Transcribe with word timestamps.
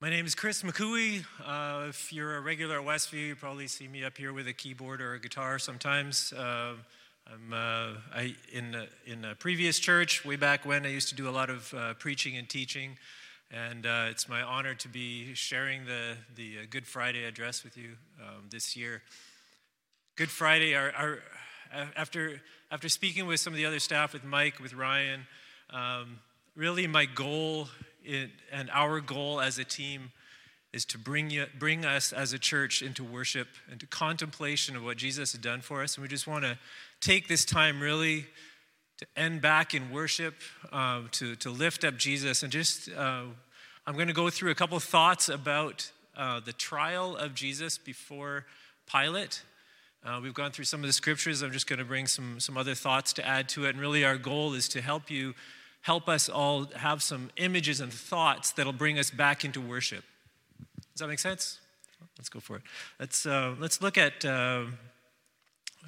My 0.00 0.10
name 0.10 0.26
is 0.26 0.36
Chris 0.36 0.62
McCooeye. 0.62 1.24
Uh, 1.44 1.88
if 1.88 2.12
you're 2.12 2.36
a 2.36 2.40
regular 2.40 2.78
at 2.78 2.86
Westview, 2.86 3.26
you 3.26 3.34
probably 3.34 3.66
see 3.66 3.88
me 3.88 4.04
up 4.04 4.16
here 4.16 4.32
with 4.32 4.46
a 4.46 4.52
keyboard 4.52 5.02
or 5.02 5.14
a 5.14 5.18
guitar 5.18 5.58
sometimes. 5.58 6.32
Uh, 6.32 6.74
I'm 7.26 7.52
uh, 7.52 7.94
I, 8.14 8.36
in, 8.52 8.76
a, 8.76 8.86
in 9.10 9.24
a 9.24 9.34
previous 9.34 9.80
church, 9.80 10.24
way 10.24 10.36
back 10.36 10.64
when, 10.64 10.86
I 10.86 10.90
used 10.90 11.08
to 11.08 11.16
do 11.16 11.28
a 11.28 11.32
lot 11.32 11.50
of 11.50 11.74
uh, 11.74 11.94
preaching 11.94 12.36
and 12.36 12.48
teaching. 12.48 12.96
And 13.50 13.86
uh, 13.86 14.06
it's 14.08 14.28
my 14.28 14.40
honor 14.40 14.76
to 14.76 14.88
be 14.88 15.34
sharing 15.34 15.84
the, 15.84 16.14
the 16.36 16.58
uh, 16.58 16.66
Good 16.70 16.86
Friday 16.86 17.24
address 17.24 17.64
with 17.64 17.76
you 17.76 17.96
um, 18.20 18.44
this 18.50 18.76
year. 18.76 19.02
Good 20.14 20.30
Friday, 20.30 20.76
our, 20.76 20.92
our, 20.92 21.18
after, 21.96 22.40
after 22.70 22.88
speaking 22.88 23.26
with 23.26 23.40
some 23.40 23.52
of 23.52 23.56
the 23.56 23.66
other 23.66 23.80
staff, 23.80 24.12
with 24.12 24.22
Mike, 24.22 24.60
with 24.60 24.74
Ryan, 24.74 25.26
um, 25.70 26.20
really 26.54 26.86
my 26.86 27.04
goal 27.04 27.66
it, 28.04 28.30
and 28.52 28.70
our 28.70 29.00
goal 29.00 29.40
as 29.40 29.58
a 29.58 29.64
team 29.64 30.12
is 30.72 30.84
to 30.84 30.98
bring, 30.98 31.30
you, 31.30 31.46
bring 31.58 31.84
us 31.84 32.12
as 32.12 32.32
a 32.32 32.38
church 32.38 32.82
into 32.82 33.02
worship, 33.02 33.48
into 33.70 33.86
contemplation 33.86 34.76
of 34.76 34.84
what 34.84 34.96
Jesus 34.96 35.32
has 35.32 35.40
done 35.40 35.60
for 35.60 35.82
us. 35.82 35.96
And 35.96 36.02
we 36.02 36.08
just 36.08 36.26
want 36.26 36.44
to 36.44 36.58
take 37.00 37.26
this 37.28 37.44
time 37.44 37.80
really 37.80 38.26
to 38.98 39.06
end 39.16 39.40
back 39.40 39.74
in 39.74 39.90
worship, 39.90 40.34
uh, 40.72 41.02
to, 41.12 41.36
to 41.36 41.50
lift 41.50 41.84
up 41.84 41.96
Jesus. 41.96 42.42
And 42.42 42.52
just, 42.52 42.90
uh, 42.90 43.22
I'm 43.86 43.94
going 43.94 44.08
to 44.08 44.14
go 44.14 44.28
through 44.28 44.50
a 44.50 44.54
couple 44.54 44.78
thoughts 44.80 45.28
about 45.28 45.90
uh, 46.16 46.40
the 46.40 46.52
trial 46.52 47.16
of 47.16 47.34
Jesus 47.34 47.78
before 47.78 48.44
Pilate. 48.90 49.42
Uh, 50.04 50.20
we've 50.22 50.34
gone 50.34 50.50
through 50.50 50.64
some 50.64 50.80
of 50.80 50.86
the 50.86 50.92
scriptures. 50.92 51.42
I'm 51.42 51.52
just 51.52 51.66
going 51.66 51.78
to 51.78 51.84
bring 51.84 52.06
some, 52.06 52.40
some 52.40 52.56
other 52.56 52.74
thoughts 52.74 53.12
to 53.14 53.26
add 53.26 53.48
to 53.50 53.66
it. 53.66 53.70
And 53.70 53.80
really, 53.80 54.04
our 54.04 54.18
goal 54.18 54.54
is 54.54 54.68
to 54.70 54.80
help 54.80 55.10
you 55.10 55.34
help 55.88 56.06
us 56.06 56.28
all 56.28 56.66
have 56.76 57.02
some 57.02 57.30
images 57.38 57.80
and 57.80 57.90
thoughts 57.90 58.52
that'll 58.52 58.74
bring 58.74 58.98
us 58.98 59.10
back 59.10 59.42
into 59.42 59.58
worship. 59.58 60.04
Does 60.92 61.00
that 61.00 61.08
make 61.08 61.18
sense? 61.18 61.60
Let's 62.18 62.28
go 62.28 62.40
for 62.40 62.56
it. 62.56 62.62
Let's, 63.00 63.24
uh, 63.24 63.54
let's 63.58 63.80
look 63.80 63.96
at, 63.96 64.22
uh, 64.22 64.64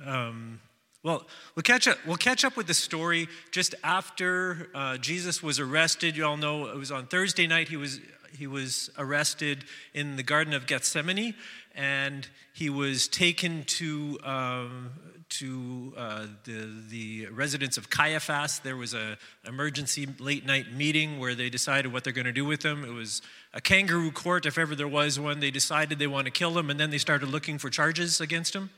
um, 0.06 0.58
well, 1.02 1.26
we'll 1.54 1.64
catch, 1.64 1.86
up, 1.86 1.98
we'll 2.06 2.16
catch 2.16 2.46
up 2.46 2.56
with 2.56 2.66
the 2.66 2.72
story 2.72 3.28
just 3.50 3.74
after 3.84 4.70
uh, 4.74 4.96
Jesus 4.96 5.42
was 5.42 5.60
arrested. 5.60 6.16
You 6.16 6.24
all 6.24 6.38
know 6.38 6.68
it 6.68 6.78
was 6.78 6.90
on 6.90 7.04
Thursday 7.06 7.46
night 7.46 7.68
he 7.68 7.76
was, 7.76 8.00
he 8.38 8.46
was 8.46 8.88
arrested 8.96 9.66
in 9.92 10.16
the 10.16 10.22
Garden 10.22 10.54
of 10.54 10.66
Gethsemane, 10.66 11.34
and 11.74 12.28
he 12.52 12.70
was 12.70 13.08
taken 13.08 13.64
to 13.64 14.18
um, 14.24 14.90
to 15.30 15.94
uh, 15.96 16.26
the, 16.44 16.68
the 16.88 17.26
residence 17.26 17.76
of 17.78 17.88
Caiaphas. 17.88 18.58
There 18.58 18.76
was 18.76 18.94
an 18.94 19.16
emergency 19.46 20.08
late 20.18 20.44
night 20.44 20.72
meeting 20.72 21.18
where 21.18 21.34
they 21.34 21.48
decided 21.48 21.92
what 21.92 22.04
they're 22.04 22.12
going 22.12 22.26
to 22.26 22.32
do 22.32 22.44
with 22.44 22.64
him. 22.64 22.84
It 22.84 22.92
was 22.92 23.22
a 23.54 23.60
kangaroo 23.60 24.10
court, 24.10 24.44
if 24.44 24.58
ever 24.58 24.74
there 24.74 24.88
was 24.88 25.20
one. 25.20 25.40
They 25.40 25.52
decided 25.52 25.98
they 25.98 26.08
want 26.08 26.24
to 26.24 26.32
kill 26.32 26.58
him, 26.58 26.68
and 26.68 26.78
then 26.78 26.90
they 26.90 26.98
started 26.98 27.28
looking 27.28 27.58
for 27.58 27.70
charges 27.70 28.20
against 28.20 28.54
him. 28.54 28.70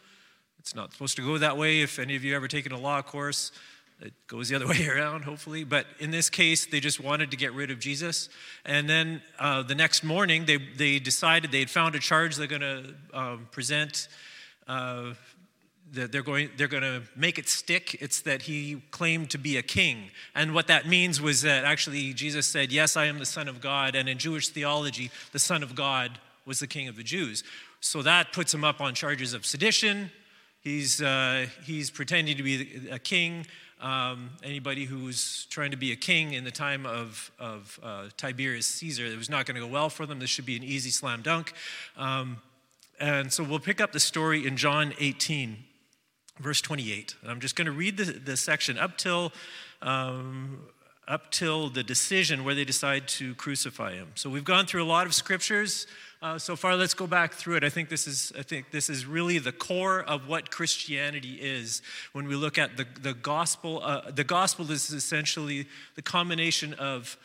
It's 0.58 0.74
not 0.74 0.92
supposed 0.92 1.16
to 1.16 1.22
go 1.22 1.38
that 1.38 1.56
way. 1.56 1.80
If 1.80 1.98
any 1.98 2.14
of 2.16 2.22
you 2.22 2.36
ever 2.36 2.48
taken 2.48 2.70
a 2.72 2.78
law 2.78 3.02
course, 3.02 3.50
it 4.02 4.12
goes 4.26 4.48
the 4.48 4.56
other 4.56 4.66
way 4.68 4.86
around, 4.86 5.24
hopefully. 5.24 5.64
But 5.64 5.86
in 5.98 6.10
this 6.10 6.28
case, 6.28 6.66
they 6.66 6.80
just 6.80 7.00
wanted 7.00 7.30
to 7.30 7.36
get 7.36 7.52
rid 7.52 7.70
of 7.70 7.78
Jesus. 7.78 8.28
And 8.64 8.88
then 8.88 9.22
uh, 9.38 9.62
the 9.62 9.74
next 9.74 10.02
morning, 10.02 10.44
they, 10.44 10.58
they 10.58 10.98
decided 10.98 11.52
they 11.52 11.60
had 11.60 11.70
found 11.70 11.94
a 11.94 11.98
charge 11.98 12.36
they're 12.36 12.46
going 12.46 12.60
to 12.60 12.94
um, 13.14 13.48
present. 13.50 14.08
Uh, 14.66 15.14
they're 15.92 16.22
going, 16.22 16.48
they're 16.56 16.68
going 16.68 16.82
to 16.82 17.02
make 17.14 17.38
it 17.38 17.48
stick. 17.48 17.98
It's 18.00 18.22
that 18.22 18.42
he 18.42 18.82
claimed 18.90 19.30
to 19.30 19.38
be 19.38 19.58
a 19.58 19.62
king. 19.62 20.10
And 20.34 20.54
what 20.54 20.66
that 20.68 20.88
means 20.88 21.20
was 21.20 21.42
that 21.42 21.64
actually 21.64 22.14
Jesus 22.14 22.46
said, 22.46 22.72
Yes, 22.72 22.96
I 22.96 23.06
am 23.06 23.18
the 23.18 23.26
Son 23.26 23.46
of 23.46 23.60
God. 23.60 23.94
And 23.94 24.08
in 24.08 24.16
Jewish 24.16 24.48
theology, 24.48 25.10
the 25.32 25.38
Son 25.38 25.62
of 25.62 25.74
God 25.74 26.18
was 26.46 26.60
the 26.60 26.66
king 26.66 26.88
of 26.88 26.96
the 26.96 27.02
Jews. 27.02 27.44
So 27.80 28.00
that 28.02 28.32
puts 28.32 28.54
him 28.54 28.64
up 28.64 28.80
on 28.80 28.94
charges 28.94 29.34
of 29.34 29.44
sedition. 29.44 30.10
He's, 30.62 31.02
uh, 31.02 31.46
he's 31.64 31.90
pretending 31.90 32.36
to 32.36 32.42
be 32.42 32.88
a 32.90 32.98
king. 32.98 33.46
Um, 33.82 34.30
anybody 34.42 34.84
who's 34.84 35.46
trying 35.50 35.72
to 35.72 35.76
be 35.76 35.92
a 35.92 35.96
king 35.96 36.32
in 36.32 36.44
the 36.44 36.50
time 36.50 36.86
of, 36.86 37.30
of 37.38 37.78
uh, 37.82 38.04
Tiberius 38.16 38.66
Caesar, 38.66 39.04
it 39.04 39.18
was 39.18 39.28
not 39.28 39.44
going 39.44 39.56
to 39.56 39.60
go 39.60 39.66
well 39.66 39.90
for 39.90 40.06
them. 40.06 40.20
This 40.20 40.30
should 40.30 40.46
be 40.46 40.56
an 40.56 40.62
easy 40.62 40.90
slam 40.90 41.20
dunk. 41.20 41.52
Um, 41.96 42.38
and 43.00 43.32
so 43.32 43.42
we'll 43.42 43.58
pick 43.58 43.80
up 43.80 43.92
the 43.92 44.00
story 44.00 44.46
in 44.46 44.56
John 44.56 44.94
18 44.98 45.64
verse 46.40 46.60
28. 46.60 47.14
I'm 47.26 47.40
just 47.40 47.56
going 47.56 47.66
to 47.66 47.72
read 47.72 47.96
the, 47.96 48.04
the 48.04 48.36
section 48.36 48.78
up 48.78 48.96
till, 48.98 49.32
um, 49.80 50.60
up 51.08 51.30
till 51.30 51.68
the 51.68 51.82
decision 51.82 52.44
where 52.44 52.54
they 52.54 52.64
decide 52.64 53.08
to 53.08 53.34
crucify 53.34 53.94
him. 53.94 54.08
So 54.14 54.30
we've 54.30 54.44
gone 54.44 54.66
through 54.66 54.84
a 54.84 54.86
lot 54.86 55.06
of 55.06 55.14
scriptures 55.14 55.86
uh, 56.22 56.38
so 56.38 56.54
far. 56.54 56.76
Let's 56.76 56.94
go 56.94 57.08
back 57.08 57.34
through 57.34 57.56
it. 57.56 57.64
I 57.64 57.68
think 57.68 57.88
this 57.88 58.06
is, 58.06 58.32
I 58.38 58.42
think 58.42 58.70
this 58.70 58.88
is 58.88 59.04
really 59.04 59.38
the 59.38 59.50
core 59.52 60.02
of 60.02 60.28
what 60.28 60.50
Christianity 60.50 61.38
is. 61.40 61.82
When 62.12 62.28
we 62.28 62.36
look 62.36 62.56
at 62.56 62.76
the, 62.76 62.86
the 63.00 63.14
gospel, 63.14 63.82
uh, 63.82 64.12
the 64.12 64.24
gospel 64.24 64.70
is 64.70 64.90
essentially 64.90 65.66
the 65.96 66.02
combination 66.02 66.74
of 66.74 67.16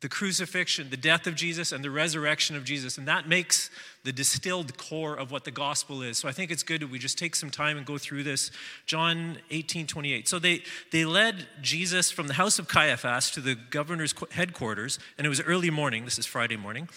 the 0.00 0.08
crucifixion, 0.08 0.88
the 0.88 0.96
death 0.96 1.26
of 1.26 1.34
Jesus, 1.34 1.72
and 1.72 1.84
the 1.84 1.90
resurrection 1.90 2.56
of 2.56 2.64
Jesus. 2.64 2.96
And 2.96 3.06
that 3.06 3.28
makes 3.28 3.70
the 4.02 4.12
distilled 4.12 4.78
core 4.78 5.14
of 5.14 5.30
what 5.30 5.44
the 5.44 5.50
gospel 5.50 6.00
is. 6.02 6.16
So 6.16 6.26
I 6.26 6.32
think 6.32 6.50
it's 6.50 6.62
good 6.62 6.80
that 6.80 6.90
we 6.90 6.98
just 6.98 7.18
take 7.18 7.36
some 7.36 7.50
time 7.50 7.76
and 7.76 7.84
go 7.84 7.98
through 7.98 8.22
this. 8.22 8.50
John 8.86 9.38
18, 9.50 9.86
28. 9.86 10.26
So 10.26 10.38
they, 10.38 10.62
they 10.90 11.04
led 11.04 11.46
Jesus 11.60 12.10
from 12.10 12.28
the 12.28 12.34
house 12.34 12.58
of 12.58 12.66
Caiaphas 12.66 13.30
to 13.32 13.40
the 13.40 13.54
governor's 13.54 14.14
headquarters, 14.30 14.98
and 15.18 15.26
it 15.26 15.30
was 15.30 15.42
early 15.42 15.70
morning. 15.70 16.06
This 16.06 16.18
is 16.18 16.24
Friday 16.24 16.56
morning. 16.56 16.88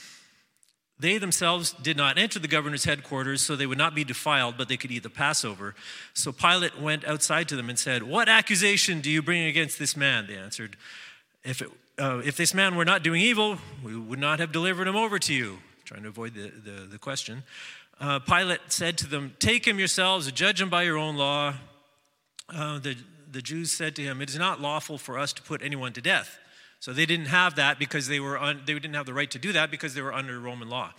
They 0.98 1.18
themselves 1.18 1.74
did 1.74 1.98
not 1.98 2.18
enter 2.18 2.40
the 2.40 2.48
governor's 2.48 2.86
headquarters, 2.86 3.42
so 3.42 3.58
they 3.58 3.66
would 3.66 3.78
not 3.78 3.96
be 3.96 4.06
defiled, 4.06 4.58
but 4.58 4.70
they 4.70 4.78
could 4.78 4.92
eat 4.92 5.04
the 5.04 5.10
Passover. 5.10 5.76
So 6.14 6.32
Pilate 6.32 6.80
went 6.80 7.04
outside 7.04 7.50
to 7.50 7.58
them 7.58 7.68
and 7.68 7.78
said, 7.78 8.04
What 8.04 8.30
accusation 8.30 9.02
do 9.02 9.10
you 9.12 9.22
bring 9.22 9.44
against 9.44 9.78
this 9.78 9.98
man? 9.98 10.28
They 10.28 10.38
answered, 10.38 10.78
If 11.44 11.62
it 11.62 11.70
uh, 12.00 12.22
if 12.24 12.38
this 12.38 12.54
man 12.54 12.76
were 12.76 12.86
not 12.86 13.04
doing 13.04 13.22
evil, 13.22 13.58
we 13.84 13.96
would 13.96 14.20
not 14.20 14.40
have 14.40 14.52
delivered 14.52 14.88
him 14.88 14.96
over 14.96 15.20
to 15.20 15.34
you. 15.34 15.60
Trying 15.86 16.04
to 16.04 16.10
avoid 16.10 16.34
the, 16.34 16.52
the, 16.64 16.88
the 16.88 16.98
question. 16.98 17.44
Uh, 18.00 18.20
Pilate 18.20 18.60
said 18.70 18.98
to 19.00 19.08
them, 19.08 19.36
Take 19.40 19.68
him 19.68 19.80
yourselves, 19.80 20.32
judge 20.32 20.60
him 20.60 20.70
by 20.70 20.84
your 20.84 20.98
own 20.98 21.18
law. 21.18 21.54
Uh, 22.50 22.80
the, 22.80 22.96
the 23.32 23.42
Jews 23.42 23.72
said 23.72 23.96
to 23.98 24.02
him, 24.02 24.22
It 24.22 24.30
is 24.30 24.38
not 24.38 24.62
lawful 24.62 24.98
for 24.98 25.20
us 25.20 25.34
to 25.34 25.42
put 25.42 25.62
anyone 25.62 25.94
to 25.94 26.02
death. 26.02 26.40
So 26.80 26.92
they 26.92 27.06
didn't 27.06 27.28
have 27.28 27.56
that 27.56 27.80
because 27.80 28.08
they 28.08 28.20
were 28.20 28.38
un, 28.38 28.62
they 28.66 28.74
didn't 28.74 28.96
have 28.96 29.06
the 29.06 29.14
right 29.14 29.32
to 29.32 29.40
do 29.40 29.54
that 29.54 29.72
because 29.72 29.94
they 29.94 30.02
were 30.02 30.14
under 30.14 30.40
Roman 30.40 30.70
law. 30.70 30.94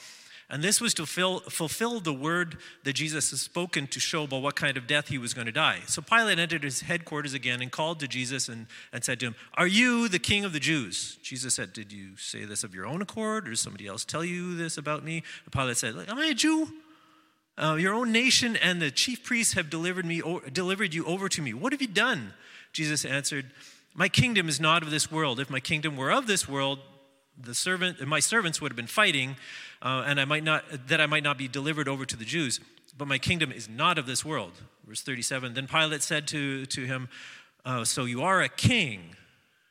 And 0.51 0.63
this 0.63 0.81
was 0.81 0.93
to 0.95 1.07
fill, 1.07 1.41
fulfill 1.41 2.01
the 2.01 2.13
word 2.13 2.59
that 2.85 2.93
Jesus 2.93 3.31
had 3.31 3.39
spoken 3.39 3.87
to 3.89 3.99
show 3.99 4.25
about 4.25 4.43
what 4.43 4.57
kind 4.57 4.77
of 4.77 4.87
death 4.87 5.09
he 5.09 5.17
was 5.17 5.33
going 5.33 5.47
to 5.47 5.53
die. 5.53 5.81
So 5.87 6.03
Pilate 6.03 6.39
entered 6.39 6.65
his 6.65 6.83
headquarters 6.83 7.33
again 7.33 7.63
and 7.63 7.73
called 7.73 7.99
to 8.01 8.09
Jesus 8.09 8.49
and, 8.49 8.67
and 8.93 9.03
said 9.03 9.21
to 9.21 9.27
him, 9.27 9.37
Are 9.55 9.67
you 9.67 10.07
the 10.09 10.19
king 10.19 10.45
of 10.45 10.53
the 10.53 10.61
Jews? 10.61 11.19
Jesus 11.23 11.55
said, 11.55 11.73
Did 11.73 11.93
you 11.93 12.17
say 12.17 12.45
this 12.45 12.63
of 12.63 12.75
your 12.75 12.87
own 12.87 13.01
accord, 13.01 13.47
or 13.47 13.51
does 13.51 13.61
somebody 13.61 13.87
else 13.87 14.05
tell 14.05 14.25
you 14.25 14.55
this 14.55 14.77
about 14.77 15.03
me? 15.03 15.23
And 15.45 15.53
Pilate 15.53 15.79
said, 15.79 15.95
Am 16.09 16.19
I 16.19 16.27
a 16.27 16.35
Jew? 16.35 16.69
Uh, 17.57 17.77
your 17.77 17.95
own 17.95 18.13
nation 18.13 18.57
and 18.57 18.83
the 18.83 18.91
chief 18.91 19.23
priests 19.23 19.55
have 19.55 19.71
delivered, 19.71 20.05
me, 20.05 20.23
delivered 20.53 20.93
you 20.93 21.05
over 21.07 21.29
to 21.29 21.41
me. 21.41 21.55
What 21.55 21.73
have 21.73 21.81
you 21.81 21.89
done? 21.89 22.35
Jesus 22.73 23.05
answered, 23.05 23.47
My 23.95 24.09
kingdom 24.09 24.49
is 24.49 24.61
not 24.61 24.83
of 24.83 24.91
this 24.91 25.11
world. 25.11 25.41
If 25.41 25.49
my 25.49 25.61
kingdom 25.61 25.97
were 25.97 26.11
of 26.11 26.27
this 26.27 26.49
world, 26.49 26.81
the 27.41 27.55
servant, 27.55 28.07
my 28.07 28.21
servants 28.21 28.61
would 28.61 28.71
have 28.71 28.77
been 28.77 28.87
fighting, 28.87 29.37
uh, 29.83 30.05
and 30.07 30.21
I 30.21 30.25
might 30.25 30.45
not, 30.45 30.65
that 30.89 31.01
I 31.01 31.07
might 31.07 31.23
not 31.23 31.39
be 31.39 31.49
delivered 31.49 31.89
over 31.89 32.05
to 32.05 32.17
the 32.17 32.25
Jews. 32.25 32.61
But 32.97 33.09
my 33.09 33.19
kingdom 33.19 33.51
is 33.51 33.69
not 33.69 33.99
of 33.99 34.07
this 34.07 34.25
world. 34.25 34.53
Verse 34.87 35.03
37. 35.03 35.55
Then 35.55 35.67
Pilate 35.67 36.03
said 36.03 36.29
to, 36.29 36.65
to 36.67 36.85
him, 36.85 37.09
uh, 37.65 37.85
So 37.85 38.05
you 38.05 38.23
are 38.23 38.41
a 38.41 38.49
king? 38.49 39.17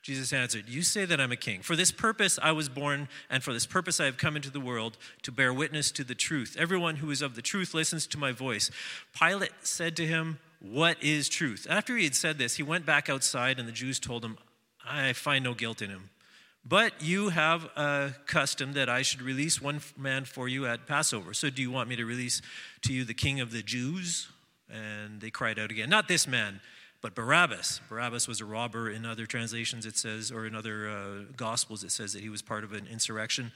Jesus 0.01 0.33
answered, 0.33 0.67
You 0.67 0.81
say 0.81 1.05
that 1.05 1.21
I'm 1.21 1.31
a 1.31 1.37
king. 1.37 1.61
For 1.61 1.77
this 1.77 1.91
purpose 1.91 2.37
I 2.41 2.51
was 2.51 2.67
born, 2.67 3.07
and 3.29 3.41
for 3.41 3.53
this 3.53 3.65
purpose 3.65 4.01
I 4.01 4.05
have 4.05 4.17
come 4.17 4.35
into 4.35 4.51
the 4.51 4.59
world, 4.59 4.97
to 5.21 5.31
bear 5.31 5.53
witness 5.53 5.91
to 5.91 6.03
the 6.03 6.15
truth. 6.15 6.57
Everyone 6.59 6.97
who 6.97 7.09
is 7.09 7.21
of 7.21 7.35
the 7.35 7.41
truth 7.41 7.73
listens 7.73 8.05
to 8.07 8.17
my 8.17 8.33
voice. 8.33 8.69
Pilate 9.17 9.53
said 9.61 9.95
to 9.95 10.05
him, 10.05 10.39
What 10.59 11.01
is 11.01 11.29
truth? 11.29 11.65
After 11.69 11.95
he 11.95 12.03
had 12.03 12.15
said 12.15 12.37
this, 12.37 12.57
he 12.57 12.63
went 12.63 12.85
back 12.85 13.09
outside, 13.09 13.57
and 13.57 13.67
the 13.67 13.73
Jews 13.73 13.97
told 13.97 14.25
him, 14.25 14.37
I 14.85 15.13
find 15.13 15.45
no 15.45 15.53
guilt 15.53 15.81
in 15.81 15.89
him. 15.89 16.09
But 16.65 17.01
you 17.01 17.29
have 17.29 17.65
a 17.75 18.13
custom 18.25 18.73
that 18.73 18.87
I 18.87 19.01
should 19.01 19.21
release 19.21 19.61
one 19.61 19.81
man 19.97 20.23
for 20.23 20.47
you 20.47 20.65
at 20.65 20.87
Passover. 20.87 21.33
So 21.33 21.49
do 21.49 21.61
you 21.61 21.71
want 21.71 21.89
me 21.89 21.97
to 21.97 22.05
release 22.05 22.41
to 22.83 22.93
you 22.93 23.03
the 23.03 23.13
king 23.13 23.41
of 23.41 23.51
the 23.51 23.61
Jews? 23.61 24.29
And 24.69 25.19
they 25.19 25.29
cried 25.29 25.59
out 25.59 25.71
again, 25.71 25.89
Not 25.89 26.07
this 26.07 26.25
man, 26.25 26.61
but 27.01 27.15
Barabbas. 27.15 27.81
Barabbas 27.89 28.29
was 28.29 28.39
a 28.39 28.45
robber. 28.45 28.89
In 28.89 29.05
other 29.05 29.25
translations, 29.25 29.85
it 29.85 29.97
says, 29.97 30.31
or 30.31 30.45
in 30.45 30.55
other 30.55 30.89
uh, 30.89 31.33
gospels, 31.35 31.83
it 31.83 31.91
says 31.91 32.13
that 32.13 32.21
he 32.21 32.29
was 32.29 32.41
part 32.41 32.63
of 32.63 32.71
an 32.71 32.87
insurrection. 32.89 33.51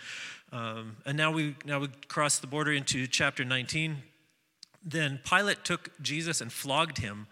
Um, 0.51 0.97
and 1.05 1.15
now 1.15 1.31
we, 1.31 1.55
now 1.65 1.79
we 1.79 1.87
cross 2.09 2.39
the 2.39 2.47
border 2.47 2.73
into 2.73 3.07
chapter 3.07 3.45
19. 3.45 4.03
Then 4.83 5.21
Pilate 5.23 5.63
took 5.63 5.91
Jesus 6.01 6.41
and 6.41 6.51
flogged 6.51 6.97
him 6.97 7.27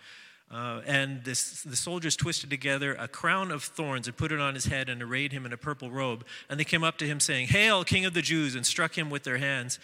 Uh, 0.52 0.82
and 0.86 1.24
this, 1.24 1.64
the 1.64 1.76
soldiers 1.76 2.16
twisted 2.16 2.50
together 2.50 2.94
a 3.00 3.08
crown 3.08 3.52
of 3.52 3.64
thorns 3.64 4.08
and 4.08 4.16
put 4.16 4.32
it 4.32 4.40
on 4.40 4.54
his 4.54 4.66
head 4.66 4.90
and 4.90 5.02
arrayed 5.02 5.32
him 5.32 5.46
in 5.46 5.52
a 5.52 5.58
purple 5.58 5.90
robe. 5.90 6.24
And 6.50 6.60
they 6.60 6.64
came 6.64 6.84
up 6.84 6.98
to 7.00 7.08
him, 7.08 7.20
saying, 7.20 7.48
Hail, 7.48 7.84
King 7.84 8.06
of 8.06 8.14
the 8.14 8.22
Jews, 8.22 8.56
and 8.56 8.66
struck 8.66 8.98
him 8.98 9.10
with 9.10 9.24
their 9.24 9.38
hands. 9.38 9.80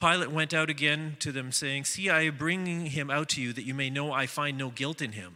Pilate 0.00 0.32
went 0.32 0.52
out 0.52 0.70
again 0.70 1.16
to 1.20 1.30
them, 1.30 1.52
saying, 1.52 1.84
See, 1.84 2.10
I 2.10 2.22
am 2.22 2.36
bringing 2.36 2.86
him 2.86 3.10
out 3.10 3.28
to 3.30 3.40
you 3.40 3.52
that 3.52 3.64
you 3.64 3.74
may 3.74 3.90
know 3.90 4.12
I 4.12 4.26
find 4.26 4.58
no 4.58 4.70
guilt 4.70 5.00
in 5.00 5.12
him. 5.12 5.34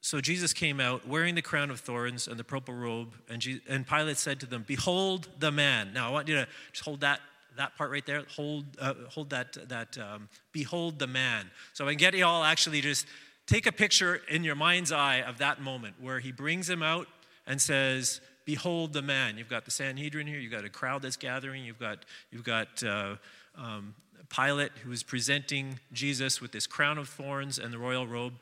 So 0.00 0.20
Jesus 0.20 0.52
came 0.52 0.80
out 0.80 1.08
wearing 1.08 1.34
the 1.34 1.42
crown 1.42 1.70
of 1.70 1.80
thorns 1.80 2.28
and 2.28 2.38
the 2.38 2.44
purple 2.44 2.74
robe, 2.74 3.14
and, 3.28 3.42
Je- 3.42 3.62
and 3.68 3.84
Pilate 3.84 4.18
said 4.18 4.38
to 4.40 4.46
them, 4.46 4.64
Behold 4.66 5.28
the 5.40 5.50
man. 5.50 5.92
Now, 5.92 6.08
I 6.08 6.12
want 6.12 6.28
you 6.28 6.36
to 6.36 6.46
just 6.72 6.84
hold 6.84 7.00
that 7.00 7.20
that 7.56 7.76
part 7.76 7.90
right 7.90 8.04
there. 8.06 8.22
Hold, 8.36 8.64
uh, 8.78 8.94
hold 9.08 9.30
that, 9.30 9.56
that 9.68 9.98
um, 9.98 10.28
behold 10.52 10.98
the 10.98 11.06
man. 11.06 11.50
So 11.72 11.86
I 11.86 11.92
can 11.92 11.98
get 11.98 12.14
you 12.14 12.24
all 12.24 12.44
actually 12.44 12.80
just 12.80 13.06
take 13.46 13.66
a 13.66 13.72
picture 13.72 14.20
in 14.28 14.44
your 14.44 14.54
mind's 14.54 14.92
eye 14.92 15.20
of 15.20 15.38
that 15.38 15.60
moment 15.60 15.96
where 16.00 16.20
he 16.20 16.32
brings 16.32 16.68
him 16.68 16.82
out 16.82 17.08
and 17.46 17.60
says, 17.60 18.20
Behold 18.44 18.92
the 18.92 19.02
man. 19.02 19.38
You've 19.38 19.48
got 19.48 19.64
the 19.64 19.72
Sanhedrin 19.72 20.26
here, 20.26 20.38
you've 20.38 20.52
got 20.52 20.64
a 20.64 20.68
crowd 20.68 21.02
that's 21.02 21.16
gathering, 21.16 21.64
you've 21.64 21.80
got, 21.80 22.04
you've 22.30 22.44
got 22.44 22.82
uh, 22.84 23.16
um, 23.56 23.94
Pilate 24.28 24.72
who 24.84 24.92
is 24.92 25.02
presenting 25.02 25.80
Jesus 25.92 26.40
with 26.40 26.52
this 26.52 26.66
crown 26.66 26.98
of 26.98 27.08
thorns 27.08 27.58
and 27.58 27.72
the 27.72 27.78
royal 27.78 28.06
robe. 28.06 28.34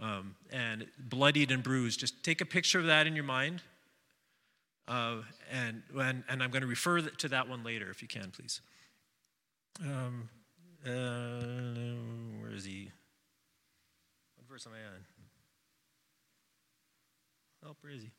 Um, 0.00 0.34
and 0.50 0.86
bloodied 0.98 1.52
and 1.52 1.62
bruised. 1.62 2.00
Just 2.00 2.24
take 2.24 2.40
a 2.40 2.46
picture 2.46 2.80
of 2.80 2.86
that 2.86 3.06
in 3.06 3.14
your 3.14 3.24
mind. 3.24 3.62
Uh, 4.88 5.18
and, 5.52 5.82
and, 5.96 6.24
and 6.28 6.42
I'm 6.42 6.50
going 6.50 6.62
to 6.62 6.66
refer 6.66 7.00
to 7.02 7.28
that 7.28 7.48
one 7.48 7.62
later 7.62 7.88
if 7.90 8.02
you 8.02 8.08
can, 8.08 8.32
please. 8.32 8.62
Um, 9.80 10.28
uh, 10.84 12.40
where 12.40 12.52
is 12.52 12.64
he? 12.64 12.90
Verse 14.52 14.66
am 14.66 14.74
I 14.74 14.84
on? 17.64 17.70
Oh, 17.70 17.76
he? 17.88 18.10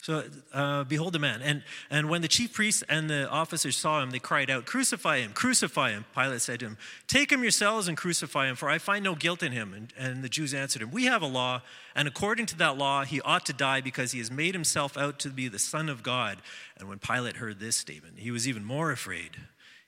So, 0.00 0.22
uh, 0.52 0.84
behold 0.84 1.12
the 1.12 1.18
man. 1.18 1.42
And, 1.42 1.64
and 1.90 2.08
when 2.08 2.22
the 2.22 2.28
chief 2.28 2.52
priests 2.52 2.84
and 2.88 3.10
the 3.10 3.28
officers 3.28 3.74
saw 3.74 4.00
him, 4.00 4.12
they 4.12 4.20
cried 4.20 4.48
out, 4.48 4.64
Crucify 4.64 5.18
him, 5.18 5.32
crucify 5.32 5.90
him. 5.90 6.04
Pilate 6.14 6.40
said 6.40 6.60
to 6.60 6.66
him, 6.66 6.78
Take 7.08 7.32
him 7.32 7.42
yourselves 7.42 7.88
and 7.88 7.96
crucify 7.96 8.46
him, 8.46 8.54
for 8.54 8.68
I 8.68 8.78
find 8.78 9.02
no 9.02 9.16
guilt 9.16 9.42
in 9.42 9.50
him. 9.50 9.74
And, 9.74 9.92
and 9.98 10.22
the 10.22 10.28
Jews 10.28 10.54
answered 10.54 10.82
him, 10.82 10.92
We 10.92 11.06
have 11.06 11.22
a 11.22 11.26
law, 11.26 11.62
and 11.96 12.06
according 12.06 12.46
to 12.46 12.58
that 12.58 12.78
law, 12.78 13.02
he 13.02 13.20
ought 13.22 13.44
to 13.46 13.52
die 13.52 13.80
because 13.80 14.12
he 14.12 14.18
has 14.20 14.30
made 14.30 14.54
himself 14.54 14.96
out 14.96 15.18
to 15.20 15.30
be 15.30 15.48
the 15.48 15.58
Son 15.58 15.88
of 15.88 16.04
God. 16.04 16.38
And 16.78 16.88
when 16.88 17.00
Pilate 17.00 17.38
heard 17.38 17.58
this 17.58 17.74
statement, 17.74 18.20
he 18.20 18.30
was 18.30 18.46
even 18.46 18.64
more 18.64 18.92
afraid. 18.92 19.32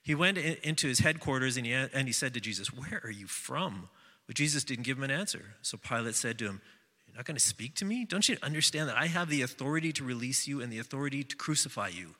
He 0.03 0.13
went 0.13 0.37
in, 0.37 0.57
into 0.61 0.89
his 0.89 0.99
headquarters 0.99 1.55
and 1.55 1.65
he, 1.65 1.71
and 1.71 2.05
he 2.05 2.11
said 2.11 2.33
to 2.33 2.41
Jesus, 2.41 2.73
Where 2.73 2.99
are 3.01 3.11
you 3.11 3.27
from? 3.27 3.87
But 4.29 4.35
Jesus 4.35 4.63
didn't 4.63 4.83
give 4.83 4.99
him 4.99 5.03
an 5.03 5.09
answer. 5.09 5.43
So 5.63 5.75
Pilate 5.75 6.13
said 6.13 6.37
to 6.37 6.45
him, 6.45 6.61
You're 7.07 7.15
not 7.15 7.25
going 7.25 7.35
to 7.35 7.43
speak 7.43 7.73
to 7.77 7.85
me? 7.85 8.05
Don't 8.05 8.29
you 8.29 8.37
understand 8.43 8.87
that 8.87 8.95
I 8.95 9.07
have 9.07 9.27
the 9.27 9.41
authority 9.41 9.91
to 9.93 10.03
release 10.03 10.47
you 10.47 10.61
and 10.61 10.71
the 10.71 10.77
authority 10.77 11.23
to 11.23 11.35
crucify 11.35 11.87
you? 11.87 12.13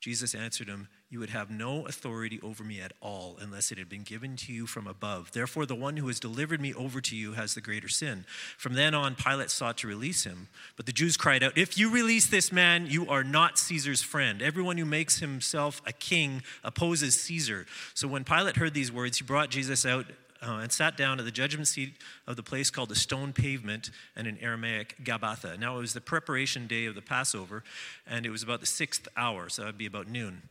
Jesus 0.00 0.34
answered 0.34 0.68
him, 0.68 0.88
You 1.10 1.18
would 1.18 1.28
have 1.28 1.50
no 1.50 1.86
authority 1.86 2.40
over 2.42 2.64
me 2.64 2.80
at 2.80 2.94
all 3.02 3.36
unless 3.38 3.70
it 3.70 3.76
had 3.76 3.90
been 3.90 4.02
given 4.02 4.34
to 4.36 4.52
you 4.52 4.66
from 4.66 4.86
above. 4.86 5.32
Therefore, 5.32 5.66
the 5.66 5.74
one 5.74 5.98
who 5.98 6.06
has 6.06 6.18
delivered 6.18 6.58
me 6.62 6.72
over 6.72 7.02
to 7.02 7.14
you 7.14 7.34
has 7.34 7.52
the 7.52 7.60
greater 7.60 7.86
sin. 7.86 8.24
From 8.56 8.72
then 8.72 8.94
on, 8.94 9.14
Pilate 9.14 9.50
sought 9.50 9.76
to 9.78 9.86
release 9.86 10.24
him. 10.24 10.48
But 10.76 10.86
the 10.86 10.92
Jews 10.92 11.18
cried 11.18 11.42
out, 11.42 11.58
If 11.58 11.76
you 11.76 11.90
release 11.90 12.28
this 12.28 12.50
man, 12.50 12.86
you 12.86 13.10
are 13.10 13.24
not 13.24 13.58
Caesar's 13.58 14.00
friend. 14.00 14.40
Everyone 14.40 14.78
who 14.78 14.86
makes 14.86 15.18
himself 15.18 15.82
a 15.84 15.92
king 15.92 16.42
opposes 16.64 17.20
Caesar. 17.20 17.66
So 17.92 18.08
when 18.08 18.24
Pilate 18.24 18.56
heard 18.56 18.72
these 18.72 18.90
words, 18.90 19.18
he 19.18 19.24
brought 19.24 19.50
Jesus 19.50 19.84
out 19.84 20.06
uh, 20.42 20.58
and 20.62 20.72
sat 20.72 20.96
down 20.96 21.18
at 21.18 21.24
the 21.24 21.30
judgment 21.30 21.68
seat 21.68 21.94
of 22.26 22.36
the 22.36 22.42
place 22.42 22.70
called 22.70 22.88
the 22.88 22.96
stone 22.96 23.32
pavement 23.32 23.90
and 24.16 24.26
in 24.26 24.38
Aramaic 24.38 24.96
Gabbatha. 25.04 25.58
Now 25.58 25.76
it 25.76 25.80
was 25.80 25.94
the 25.94 26.00
preparation 26.00 26.66
day 26.66 26.86
of 26.86 26.94
the 26.94 27.02
Passover, 27.02 27.62
and 28.06 28.26
it 28.26 28.30
was 28.30 28.42
about 28.42 28.60
the 28.60 28.66
sixth 28.66 29.06
hour, 29.16 29.48
so 29.48 29.62
that 29.62 29.68
would 29.68 29.78
be 29.78 29.86
about 29.86 30.08
noon. 30.08 30.42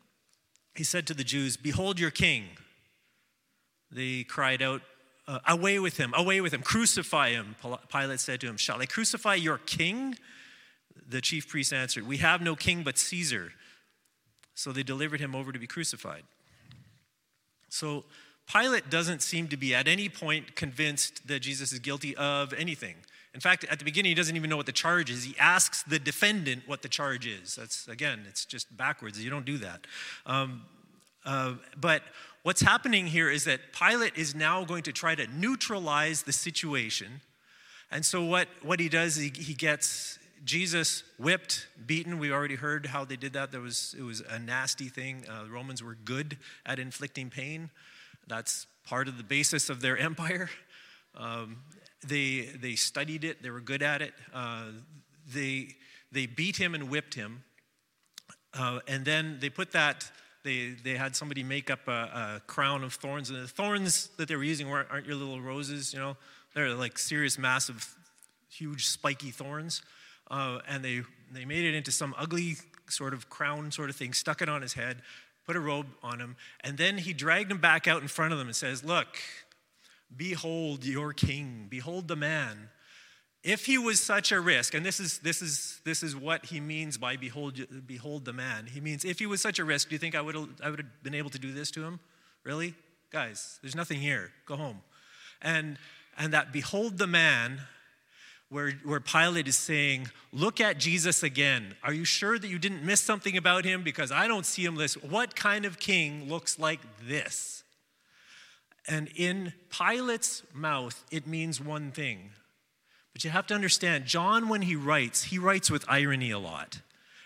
He 0.75 0.83
said 0.83 1.05
to 1.07 1.13
the 1.13 1.23
Jews, 1.23 1.57
Behold 1.57 1.99
your 1.99 2.11
king. 2.11 2.45
They 3.91 4.23
cried 4.23 4.61
out, 4.61 4.81
uh, 5.27 5.39
Away 5.47 5.79
with 5.79 5.97
him, 5.97 6.13
away 6.15 6.39
with 6.39 6.53
him, 6.53 6.61
crucify 6.61 7.31
him. 7.31 7.55
Pilate 7.91 8.19
said 8.19 8.39
to 8.41 8.47
him, 8.47 8.57
Shall 8.57 8.81
I 8.81 8.85
crucify 8.85 9.35
your 9.35 9.57
king? 9.57 10.15
The 11.07 11.19
chief 11.19 11.49
priest 11.49 11.73
answered, 11.73 12.07
We 12.07 12.17
have 12.17 12.41
no 12.41 12.55
king 12.55 12.83
but 12.83 12.97
Caesar. 12.97 13.51
So 14.53 14.71
they 14.71 14.83
delivered 14.83 15.19
him 15.19 15.35
over 15.35 15.51
to 15.51 15.59
be 15.59 15.67
crucified. 15.67 16.23
So 17.69 18.05
Pilate 18.51 18.89
doesn't 18.89 19.21
seem 19.21 19.47
to 19.49 19.57
be 19.57 19.73
at 19.73 19.87
any 19.87 20.09
point 20.09 20.55
convinced 20.55 21.27
that 21.27 21.39
Jesus 21.41 21.71
is 21.71 21.79
guilty 21.79 22.15
of 22.17 22.53
anything. 22.53 22.95
In 23.33 23.39
fact, 23.39 23.63
at 23.69 23.79
the 23.79 23.85
beginning, 23.85 24.09
he 24.09 24.15
doesn't 24.15 24.35
even 24.35 24.49
know 24.49 24.57
what 24.57 24.65
the 24.65 24.73
charge 24.73 25.09
is. 25.09 25.23
He 25.23 25.35
asks 25.39 25.83
the 25.83 25.99
defendant 25.99 26.63
what 26.65 26.81
the 26.81 26.89
charge 26.89 27.25
is. 27.25 27.55
That's, 27.55 27.87
again, 27.87 28.25
it's 28.27 28.43
just 28.43 28.75
backwards. 28.75 29.23
You 29.23 29.29
don't 29.29 29.45
do 29.45 29.57
that. 29.59 29.87
Um, 30.25 30.63
uh, 31.25 31.53
but 31.79 32.03
what's 32.43 32.61
happening 32.61 33.07
here 33.07 33.29
is 33.29 33.45
that 33.45 33.61
Pilate 33.71 34.17
is 34.17 34.35
now 34.35 34.65
going 34.65 34.83
to 34.83 34.91
try 34.91 35.15
to 35.15 35.27
neutralize 35.27 36.23
the 36.23 36.33
situation. 36.33 37.21
And 37.89 38.05
so, 38.05 38.23
what, 38.23 38.49
what 38.63 38.81
he 38.81 38.89
does, 38.89 39.15
he, 39.15 39.31
he 39.33 39.53
gets 39.53 40.19
Jesus 40.43 41.03
whipped, 41.17 41.67
beaten. 41.85 42.19
We 42.19 42.31
already 42.31 42.55
heard 42.55 42.87
how 42.87 43.05
they 43.05 43.15
did 43.15 43.33
that. 43.33 43.51
There 43.51 43.61
was, 43.61 43.95
it 43.97 44.01
was 44.01 44.21
a 44.21 44.39
nasty 44.39 44.89
thing. 44.89 45.23
Uh, 45.29 45.43
the 45.43 45.51
Romans 45.51 45.83
were 45.83 45.95
good 46.03 46.37
at 46.65 46.79
inflicting 46.79 47.29
pain. 47.29 47.69
That's 48.31 48.65
part 48.85 49.09
of 49.09 49.17
the 49.17 49.25
basis 49.25 49.69
of 49.69 49.81
their 49.81 49.97
empire. 50.09 50.49
Um, 51.15 51.57
they, 52.07 52.49
they 52.61 52.75
studied 52.75 53.25
it, 53.25 53.43
they 53.43 53.49
were 53.49 53.59
good 53.59 53.83
at 53.83 54.01
it. 54.01 54.13
Uh, 54.33 54.67
they, 55.33 55.75
they 56.13 56.27
beat 56.27 56.55
him 56.55 56.73
and 56.73 56.89
whipped 56.89 57.13
him. 57.13 57.43
Uh, 58.57 58.79
and 58.87 59.03
then 59.03 59.37
they 59.41 59.49
put 59.49 59.73
that, 59.73 60.09
they, 60.45 60.69
they 60.81 60.95
had 60.95 61.13
somebody 61.13 61.43
make 61.43 61.69
up 61.69 61.87
a, 61.89 61.91
a, 61.91 62.41
crown 62.47 62.85
of 62.85 62.93
thorns. 62.93 63.29
And 63.29 63.43
the 63.43 63.47
thorns 63.47 64.07
that 64.17 64.29
they 64.29 64.35
were 64.37 64.45
using 64.45 64.69
weren't, 64.69 64.87
aren't 64.89 65.05
your 65.05 65.15
little 65.15 65.41
roses, 65.41 65.93
you 65.93 65.99
know? 65.99 66.15
They're 66.55 66.73
like 66.73 66.97
serious, 66.97 67.37
massive, 67.37 67.95
huge, 68.49 68.87
spiky 68.87 69.31
thorns. 69.31 69.81
Uh, 70.29 70.59
and 70.69 70.83
they, 70.83 71.01
they 71.33 71.43
made 71.43 71.65
it 71.65 71.75
into 71.75 71.91
some 71.91 72.15
ugly 72.17 72.55
sort 72.89 73.13
of 73.13 73.29
crown 73.29 73.71
sort 73.71 73.89
of 73.89 73.97
thing, 73.97 74.13
stuck 74.13 74.41
it 74.41 74.47
on 74.47 74.61
his 74.61 74.73
head, 74.73 75.01
put 75.51 75.57
a 75.57 75.59
robe 75.59 75.87
on 76.01 76.17
him, 76.21 76.37
and 76.61 76.77
then 76.77 76.97
he 76.97 77.11
dragged 77.11 77.51
him 77.51 77.57
back 77.57 77.85
out 77.85 78.01
in 78.01 78.07
front 78.07 78.31
of 78.31 78.39
them 78.39 78.47
and 78.47 78.55
says, 78.55 78.85
Look, 78.85 79.17
behold 80.15 80.85
your 80.85 81.11
king, 81.11 81.67
behold 81.69 82.07
the 82.07 82.15
man. 82.15 82.69
If 83.43 83.65
he 83.65 83.77
was 83.77 84.01
such 84.01 84.31
a 84.31 84.39
risk, 84.39 84.73
and 84.73 84.85
this 84.85 85.01
is, 85.01 85.19
this 85.19 85.41
is, 85.41 85.81
this 85.83 86.03
is 86.03 86.15
what 86.15 86.45
he 86.45 86.61
means 86.61 86.97
by 86.97 87.17
behold, 87.17 87.59
behold 87.85 88.23
the 88.23 88.31
man. 88.31 88.65
He 88.65 88.79
means, 88.79 89.03
if 89.03 89.19
he 89.19 89.25
was 89.25 89.41
such 89.41 89.59
a 89.59 89.65
risk, 89.65 89.89
do 89.89 89.95
you 89.95 89.99
think 89.99 90.15
I 90.15 90.21
would, 90.21 90.35
have, 90.35 90.47
I 90.63 90.69
would 90.69 90.79
have 90.79 91.03
been 91.03 91.15
able 91.15 91.31
to 91.31 91.39
do 91.39 91.51
this 91.51 91.69
to 91.71 91.83
him? 91.83 91.99
Really? 92.45 92.73
Guys, 93.11 93.59
there's 93.61 93.75
nothing 93.75 93.99
here. 93.99 94.31
Go 94.45 94.55
home. 94.55 94.79
And, 95.41 95.77
and 96.17 96.31
that 96.33 96.53
behold 96.53 96.97
the 96.97 97.07
man 97.07 97.59
where, 98.51 98.71
where 98.83 98.99
Pilate 98.99 99.47
is 99.47 99.57
saying, 99.57 100.07
Look 100.33 100.61
at 100.61 100.77
Jesus 100.77 101.23
again. 101.23 101.73
Are 101.83 101.93
you 101.93 102.05
sure 102.05 102.37
that 102.37 102.47
you 102.47 102.59
didn't 102.59 102.85
miss 102.85 103.01
something 103.01 103.35
about 103.35 103.65
him? 103.65 103.81
Because 103.81 104.11
I 104.11 104.27
don't 104.27 104.45
see 104.45 104.63
him 104.63 104.75
this. 104.75 104.93
What 104.95 105.35
kind 105.35 105.65
of 105.65 105.79
king 105.79 106.29
looks 106.29 106.59
like 106.59 106.79
this? 107.05 107.63
And 108.87 109.09
in 109.15 109.53
Pilate's 109.69 110.43
mouth, 110.53 111.03
it 111.11 111.27
means 111.27 111.59
one 111.59 111.91
thing. 111.91 112.31
But 113.13 113.23
you 113.23 113.29
have 113.29 113.47
to 113.47 113.53
understand, 113.53 114.05
John, 114.05 114.47
when 114.47 114.61
he 114.61 114.75
writes, 114.75 115.23
he 115.25 115.37
writes 115.37 115.69
with 115.69 115.83
irony 115.87 116.31
a 116.31 116.39
lot. 116.39 116.79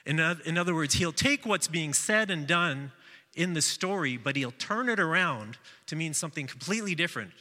In, 0.05 0.19
in 0.19 0.57
other 0.57 0.73
words, 0.73 0.95
he'll 0.95 1.11
take 1.11 1.45
what's 1.45 1.67
being 1.67 1.93
said 1.93 2.29
and 2.29 2.45
done 2.45 2.91
in 3.35 3.53
the 3.53 3.61
story, 3.61 4.17
but 4.17 4.35
he'll 4.35 4.51
turn 4.51 4.89
it 4.89 4.99
around 4.99 5.57
to 5.87 5.95
mean 5.95 6.13
something 6.13 6.47
completely 6.47 6.95
different, 6.95 7.31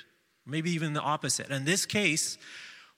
maybe 0.47 0.71
even 0.71 0.93
the 0.93 1.01
opposite. 1.01 1.51
In 1.51 1.65
this 1.65 1.87
case, 1.87 2.39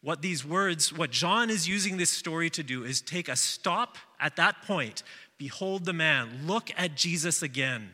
what 0.02 0.22
these 0.22 0.44
words, 0.44 0.92
what 0.92 1.10
John 1.10 1.50
is 1.50 1.66
using 1.68 1.96
this 1.96 2.10
story 2.10 2.50
to 2.50 2.62
do 2.62 2.84
is 2.84 3.00
take 3.00 3.28
a 3.28 3.36
stop 3.36 3.96
at 4.20 4.36
that 4.36 4.62
point. 4.62 5.02
Behold 5.38 5.84
the 5.84 5.92
man. 5.92 6.42
Look 6.46 6.70
at 6.76 6.96
Jesus 6.96 7.42
again. 7.42 7.90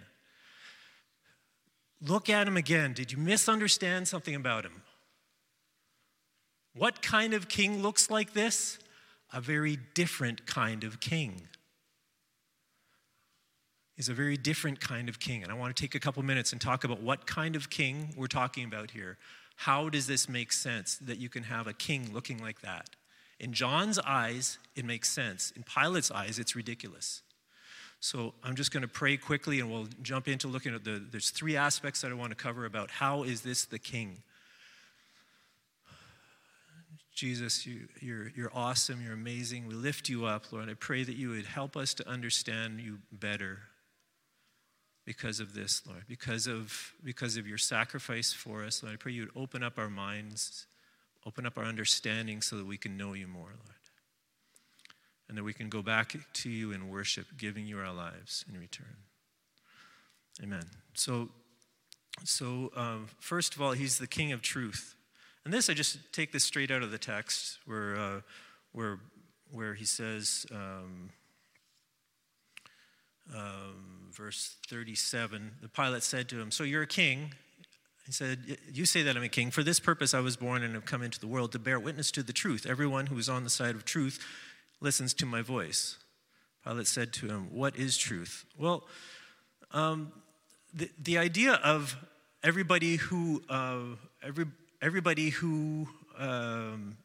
Look 2.00 2.28
at 2.28 2.48
him 2.48 2.56
again. 2.56 2.92
Did 2.92 3.12
you 3.12 3.18
misunderstand 3.18 4.08
something 4.08 4.34
about 4.34 4.64
him? 4.64 4.82
What 6.74 7.02
kind 7.02 7.34
of 7.34 7.48
king 7.48 7.82
looks 7.82 8.10
like 8.10 8.32
this? 8.32 8.78
A 9.32 9.40
very 9.40 9.78
different 9.94 10.46
kind 10.46 10.84
of 10.84 11.00
king. 11.00 11.48
Is 13.96 14.08
a 14.08 14.14
very 14.14 14.36
different 14.36 14.80
kind 14.80 15.08
of 15.08 15.20
king. 15.20 15.42
And 15.42 15.52
I 15.52 15.54
want 15.54 15.74
to 15.74 15.80
take 15.80 15.94
a 15.94 16.00
couple 16.00 16.22
minutes 16.22 16.52
and 16.52 16.60
talk 16.60 16.82
about 16.82 17.00
what 17.00 17.26
kind 17.26 17.54
of 17.54 17.70
king 17.70 18.14
we're 18.16 18.26
talking 18.26 18.64
about 18.64 18.90
here. 18.90 19.16
How 19.62 19.88
does 19.88 20.08
this 20.08 20.28
make 20.28 20.50
sense 20.50 20.96
that 20.96 21.18
you 21.18 21.28
can 21.28 21.44
have 21.44 21.68
a 21.68 21.72
king 21.72 22.10
looking 22.12 22.38
like 22.38 22.62
that? 22.62 22.90
In 23.38 23.52
John's 23.52 23.96
eyes, 24.00 24.58
it 24.74 24.84
makes 24.84 25.08
sense. 25.08 25.52
In 25.54 25.62
Pilate's 25.62 26.10
eyes, 26.10 26.40
it's 26.40 26.56
ridiculous. 26.56 27.22
So 28.00 28.34
I'm 28.42 28.56
just 28.56 28.72
going 28.72 28.80
to 28.80 28.88
pray 28.88 29.16
quickly 29.16 29.60
and 29.60 29.70
we'll 29.70 29.86
jump 30.02 30.26
into 30.26 30.48
looking 30.48 30.74
at 30.74 30.82
the 30.82 31.00
there's 31.08 31.30
three 31.30 31.56
aspects 31.56 32.00
that 32.00 32.10
I 32.10 32.14
want 32.14 32.30
to 32.30 32.34
cover 32.34 32.64
about 32.64 32.90
how 32.90 33.22
is 33.22 33.42
this 33.42 33.64
the 33.64 33.78
king? 33.78 34.24
Jesus, 37.14 37.64
you, 37.64 37.86
you're, 38.00 38.32
you're 38.34 38.50
awesome, 38.52 39.00
you're 39.00 39.14
amazing. 39.14 39.68
We 39.68 39.74
lift 39.74 40.08
you 40.08 40.24
up, 40.24 40.50
Lord. 40.50 40.70
I 40.70 40.74
pray 40.74 41.04
that 41.04 41.14
you 41.14 41.28
would 41.28 41.46
help 41.46 41.76
us 41.76 41.94
to 41.94 42.08
understand 42.08 42.80
you 42.80 42.98
better 43.12 43.60
because 45.04 45.40
of 45.40 45.54
this, 45.54 45.82
Lord, 45.86 46.04
because 46.08 46.46
of, 46.46 46.92
because 47.02 47.36
of 47.36 47.46
your 47.46 47.58
sacrifice 47.58 48.32
for 48.32 48.64
us, 48.64 48.82
Lord. 48.82 48.94
I 48.94 48.96
pray 48.96 49.12
you 49.12 49.22
would 49.22 49.42
open 49.42 49.62
up 49.62 49.78
our 49.78 49.90
minds, 49.90 50.66
open 51.26 51.46
up 51.46 51.58
our 51.58 51.64
understanding 51.64 52.40
so 52.40 52.56
that 52.56 52.66
we 52.66 52.76
can 52.76 52.96
know 52.96 53.12
you 53.12 53.26
more, 53.26 53.48
Lord. 53.48 53.78
And 55.28 55.38
that 55.38 55.44
we 55.44 55.54
can 55.54 55.68
go 55.68 55.82
back 55.82 56.14
to 56.34 56.50
you 56.50 56.72
in 56.72 56.88
worship, 56.88 57.26
giving 57.38 57.66
you 57.66 57.78
our 57.78 57.92
lives 57.92 58.44
in 58.52 58.60
return. 58.60 58.96
Amen. 60.42 60.64
So, 60.94 61.30
so 62.24 62.70
um, 62.76 63.08
first 63.18 63.54
of 63.54 63.62
all, 63.62 63.72
he's 63.72 63.98
the 63.98 64.06
King 64.06 64.32
of 64.32 64.42
truth. 64.42 64.94
And 65.44 65.52
this, 65.52 65.68
I 65.68 65.74
just 65.74 65.98
take 66.12 66.32
this 66.32 66.44
straight 66.44 66.70
out 66.70 66.82
of 66.82 66.90
the 66.90 66.98
text 66.98 67.58
where, 67.64 67.96
uh, 67.96 68.20
where, 68.72 69.00
where 69.50 69.74
he 69.74 69.84
says, 69.84 70.46
um, 70.52 71.10
um, 73.34 74.10
verse 74.12 74.56
37, 74.68 75.52
the 75.62 75.68
Pilate 75.68 76.02
said 76.02 76.28
to 76.30 76.40
him, 76.40 76.50
So 76.50 76.64
you're 76.64 76.82
a 76.82 76.86
king? 76.86 77.34
He 78.06 78.12
said, 78.12 78.58
You 78.72 78.84
say 78.84 79.02
that 79.02 79.16
I'm 79.16 79.22
a 79.22 79.28
king. 79.28 79.50
For 79.50 79.62
this 79.62 79.80
purpose 79.80 80.14
I 80.14 80.20
was 80.20 80.36
born 80.36 80.62
and 80.62 80.74
have 80.74 80.84
come 80.84 81.02
into 81.02 81.20
the 81.20 81.26
world 81.26 81.52
to 81.52 81.58
bear 81.58 81.78
witness 81.78 82.10
to 82.12 82.22
the 82.22 82.32
truth. 82.32 82.66
Everyone 82.66 83.06
who 83.06 83.18
is 83.18 83.28
on 83.28 83.44
the 83.44 83.50
side 83.50 83.74
of 83.74 83.84
truth 83.84 84.18
listens 84.80 85.14
to 85.14 85.26
my 85.26 85.42
voice. 85.42 85.98
Pilate 86.64 86.86
said 86.86 87.12
to 87.14 87.26
him, 87.28 87.54
What 87.54 87.76
is 87.76 87.96
truth? 87.96 88.44
Well, 88.58 88.84
um, 89.72 90.12
the, 90.74 90.90
the 91.00 91.18
idea 91.18 91.54
of 91.54 91.96
everybody 92.42 92.96
who, 92.96 93.42
uh, 93.48 93.80
every, 94.22 94.46
everybody 94.80 95.30
who 95.30 95.88
um, 96.18 96.96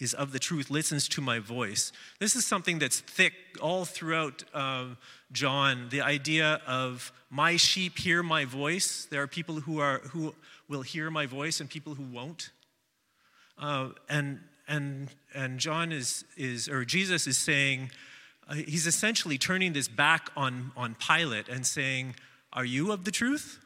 is 0.00 0.14
of 0.14 0.32
the 0.32 0.38
truth 0.38 0.70
listens 0.70 1.06
to 1.08 1.20
my 1.20 1.38
voice. 1.38 1.92
This 2.18 2.34
is 2.34 2.46
something 2.46 2.78
that's 2.78 3.00
thick 3.00 3.34
all 3.60 3.84
throughout 3.84 4.42
uh, 4.54 4.86
John. 5.30 5.88
The 5.90 6.00
idea 6.00 6.60
of 6.66 7.12
my 7.28 7.56
sheep 7.56 7.98
hear 7.98 8.22
my 8.22 8.46
voice. 8.46 9.06
There 9.10 9.22
are 9.22 9.26
people 9.26 9.60
who 9.60 9.78
are 9.78 9.98
who 9.98 10.34
will 10.68 10.82
hear 10.82 11.10
my 11.10 11.26
voice 11.26 11.60
and 11.60 11.68
people 11.68 11.94
who 11.94 12.04
won't. 12.04 12.50
Uh, 13.58 13.90
and 14.08 14.40
and 14.66 15.10
and 15.34 15.60
John 15.60 15.92
is 15.92 16.24
is 16.36 16.68
or 16.68 16.84
Jesus 16.84 17.26
is 17.26 17.36
saying 17.36 17.90
uh, 18.48 18.54
he's 18.54 18.86
essentially 18.86 19.36
turning 19.36 19.74
this 19.74 19.86
back 19.86 20.30
on 20.36 20.72
on 20.76 20.96
Pilate 20.96 21.48
and 21.48 21.66
saying, 21.66 22.14
"Are 22.52 22.64
you 22.64 22.90
of 22.90 23.04
the 23.04 23.10
truth?" 23.10 23.58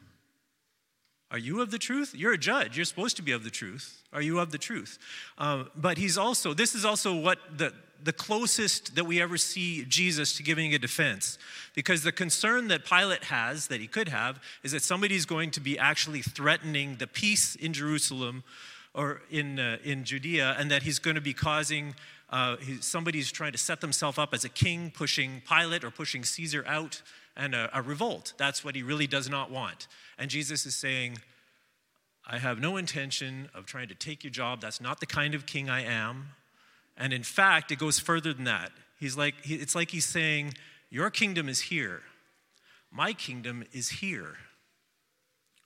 Are 1.30 1.38
you 1.38 1.60
of 1.60 1.72
the 1.72 1.78
truth? 1.78 2.14
You're 2.14 2.34
a 2.34 2.38
judge. 2.38 2.76
You're 2.76 2.84
supposed 2.84 3.16
to 3.16 3.22
be 3.22 3.32
of 3.32 3.42
the 3.42 3.50
truth. 3.50 4.03
Are 4.14 4.22
you 4.22 4.38
of 4.38 4.52
the 4.52 4.58
truth? 4.58 4.98
Uh, 5.36 5.64
but 5.76 5.98
he's 5.98 6.16
also, 6.16 6.54
this 6.54 6.74
is 6.74 6.84
also 6.84 7.14
what 7.14 7.38
the, 7.58 7.72
the 8.02 8.12
closest 8.12 8.94
that 8.94 9.04
we 9.04 9.20
ever 9.20 9.36
see 9.36 9.84
Jesus 9.84 10.36
to 10.36 10.42
giving 10.42 10.74
a 10.74 10.78
defense. 10.78 11.38
Because 11.74 12.02
the 12.02 12.12
concern 12.12 12.68
that 12.68 12.84
Pilate 12.84 13.24
has, 13.24 13.66
that 13.66 13.80
he 13.80 13.86
could 13.86 14.08
have, 14.08 14.40
is 14.62 14.72
that 14.72 14.82
somebody's 14.82 15.26
going 15.26 15.50
to 15.50 15.60
be 15.60 15.78
actually 15.78 16.22
threatening 16.22 16.96
the 16.96 17.06
peace 17.06 17.56
in 17.56 17.72
Jerusalem 17.72 18.44
or 18.94 19.22
in, 19.30 19.58
uh, 19.58 19.78
in 19.82 20.04
Judea, 20.04 20.54
and 20.58 20.70
that 20.70 20.84
he's 20.84 21.00
going 21.00 21.16
to 21.16 21.20
be 21.20 21.34
causing, 21.34 21.96
uh, 22.30 22.56
somebody's 22.80 23.32
trying 23.32 23.50
to 23.50 23.58
set 23.58 23.80
themselves 23.80 24.18
up 24.18 24.32
as 24.32 24.44
a 24.44 24.48
king, 24.48 24.92
pushing 24.94 25.42
Pilate 25.48 25.82
or 25.82 25.90
pushing 25.90 26.22
Caesar 26.22 26.64
out, 26.68 27.02
and 27.36 27.54
a, 27.56 27.68
a 27.76 27.82
revolt. 27.82 28.34
That's 28.36 28.64
what 28.64 28.76
he 28.76 28.84
really 28.84 29.08
does 29.08 29.28
not 29.28 29.50
want. 29.50 29.88
And 30.16 30.30
Jesus 30.30 30.64
is 30.64 30.76
saying, 30.76 31.18
I 32.26 32.38
have 32.38 32.58
no 32.58 32.76
intention 32.76 33.48
of 33.54 33.66
trying 33.66 33.88
to 33.88 33.94
take 33.94 34.24
your 34.24 34.30
job. 34.30 34.60
That's 34.60 34.80
not 34.80 35.00
the 35.00 35.06
kind 35.06 35.34
of 35.34 35.46
king 35.46 35.68
I 35.68 35.82
am. 35.82 36.28
And 36.96 37.12
in 37.12 37.22
fact, 37.22 37.70
it 37.70 37.78
goes 37.78 37.98
further 37.98 38.32
than 38.32 38.44
that. 38.44 38.70
He's 38.98 39.16
like, 39.16 39.34
it's 39.44 39.74
like 39.74 39.90
he's 39.90 40.06
saying, 40.06 40.54
Your 40.90 41.10
kingdom 41.10 41.48
is 41.48 41.62
here. 41.62 42.02
My 42.90 43.12
kingdom 43.12 43.64
is 43.72 43.88
here. 43.88 44.36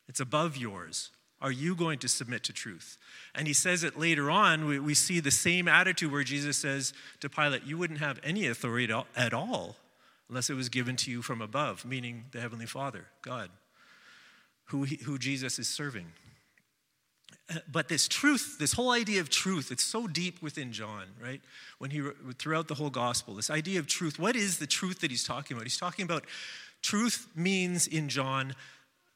It's 0.08 0.20
above 0.20 0.56
yours. 0.56 1.10
Are 1.40 1.52
you 1.52 1.76
going 1.76 2.00
to 2.00 2.08
submit 2.08 2.42
to 2.44 2.52
truth? 2.52 2.98
And 3.34 3.46
he 3.46 3.52
says 3.52 3.84
it 3.84 3.96
later 3.96 4.28
on. 4.30 4.66
We, 4.66 4.80
we 4.80 4.94
see 4.94 5.20
the 5.20 5.30
same 5.30 5.68
attitude 5.68 6.10
where 6.10 6.24
Jesus 6.24 6.56
says 6.56 6.92
to 7.20 7.28
Pilate, 7.28 7.64
You 7.64 7.78
wouldn't 7.78 8.00
have 8.00 8.18
any 8.24 8.48
authority 8.48 8.92
at 9.14 9.32
all 9.34 9.76
unless 10.28 10.50
it 10.50 10.54
was 10.54 10.68
given 10.68 10.96
to 10.96 11.10
you 11.10 11.22
from 11.22 11.40
above, 11.40 11.84
meaning 11.84 12.24
the 12.32 12.40
Heavenly 12.40 12.66
Father, 12.66 13.04
God 13.22 13.50
who, 14.68 14.84
he, 14.84 14.96
who 14.96 15.18
Jesus 15.18 15.58
is 15.58 15.68
serving. 15.68 16.06
But 17.70 17.88
this 17.88 18.08
truth, 18.08 18.56
this 18.58 18.74
whole 18.74 18.90
idea 18.90 19.20
of 19.20 19.30
truth, 19.30 19.72
it's 19.72 19.84
so 19.84 20.06
deep 20.06 20.42
within 20.42 20.70
John, 20.72 21.04
right? 21.22 21.40
When 21.78 21.90
he, 21.90 22.02
throughout 22.38 22.68
the 22.68 22.74
whole 22.74 22.90
gospel, 22.90 23.34
this 23.34 23.48
idea 23.48 23.78
of 23.78 23.86
truth, 23.86 24.18
what 24.18 24.36
is 24.36 24.58
the 24.58 24.66
truth 24.66 25.00
that 25.00 25.10
he's 25.10 25.24
talking 25.24 25.56
about? 25.56 25.64
He's 25.64 25.78
talking 25.78 26.04
about 26.04 26.24
truth 26.82 27.26
means 27.34 27.86
in 27.86 28.08
John 28.08 28.54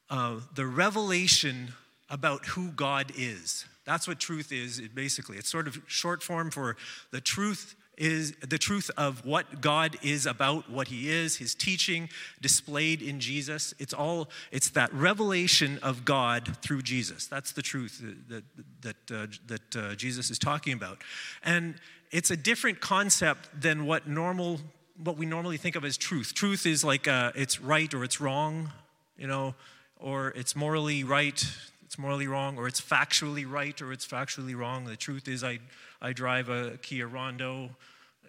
uh, 0.08 0.36
the 0.54 0.66
revelation 0.66 1.74
about 2.08 2.46
who 2.46 2.70
God 2.72 3.12
is. 3.16 3.66
That's 3.84 4.08
what 4.08 4.18
truth 4.18 4.52
is, 4.52 4.80
basically. 4.94 5.36
It's 5.36 5.50
sort 5.50 5.66
of 5.66 5.80
short 5.86 6.22
form 6.22 6.50
for 6.50 6.76
the 7.10 7.20
truth 7.20 7.74
is 7.98 8.32
the 8.40 8.58
truth 8.58 8.90
of 8.96 9.24
what 9.26 9.60
God 9.60 9.96
is 10.02 10.26
about, 10.26 10.70
what 10.70 10.88
He 10.88 11.10
is, 11.10 11.36
His 11.36 11.54
teaching 11.54 12.08
displayed 12.40 13.02
in 13.02 13.20
Jesus. 13.20 13.74
It's 13.78 13.92
all, 13.92 14.28
it's 14.50 14.70
that 14.70 14.92
revelation 14.94 15.78
of 15.82 16.04
God 16.04 16.56
through 16.62 16.82
Jesus. 16.82 17.26
That's 17.26 17.52
the 17.52 17.62
truth 17.62 18.02
that, 18.28 18.44
that, 18.80 18.96
uh, 19.14 19.26
that 19.46 19.76
uh, 19.76 19.94
Jesus 19.94 20.30
is 20.30 20.38
talking 20.38 20.72
about. 20.72 20.98
And 21.44 21.74
it's 22.10 22.30
a 22.30 22.36
different 22.36 22.80
concept 22.80 23.48
than 23.58 23.86
what 23.86 24.08
normal, 24.08 24.60
what 25.02 25.16
we 25.16 25.26
normally 25.26 25.56
think 25.56 25.76
of 25.76 25.84
as 25.84 25.96
truth. 25.96 26.34
Truth 26.34 26.66
is 26.66 26.84
like 26.84 27.06
uh, 27.08 27.32
it's 27.34 27.60
right 27.60 27.92
or 27.92 28.04
it's 28.04 28.20
wrong, 28.20 28.70
you 29.16 29.26
know, 29.26 29.54
or 29.98 30.28
it's 30.30 30.56
morally 30.56 31.04
right, 31.04 31.44
it's 31.92 31.98
morally 31.98 32.26
wrong, 32.26 32.56
or 32.56 32.66
it's 32.66 32.80
factually 32.80 33.44
right 33.46 33.82
or 33.82 33.92
it's 33.92 34.06
factually 34.06 34.56
wrong. 34.56 34.86
The 34.86 34.96
truth 34.96 35.28
is, 35.28 35.44
I, 35.44 35.58
I 36.00 36.14
drive 36.14 36.48
a 36.48 36.78
Kia 36.78 37.06
Rondo. 37.06 37.68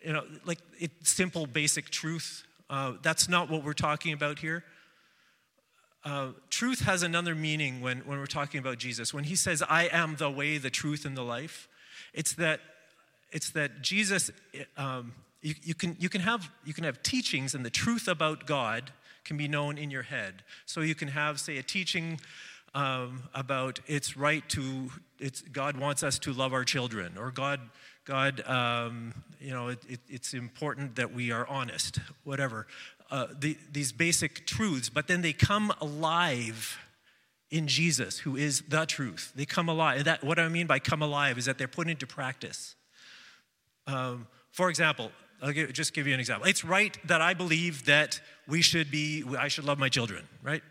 You 0.06 0.12
know, 0.12 0.26
like 0.44 0.60
it's 0.80 1.10
simple, 1.10 1.48
basic 1.48 1.90
truth. 1.90 2.44
Uh, 2.70 2.96
that's 3.02 3.30
not 3.30 3.50
what 3.50 3.64
we're 3.64 3.72
talking 3.72 4.12
about 4.12 4.40
here. 4.40 4.66
Uh, 6.04 6.32
truth 6.50 6.82
has 6.82 7.04
another 7.04 7.36
meaning 7.36 7.80
when, 7.80 8.00
when 8.00 8.20
we're 8.20 8.26
talking 8.26 8.60
about 8.60 8.80
Jesus. 8.80 9.14
When 9.14 9.24
he 9.24 9.38
says, 9.38 9.64
I 9.70 9.88
am 9.94 10.18
the 10.18 10.30
way, 10.30 10.58
the 10.58 10.70
truth, 10.70 11.06
and 11.06 11.16
the 11.16 11.24
life, 11.24 11.70
it's 12.14 12.34
that, 12.34 12.60
it's 13.32 13.52
that 13.52 13.82
Jesus, 13.82 14.30
um, 14.76 15.14
you, 15.42 15.56
you, 15.64 15.74
can, 15.74 15.96
you, 16.02 16.10
can 16.10 16.20
have, 16.20 16.52
you 16.66 16.74
can 16.74 16.84
have 16.84 17.02
teachings, 17.02 17.56
and 17.56 17.66
the 17.66 17.70
truth 17.70 18.10
about 18.10 18.46
God 18.46 18.92
can 19.24 19.38
be 19.38 19.48
known 19.48 19.78
in 19.78 19.90
your 19.90 20.04
head. 20.04 20.44
So 20.66 20.82
you 20.82 20.96
can 20.96 21.08
have, 21.08 21.40
say, 21.40 21.58
a 21.58 21.64
teaching 21.64 22.20
um, 22.74 23.24
about 23.34 23.80
it's 23.88 24.18
right 24.18 24.48
to, 24.50 24.90
it's, 25.20 25.42
God 25.42 25.78
wants 25.78 26.04
us 26.04 26.20
to 26.20 26.34
love 26.34 26.54
our 26.54 26.64
children, 26.64 27.18
or 27.18 27.32
God, 27.32 27.60
God 28.06 28.42
um, 28.48 29.14
you 29.40 29.52
know, 29.52 29.70
it, 29.70 29.80
it, 29.88 30.00
it's 30.10 30.34
important 30.34 30.96
that 30.96 31.14
we 31.14 31.32
are 31.32 31.46
honest, 31.48 32.00
whatever. 32.24 32.68
Uh, 33.12 33.28
the, 33.40 33.58
these 33.72 33.92
basic 33.92 34.48
truths, 34.48 34.90
but 34.90 35.08
then 35.08 35.22
they 35.22 35.34
come 35.34 35.72
alive 35.82 36.80
in 37.52 37.68
Jesus, 37.68 38.18
who 38.18 38.36
is 38.36 38.64
the 38.68 38.86
truth. 38.86 39.32
They 39.36 39.46
come 39.46 39.70
alive. 39.70 40.06
That, 40.06 40.24
what 40.24 40.40
I 40.40 40.48
mean 40.48 40.66
by 40.66 40.80
come 40.80 41.04
alive 41.04 41.38
is 41.38 41.46
that 41.46 41.60
they're 41.60 41.68
put 41.68 41.88
into 41.88 42.08
practice. 42.08 42.76
Um, 43.86 44.28
for 44.52 44.70
example, 44.70 45.12
I'll 45.42 45.52
give, 45.52 45.72
just 45.74 45.94
give 45.94 46.08
you 46.08 46.14
an 46.14 46.20
example. 46.20 46.48
It's 46.48 46.64
right 46.64 46.98
that 47.08 47.22
I 47.22 47.36
believe 47.36 47.86
that 47.86 48.20
we 48.48 48.62
should 48.62 48.90
be, 48.90 49.24
I 49.38 49.50
should 49.50 49.66
love 49.66 49.78
my 49.78 49.90
children, 49.90 50.28
right? 50.42 50.64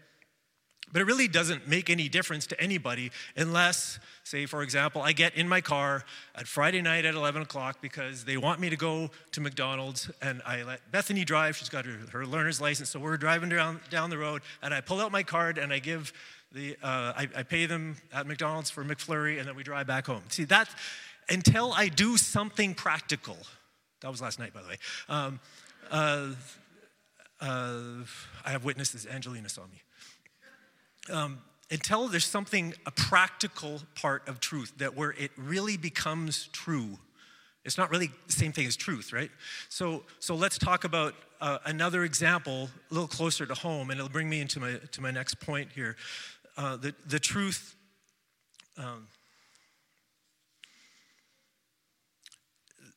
But 0.92 1.00
it 1.00 1.06
really 1.06 1.26
doesn't 1.26 1.66
make 1.66 1.88
any 1.88 2.08
difference 2.08 2.46
to 2.48 2.60
anybody 2.60 3.10
unless, 3.34 3.98
say, 4.24 4.44
for 4.44 4.62
example, 4.62 5.00
I 5.00 5.12
get 5.12 5.34
in 5.34 5.48
my 5.48 5.62
car 5.62 6.04
at 6.34 6.46
Friday 6.46 6.82
night 6.82 7.06
at 7.06 7.14
11 7.14 7.42
o'clock 7.42 7.78
because 7.80 8.24
they 8.24 8.36
want 8.36 8.60
me 8.60 8.68
to 8.68 8.76
go 8.76 9.10
to 9.32 9.40
McDonald's 9.40 10.10
and 10.20 10.42
I 10.44 10.62
let 10.64 10.92
Bethany 10.92 11.24
drive. 11.24 11.56
She's 11.56 11.70
got 11.70 11.86
her, 11.86 11.96
her 12.12 12.26
learner's 12.26 12.60
license. 12.60 12.90
So 12.90 13.00
we're 13.00 13.16
driving 13.16 13.48
down, 13.48 13.80
down 13.90 14.10
the 14.10 14.18
road 14.18 14.42
and 14.62 14.74
I 14.74 14.82
pull 14.82 15.00
out 15.00 15.10
my 15.10 15.22
card 15.22 15.56
and 15.56 15.72
I 15.72 15.78
give 15.78 16.12
the, 16.52 16.76
uh, 16.82 17.14
I, 17.16 17.28
I 17.36 17.42
pay 17.42 17.64
them 17.64 17.96
at 18.12 18.26
McDonald's 18.26 18.70
for 18.70 18.84
McFlurry 18.84 19.38
and 19.38 19.48
then 19.48 19.56
we 19.56 19.62
drive 19.62 19.86
back 19.86 20.06
home. 20.06 20.22
See, 20.28 20.44
that, 20.44 20.68
until 21.30 21.72
I 21.72 21.88
do 21.88 22.18
something 22.18 22.74
practical, 22.74 23.38
that 24.02 24.10
was 24.10 24.20
last 24.20 24.38
night, 24.38 24.52
by 24.52 24.60
the 24.60 24.68
way. 24.68 24.76
Um, 25.08 25.40
uh, 25.90 26.28
uh, 27.40 27.74
I 28.44 28.50
have 28.50 28.64
witnesses. 28.64 29.06
Angelina 29.06 29.48
saw 29.48 29.62
me 29.62 29.80
um, 31.10 31.38
until 31.70 32.08
there's 32.08 32.26
something, 32.26 32.74
a 32.86 32.90
practical 32.90 33.80
part 33.94 34.28
of 34.28 34.40
truth 34.40 34.72
that 34.78 34.94
where 34.94 35.12
it 35.12 35.30
really 35.36 35.76
becomes 35.76 36.48
true. 36.52 36.98
It's 37.64 37.78
not 37.78 37.90
really 37.90 38.10
the 38.26 38.32
same 38.32 38.52
thing 38.52 38.66
as 38.66 38.76
truth, 38.76 39.12
right? 39.12 39.30
So, 39.68 40.02
so 40.18 40.34
let's 40.34 40.58
talk 40.58 40.84
about 40.84 41.14
uh, 41.40 41.58
another 41.64 42.04
example 42.04 42.68
a 42.90 42.94
little 42.94 43.08
closer 43.08 43.46
to 43.46 43.54
home, 43.54 43.90
and 43.90 43.98
it'll 43.98 44.10
bring 44.10 44.28
me 44.28 44.40
into 44.40 44.60
my, 44.60 44.74
to 44.92 45.00
my 45.00 45.10
next 45.10 45.40
point 45.40 45.70
here. 45.74 45.96
Uh, 46.56 46.76
the, 46.76 46.94
the 47.06 47.18
truth. 47.18 47.74
Um, 48.76 49.06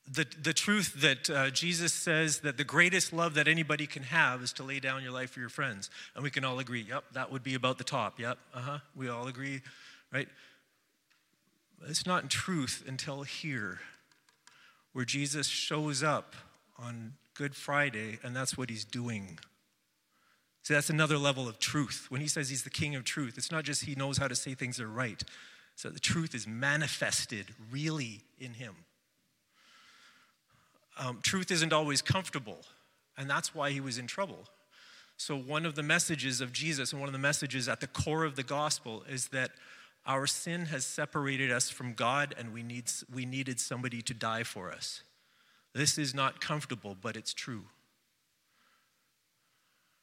the, 0.08 0.26
the 0.42 0.54
truth 0.54 1.02
that 1.02 1.30
uh, 1.30 1.50
Jesus 1.50 1.92
says 1.92 2.40
that 2.40 2.58
the 2.58 2.64
greatest 2.64 3.12
love 3.12 3.34
that 3.36 3.48
anybody 3.48 3.88
can 3.88 4.04
have 4.04 4.44
is 4.44 4.54
to 4.54 4.64
lay 4.64 4.80
down 4.80 5.02
your 5.02 5.12
life 5.12 5.32
for 5.32 5.40
your 5.40 5.50
friends. 5.50 5.90
And 6.14 6.24
we 6.24 6.30
can 6.30 6.46
all 6.46 6.60
agree, 6.60 6.86
yep, 6.88 7.06
that 7.14 7.32
would 7.32 7.44
be 7.44 7.56
about 7.56 7.78
the 7.78 7.84
top. 7.84 8.20
Yep, 8.20 8.38
uh 8.54 8.60
huh. 8.60 8.78
We 8.96 9.10
all 9.10 9.28
agree, 9.28 9.62
right? 10.14 10.28
It's 11.88 12.06
not 12.06 12.24
in 12.24 12.30
truth 12.30 12.84
until 12.88 13.24
here, 13.24 13.80
where 14.94 15.06
Jesus 15.06 15.48
shows 15.48 16.04
up 16.04 16.36
on 16.78 17.14
Good 17.34 17.56
Friday, 17.56 18.20
and 18.24 18.36
that's 18.36 18.58
what 18.58 18.70
he's 18.70 18.86
doing. 18.86 19.40
See, 20.64 20.74
that's 20.74 20.90
another 20.90 21.18
level 21.18 21.48
of 21.48 21.60
truth. 21.60 22.08
When 22.10 22.22
he 22.22 22.28
says 22.28 22.50
he's 22.50 22.64
the 22.64 22.70
king 22.70 22.96
of 22.96 23.04
truth, 23.04 23.38
it's 23.38 23.52
not 23.52 23.64
just 23.64 23.86
he 23.86 23.96
knows 23.96 24.18
how 24.18 24.28
to 24.28 24.36
say 24.36 24.54
things 24.54 24.80
are 24.80 24.88
right, 24.88 25.22
so 25.76 25.90
the 25.90 26.00
truth 26.00 26.34
is 26.34 26.48
manifested 26.48 27.48
really 27.72 28.22
in 28.40 28.54
him. 28.54 28.76
Um, 30.98 31.20
truth 31.22 31.52
isn't 31.52 31.74
always 31.74 32.02
comfortable, 32.02 32.60
and 33.18 33.30
that's 33.30 33.54
why 33.54 33.72
he 33.72 33.82
was 33.82 33.98
in 33.98 34.08
trouble. 34.08 34.48
So, 35.18 35.38
one 35.38 35.66
of 35.66 35.76
the 35.76 35.84
messages 35.84 36.42
of 36.42 36.52
Jesus 36.52 36.92
and 36.92 37.00
one 37.00 37.08
of 37.08 37.14
the 37.14 37.20
messages 37.20 37.68
at 37.70 37.80
the 37.80 37.88
core 37.88 38.24
of 38.24 38.36
the 38.36 38.44
gospel 38.44 39.04
is 39.10 39.30
that 39.30 39.52
our 40.06 40.28
sin 40.28 40.66
has 40.68 40.86
separated 40.86 41.52
us 41.52 41.70
from 41.70 41.94
God 41.94 42.36
and 42.38 42.54
we, 42.54 42.62
need, 42.62 42.92
we 43.12 43.26
needed 43.26 43.60
somebody 43.60 44.02
to 44.04 44.14
die 44.14 44.44
for 44.44 44.72
us. 44.72 45.02
This 45.74 45.98
is 45.98 46.14
not 46.14 46.40
comfortable, 46.40 46.96
but 47.00 47.16
it's 47.16 47.34
true. 47.34 47.64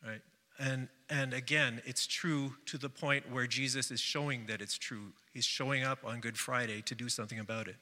Right? 0.05 0.21
And, 0.59 0.89
and 1.09 1.33
again, 1.33 1.81
it's 1.85 2.07
true 2.07 2.55
to 2.67 2.79
the 2.79 2.89
point 2.89 3.31
where 3.31 3.47
Jesus 3.47 3.91
is 3.91 4.01
showing 4.01 4.47
that 4.47 4.61
it's 4.61 4.77
true. 4.77 5.13
He's 5.33 5.45
showing 5.45 5.85
up 5.85 6.01
on 6.05 6.21
Good 6.21 6.37
Friday 6.37 6.83
to 6.83 6.95
do 6.95 7.09
something 7.09 7.39
about 7.39 7.69
it. 7.69 7.77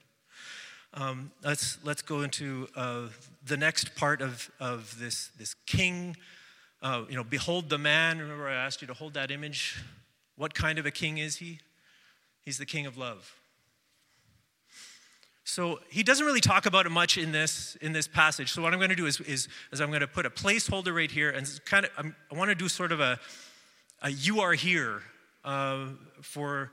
Um, 0.92 1.30
let's, 1.44 1.78
let's 1.84 2.02
go 2.02 2.22
into 2.22 2.68
uh, 2.74 3.02
the 3.46 3.56
next 3.56 3.94
part 3.94 4.20
of, 4.20 4.50
of 4.58 4.98
this, 4.98 5.30
this 5.38 5.54
king. 5.66 6.16
Uh, 6.82 7.04
you 7.08 7.14
know, 7.14 7.22
behold 7.22 7.68
the 7.68 7.78
man. 7.78 8.18
Remember, 8.18 8.48
I 8.48 8.54
asked 8.54 8.80
you 8.80 8.88
to 8.88 8.94
hold 8.94 9.14
that 9.14 9.30
image. 9.30 9.80
What 10.36 10.52
kind 10.52 10.78
of 10.80 10.86
a 10.86 10.90
king 10.90 11.18
is 11.18 11.36
he? 11.36 11.60
He's 12.42 12.58
the 12.58 12.66
king 12.66 12.86
of 12.86 12.96
love. 12.96 13.34
So 15.44 15.78
he 15.90 16.02
doesn't 16.02 16.24
really 16.24 16.40
talk 16.40 16.66
about 16.66 16.86
it 16.86 16.90
much 16.90 17.18
in 17.18 17.32
this 17.32 17.76
in 17.80 17.92
this 17.92 18.06
passage. 18.06 18.52
So 18.52 18.62
what 18.62 18.72
I'm 18.72 18.78
going 18.78 18.90
to 18.90 18.96
do 18.96 19.06
is, 19.06 19.20
is, 19.20 19.48
is 19.72 19.80
I'm 19.80 19.88
going 19.88 20.00
to 20.00 20.06
put 20.06 20.24
a 20.24 20.30
placeholder 20.30 20.94
right 20.94 21.10
here, 21.10 21.30
and 21.30 21.48
kind 21.64 21.84
of 21.84 21.90
I'm, 21.98 22.14
i 22.30 22.36
want 22.36 22.50
to 22.50 22.54
do 22.54 22.68
sort 22.68 22.92
of 22.92 23.00
a, 23.00 23.18
a 24.02 24.10
"you 24.10 24.40
are 24.40 24.52
here" 24.52 25.02
uh, 25.44 25.86
for 26.22 26.70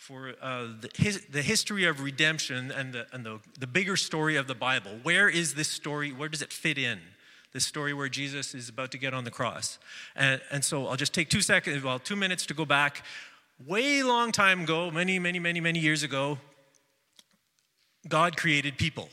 for 0.00 0.32
uh, 0.40 0.62
the, 0.80 0.90
his, 0.96 1.26
the 1.26 1.42
history 1.42 1.84
of 1.84 2.00
redemption 2.00 2.70
and, 2.70 2.94
the, 2.94 3.06
and 3.12 3.24
the, 3.24 3.38
the 3.58 3.66
bigger 3.66 3.96
story 3.96 4.36
of 4.36 4.46
the 4.46 4.54
Bible. 4.54 4.90
Where 5.02 5.28
is 5.28 5.54
this 5.54 5.68
story? 5.68 6.10
Where 6.10 6.30
does 6.30 6.40
it 6.40 6.54
fit 6.54 6.78
in? 6.78 7.00
This 7.52 7.66
story 7.66 7.92
where 7.92 8.08
Jesus 8.08 8.54
is 8.54 8.70
about 8.70 8.92
to 8.92 8.98
get 8.98 9.12
on 9.12 9.24
the 9.24 9.30
cross. 9.30 9.78
And, 10.16 10.40
and 10.50 10.64
so 10.64 10.86
I'll 10.86 10.96
just 10.96 11.12
take 11.12 11.28
two 11.28 11.42
seconds, 11.42 11.84
well, 11.84 11.98
two 11.98 12.16
minutes 12.16 12.46
to 12.46 12.54
go 12.54 12.64
back 12.64 13.04
way 13.66 14.02
long 14.02 14.32
time 14.32 14.62
ago, 14.62 14.90
many, 14.90 15.18
many, 15.18 15.38
many, 15.38 15.60
many 15.60 15.78
years 15.78 16.02
ago, 16.02 16.38
God 18.08 18.38
created 18.38 18.78
people. 18.78 19.10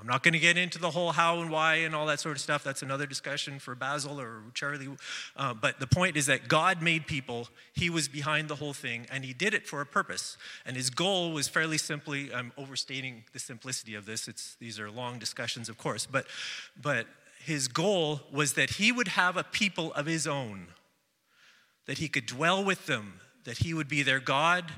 I'm 0.00 0.06
not 0.06 0.22
going 0.22 0.32
to 0.32 0.38
get 0.38 0.56
into 0.56 0.78
the 0.78 0.90
whole 0.90 1.12
how 1.12 1.40
and 1.40 1.50
why 1.50 1.76
and 1.76 1.94
all 1.94 2.06
that 2.06 2.20
sort 2.20 2.36
of 2.36 2.40
stuff. 2.40 2.62
That's 2.62 2.82
another 2.82 3.06
discussion 3.06 3.58
for 3.58 3.74
Basil 3.74 4.20
or 4.20 4.42
Charlie. 4.54 4.88
Uh, 5.36 5.54
but 5.54 5.80
the 5.80 5.86
point 5.86 6.16
is 6.16 6.26
that 6.26 6.48
God 6.48 6.82
made 6.82 7.06
people. 7.06 7.48
He 7.72 7.90
was 7.90 8.08
behind 8.08 8.48
the 8.48 8.56
whole 8.56 8.72
thing, 8.72 9.06
and 9.10 9.24
He 9.24 9.32
did 9.32 9.54
it 9.54 9.66
for 9.66 9.80
a 9.80 9.86
purpose. 9.86 10.36
And 10.64 10.76
His 10.76 10.90
goal 10.90 11.32
was 11.32 11.48
fairly 11.48 11.78
simply. 11.78 12.32
I'm 12.32 12.52
overstating 12.56 13.24
the 13.32 13.38
simplicity 13.38 13.94
of 13.94 14.06
this. 14.06 14.28
It's 14.28 14.56
these 14.60 14.78
are 14.78 14.90
long 14.90 15.18
discussions, 15.18 15.68
of 15.68 15.78
course. 15.78 16.06
But 16.06 16.26
but 16.80 17.06
His 17.44 17.66
goal 17.68 18.20
was 18.32 18.52
that 18.54 18.70
He 18.70 18.92
would 18.92 19.08
have 19.08 19.36
a 19.36 19.44
people 19.44 19.92
of 19.94 20.06
His 20.06 20.26
own, 20.26 20.68
that 21.86 21.98
He 21.98 22.08
could 22.08 22.26
dwell 22.26 22.62
with 22.62 22.86
them, 22.86 23.20
that 23.48 23.58
he 23.58 23.72
would 23.72 23.88
be 23.88 24.02
their 24.02 24.20
God 24.20 24.70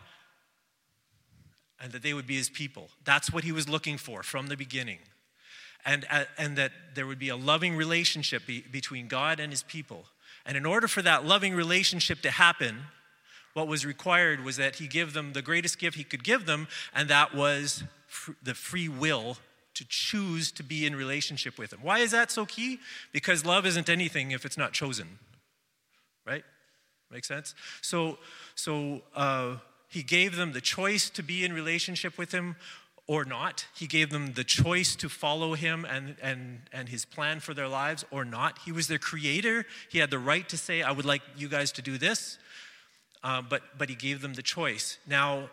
and 1.81 1.93
that 1.93 2.03
they 2.03 2.13
would 2.13 2.27
be 2.27 2.37
his 2.37 2.51
people. 2.51 2.89
That's 3.05 3.33
what 3.33 3.45
he 3.45 3.53
was 3.53 3.69
looking 3.69 3.99
for 3.99 4.23
from 4.23 4.49
the 4.49 4.57
beginning. 4.57 4.99
And, 5.85 6.07
uh, 6.11 6.25
and 6.37 6.57
that 6.57 6.73
there 6.95 7.07
would 7.07 7.19
be 7.19 7.31
a 7.31 7.37
loving 7.37 7.75
relationship 7.75 8.47
be, 8.47 8.61
between 8.61 9.09
God 9.09 9.41
and 9.41 9.51
his 9.51 9.63
people. 9.63 10.05
And 10.45 10.57
in 10.57 10.67
order 10.67 10.89
for 10.89 11.01
that 11.03 11.25
loving 11.25 11.55
relationship 11.55 12.21
to 12.23 12.31
happen, 12.31 12.81
what 13.55 13.67
was 13.67 13.85
required 13.87 14.45
was 14.45 14.57
that 14.57 14.77
he 14.77 14.87
give 14.87 15.13
them 15.13 15.33
the 15.33 15.43
greatest 15.43 15.79
gift 15.79 15.97
he 15.97 16.05
could 16.05 16.23
give 16.23 16.47
them, 16.47 16.69
and 16.95 17.09
that 17.09 17.35
was 17.35 17.83
fr- 18.07 18.33
the 18.43 18.55
free 18.55 18.89
will 18.89 19.39
to 19.75 19.85
choose 19.89 20.53
to 20.53 20.63
be 20.63 20.85
in 20.85 20.95
relationship 20.95 21.59
with 21.59 21.73
him. 21.73 21.81
Why 21.83 22.01
is 22.01 22.11
that 22.11 22.31
so 22.31 22.45
key? 22.45 22.79
Because 23.13 23.47
love 23.47 23.67
isn't 23.67 23.89
anything 23.89 24.33
if 24.33 24.45
it's 24.45 24.59
not 24.59 24.73
chosen, 24.73 25.19
right? 26.27 26.45
Make 27.11 27.25
sense? 27.25 27.55
So, 27.81 28.19
so 28.55 29.03
uh, 29.17 29.57
he 29.91 30.03
gave 30.03 30.37
them 30.37 30.53
the 30.53 30.61
choice 30.61 31.11
to 31.11 31.23
be 31.23 31.45
in 31.45 31.53
relationship 31.53 32.17
with 32.17 32.33
him 32.33 32.57
or 33.09 33.25
not. 33.25 33.67
He 33.75 33.89
gave 33.89 34.11
them 34.11 34.35
the 34.35 34.45
choice 34.45 34.95
to 34.95 35.09
follow 35.09 35.55
him 35.55 35.85
and, 35.85 36.15
and, 36.23 36.61
and 36.73 36.89
his 36.89 37.05
plan 37.05 37.41
for 37.41 37.55
their 37.55 37.67
lives 37.67 38.05
or 38.13 38.25
not. 38.25 38.61
He 38.65 38.71
was 38.71 38.87
their 38.87 39.01
creator. 39.01 39.67
He 39.89 39.99
had 39.99 40.11
the 40.11 40.19
right 40.21 40.49
to 40.49 40.57
say, 40.57 40.83
I 40.83 40.93
would 40.93 41.05
like 41.05 41.23
you 41.37 41.49
guys 41.49 41.73
to 41.73 41.83
do 41.83 41.99
this. 41.99 42.39
Uh, 43.25 43.43
but, 43.43 43.63
but 43.77 43.89
he 43.89 43.97
gave 43.97 44.23
them 44.23 44.35
the 44.35 44.43
choice. 44.43 44.99
Now, 45.09 45.51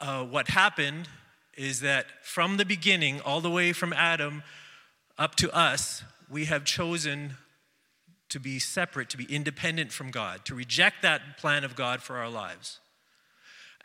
uh, 0.00 0.24
what 0.24 0.48
happened 0.48 1.08
is 1.56 1.78
that 1.80 2.06
from 2.22 2.56
the 2.56 2.64
beginning, 2.64 3.20
all 3.20 3.40
the 3.40 3.50
way 3.50 3.72
from 3.72 3.92
Adam 3.92 4.42
up 5.16 5.36
to 5.36 5.56
us, 5.56 6.02
we 6.28 6.46
have 6.46 6.64
chosen 6.64 7.36
to 8.30 8.40
be 8.40 8.58
separate, 8.58 9.08
to 9.10 9.16
be 9.16 9.32
independent 9.32 9.92
from 9.92 10.10
God, 10.10 10.44
to 10.46 10.56
reject 10.56 11.02
that 11.02 11.38
plan 11.38 11.62
of 11.62 11.76
God 11.76 12.02
for 12.02 12.16
our 12.16 12.28
lives. 12.28 12.80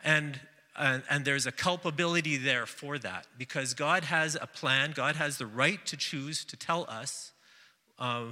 And, 0.04 0.40
and, 0.76 1.02
and, 1.08 1.24
there's 1.24 1.46
a 1.46 1.52
culpability 1.52 2.36
there 2.36 2.66
for 2.66 2.98
that 2.98 3.26
because 3.38 3.74
God 3.74 4.04
has 4.04 4.36
a 4.40 4.46
plan, 4.46 4.92
God 4.92 5.16
has 5.16 5.38
the 5.38 5.46
right 5.46 5.84
to 5.86 5.96
choose 5.96 6.44
to 6.46 6.56
tell 6.56 6.86
us 6.88 7.32
uh, 7.98 8.24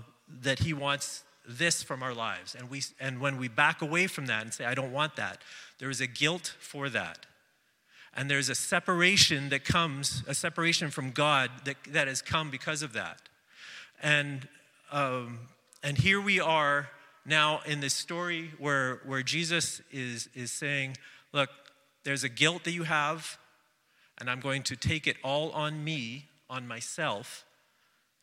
that 0.43 0.61
He 0.61 0.73
wants 0.73 1.23
this 1.49 1.83
from 1.83 2.03
our 2.03 2.15
lives. 2.15 2.55
And, 2.55 2.69
we, 2.69 2.83
and 2.99 3.21
when 3.21 3.37
we 3.37 3.49
back 3.49 3.83
away 3.83 4.07
from 4.07 4.27
that 4.27 4.43
and 4.43 4.53
say, 4.53 4.65
I 4.65 4.75
don't 4.75 4.93
want 4.93 5.17
that, 5.17 5.43
there 5.79 5.91
is 5.91 6.01
a 6.01 6.07
guilt 6.07 6.55
for 6.59 6.89
that. 6.89 7.27
And 8.15 8.29
there's 8.29 8.49
a 8.49 8.55
separation 8.55 9.51
that 9.51 9.65
comes, 9.65 10.25
a 10.27 10.35
separation 10.35 10.91
from 10.91 11.13
God 11.13 11.51
that, 11.65 11.77
that 11.89 12.09
has 12.09 12.21
come 12.21 12.51
because 12.51 12.83
of 12.83 12.93
that. 12.95 13.21
And 14.03 14.49
um, 14.93 15.39
and 15.83 15.97
here 15.97 16.21
we 16.21 16.41
are 16.41 16.91
now 17.25 17.61
in 17.65 17.81
this 17.81 17.95
story 17.95 18.51
where, 18.59 19.01
where 19.07 19.23
Jesus 19.23 19.81
is, 19.91 20.29
is 20.35 20.51
saying, 20.51 20.97
Look, 21.33 21.49
there's 22.05 22.25
a 22.25 22.29
guilt 22.29 22.65
that 22.65 22.73
you 22.73 22.85
have, 22.85 23.39
and 24.19 24.31
I'm 24.31 24.41
going 24.41 24.63
to 24.65 24.77
take 24.77 25.07
it 25.07 25.17
all 25.23 25.51
on 25.51 25.85
me, 25.85 26.27
on 26.49 26.67
myself, 26.67 27.45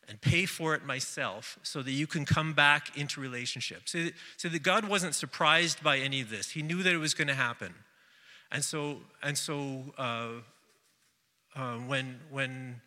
and 0.08 0.20
pay 0.20 0.46
for 0.46 0.74
it 0.74 0.84
myself 0.84 1.58
so 1.62 1.82
that 1.82 1.90
you 1.90 2.06
can 2.06 2.24
come 2.24 2.54
back 2.54 2.96
into 2.96 3.20
relationship. 3.20 3.82
So, 3.84 4.08
so 4.36 4.48
that 4.48 4.62
God 4.62 4.88
wasn't 4.88 5.14
surprised 5.14 5.82
by 5.82 5.98
any 5.98 6.22
of 6.22 6.30
this. 6.30 6.50
He 6.50 6.62
knew 6.62 6.82
that 6.82 6.94
it 6.94 6.98
was 6.98 7.14
going 7.14 7.28
to 7.28 7.34
happen. 7.34 7.74
And 8.50 8.64
so, 8.64 9.00
and 9.22 9.36
so 9.36 9.82
uh, 9.98 10.28
uh, 11.54 11.74
when, 11.74 12.18
when 12.30 12.80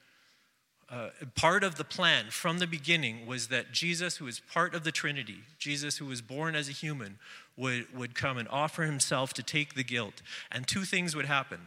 uh, 0.91 1.10
part 1.36 1.63
of 1.63 1.75
the 1.75 1.86
plan 1.86 2.25
from 2.30 2.60
the 2.60 2.67
beginning 2.67 3.25
was 3.25 3.47
that 3.47 3.71
Jesus, 3.71 4.17
who 4.17 4.27
is 4.27 4.41
part 4.41 4.75
of 4.75 4.84
the 4.84 4.91
Trinity, 4.91 5.39
Jesus, 5.58 5.97
who 5.97 6.06
was 6.06 6.21
born 6.21 6.54
as 6.54 6.67
a 6.67 6.73
human, 6.73 7.17
would, 7.56 7.95
would 7.95 8.13
come 8.13 8.38
and 8.38 8.47
offer 8.49 8.84
himself 8.84 9.34
to 9.36 9.43
take 9.43 9.75
the 9.75 9.86
guilt. 9.86 10.21
And 10.51 10.67
two 10.67 10.84
things 10.84 11.15
would 11.15 11.27
happen. 11.27 11.60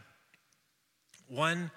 One, 1.27 1.71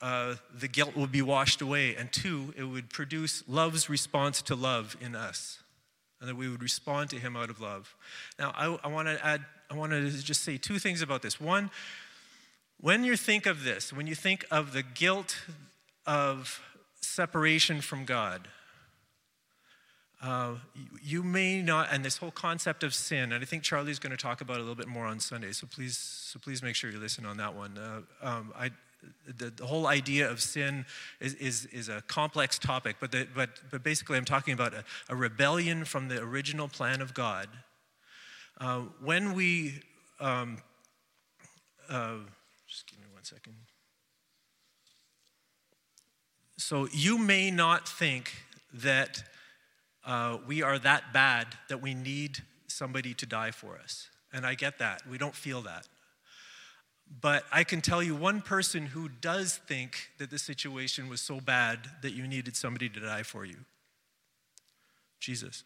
uh, 0.00 0.36
the 0.58 0.68
guilt 0.68 0.96
would 0.96 1.12
be 1.12 1.20
washed 1.20 1.60
away. 1.60 1.94
And 1.94 2.10
two, 2.10 2.54
it 2.56 2.64
would 2.64 2.88
produce 2.88 3.44
love's 3.46 3.90
response 3.90 4.40
to 4.42 4.54
love 4.54 4.96
in 4.98 5.14
us. 5.14 5.58
And 6.20 6.30
that 6.30 6.36
we 6.36 6.48
would 6.48 6.62
respond 6.62 7.10
to 7.10 7.16
him 7.16 7.36
out 7.36 7.50
of 7.50 7.60
love. 7.60 7.94
Now, 8.38 8.54
I, 8.56 8.74
I 8.84 8.88
want 8.88 9.08
to 9.08 9.22
add, 9.22 9.44
I 9.70 9.74
want 9.74 9.92
to 9.92 10.10
just 10.10 10.44
say 10.44 10.56
two 10.56 10.78
things 10.78 11.02
about 11.02 11.20
this. 11.20 11.38
One, 11.38 11.70
when 12.80 13.04
you 13.04 13.18
think 13.18 13.44
of 13.44 13.64
this, 13.64 13.92
when 13.92 14.06
you 14.06 14.14
think 14.14 14.46
of 14.50 14.72
the 14.72 14.82
guilt 14.82 15.36
of 16.06 16.62
separation 17.00 17.80
from 17.80 18.04
God. 18.04 18.48
Uh, 20.22 20.54
you 21.02 21.22
may 21.22 21.60
not, 21.60 21.88
and 21.92 22.04
this 22.04 22.16
whole 22.16 22.30
concept 22.30 22.82
of 22.82 22.94
sin, 22.94 23.32
and 23.32 23.42
I 23.42 23.46
think 23.46 23.62
Charlie's 23.62 23.98
going 23.98 24.12
to 24.12 24.16
talk 24.16 24.40
about 24.40 24.56
it 24.56 24.60
a 24.60 24.62
little 24.62 24.74
bit 24.74 24.88
more 24.88 25.04
on 25.04 25.20
Sunday. 25.20 25.52
So 25.52 25.66
please, 25.66 25.98
so 25.98 26.38
please 26.38 26.62
make 26.62 26.74
sure 26.74 26.90
you 26.90 26.98
listen 26.98 27.26
on 27.26 27.36
that 27.36 27.54
one. 27.54 27.76
Uh, 27.76 28.00
um, 28.26 28.52
I, 28.56 28.70
the, 29.26 29.50
the, 29.50 29.66
whole 29.66 29.86
idea 29.86 30.28
of 30.30 30.40
sin 30.40 30.86
is, 31.20 31.34
is, 31.34 31.66
is 31.66 31.88
a 31.88 32.02
complex 32.02 32.58
topic, 32.58 32.96
but, 32.98 33.12
the, 33.12 33.28
but, 33.34 33.50
but 33.70 33.82
basically, 33.82 34.16
I'm 34.16 34.24
talking 34.24 34.54
about 34.54 34.72
a, 34.72 34.84
a, 35.10 35.14
rebellion 35.14 35.84
from 35.84 36.08
the 36.08 36.20
original 36.22 36.66
plan 36.66 37.00
of 37.02 37.12
God. 37.12 37.48
Uh, 38.58 38.80
when 39.02 39.34
we, 39.34 39.82
um, 40.18 40.58
uh, 41.90 42.14
just 42.66 42.90
give 42.90 42.98
me 42.98 43.06
one 43.12 43.22
second. 43.22 43.54
So 46.68 46.88
you 46.92 47.16
may 47.16 47.52
not 47.52 47.88
think 47.88 48.32
that 48.74 49.22
uh, 50.04 50.38
we 50.48 50.64
are 50.64 50.80
that 50.80 51.12
bad 51.12 51.46
that 51.68 51.80
we 51.80 51.94
need 51.94 52.42
somebody 52.66 53.14
to 53.14 53.24
die 53.24 53.52
for 53.52 53.78
us. 53.78 54.08
And 54.32 54.44
I 54.44 54.56
get 54.56 54.80
that. 54.80 55.06
We 55.08 55.16
don't 55.16 55.36
feel 55.36 55.62
that. 55.62 55.86
But 57.20 57.44
I 57.52 57.62
can 57.62 57.80
tell 57.82 58.02
you 58.02 58.16
one 58.16 58.40
person 58.40 58.86
who 58.86 59.08
does 59.08 59.58
think 59.68 60.10
that 60.18 60.28
the 60.28 60.40
situation 60.40 61.08
was 61.08 61.20
so 61.20 61.38
bad 61.38 61.78
that 62.02 62.14
you 62.14 62.26
needed 62.26 62.56
somebody 62.56 62.88
to 62.88 62.98
die 62.98 63.22
for 63.22 63.44
you 63.44 63.58
Jesus. 65.20 65.62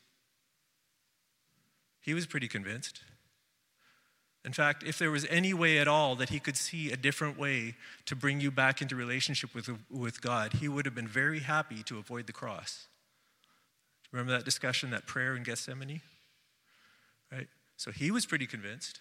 He 2.03 2.13
was 2.13 2.27
pretty 2.27 2.47
convinced. 2.47 3.01
In 4.45 4.53
fact, 4.53 4.83
if 4.83 4.99
there 4.99 5.11
was 5.11 5.27
any 5.27 5.53
way 5.53 5.79
at 5.79 5.87
all 5.87 6.17
that 6.17 6.31
he 6.31 6.41
could 6.41 6.57
see 6.57 6.91
a 6.91 6.97
different 6.97 7.39
way 7.39 7.75
to 8.07 8.17
bring 8.17 8.41
you 8.41 8.51
back 8.51 8.81
into 8.81 8.97
relationship 8.97 9.55
with, 9.55 9.69
with 9.91 10.23
God, 10.23 10.55
he 10.55 10.69
would 10.69 10.87
have 10.87 10.95
been 10.95 11.09
very 11.09 11.41
happy 11.41 11.83
to 11.85 11.99
avoid 11.99 12.27
the 12.27 12.33
cross. 12.33 12.87
Remember 14.13 14.33
that 14.33 14.45
discussion, 14.45 14.91
that 14.91 15.07
prayer 15.07 15.37
in 15.37 15.43
Gethsemane? 15.43 16.01
Right? 17.31 17.49
So 17.77 17.91
he 17.91 18.11
was 18.11 18.25
pretty 18.25 18.47
convinced. 18.47 18.99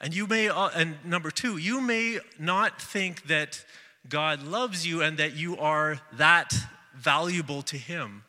And 0.00 0.14
you 0.14 0.26
may, 0.26 0.48
uh, 0.48 0.70
and 0.74 0.96
number 1.04 1.30
two, 1.30 1.56
you 1.56 1.80
may 1.80 2.18
not 2.38 2.82
think 2.82 3.28
that 3.28 3.64
God 4.08 4.42
loves 4.42 4.86
you 4.86 5.02
and 5.02 5.18
that 5.18 5.34
you 5.34 5.56
are 5.58 6.00
that 6.14 6.52
valuable 6.94 7.62
to 7.62 7.76
him 7.78 8.24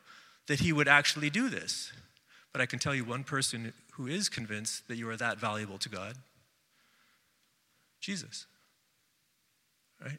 that 0.46 0.60
he 0.60 0.72
would 0.72 0.88
actually 0.88 1.30
do 1.30 1.48
this. 1.48 1.92
But 2.52 2.60
I 2.60 2.66
can 2.66 2.78
tell 2.78 2.94
you 2.94 3.04
one 3.04 3.24
person 3.24 3.72
who 3.96 4.06
is 4.06 4.28
convinced 4.28 4.88
that 4.88 4.96
you 4.96 5.08
are 5.08 5.16
that 5.16 5.38
valuable 5.38 5.78
to 5.78 5.88
God 5.88 6.16
Jesus. 8.04 8.44
Right? 10.02 10.18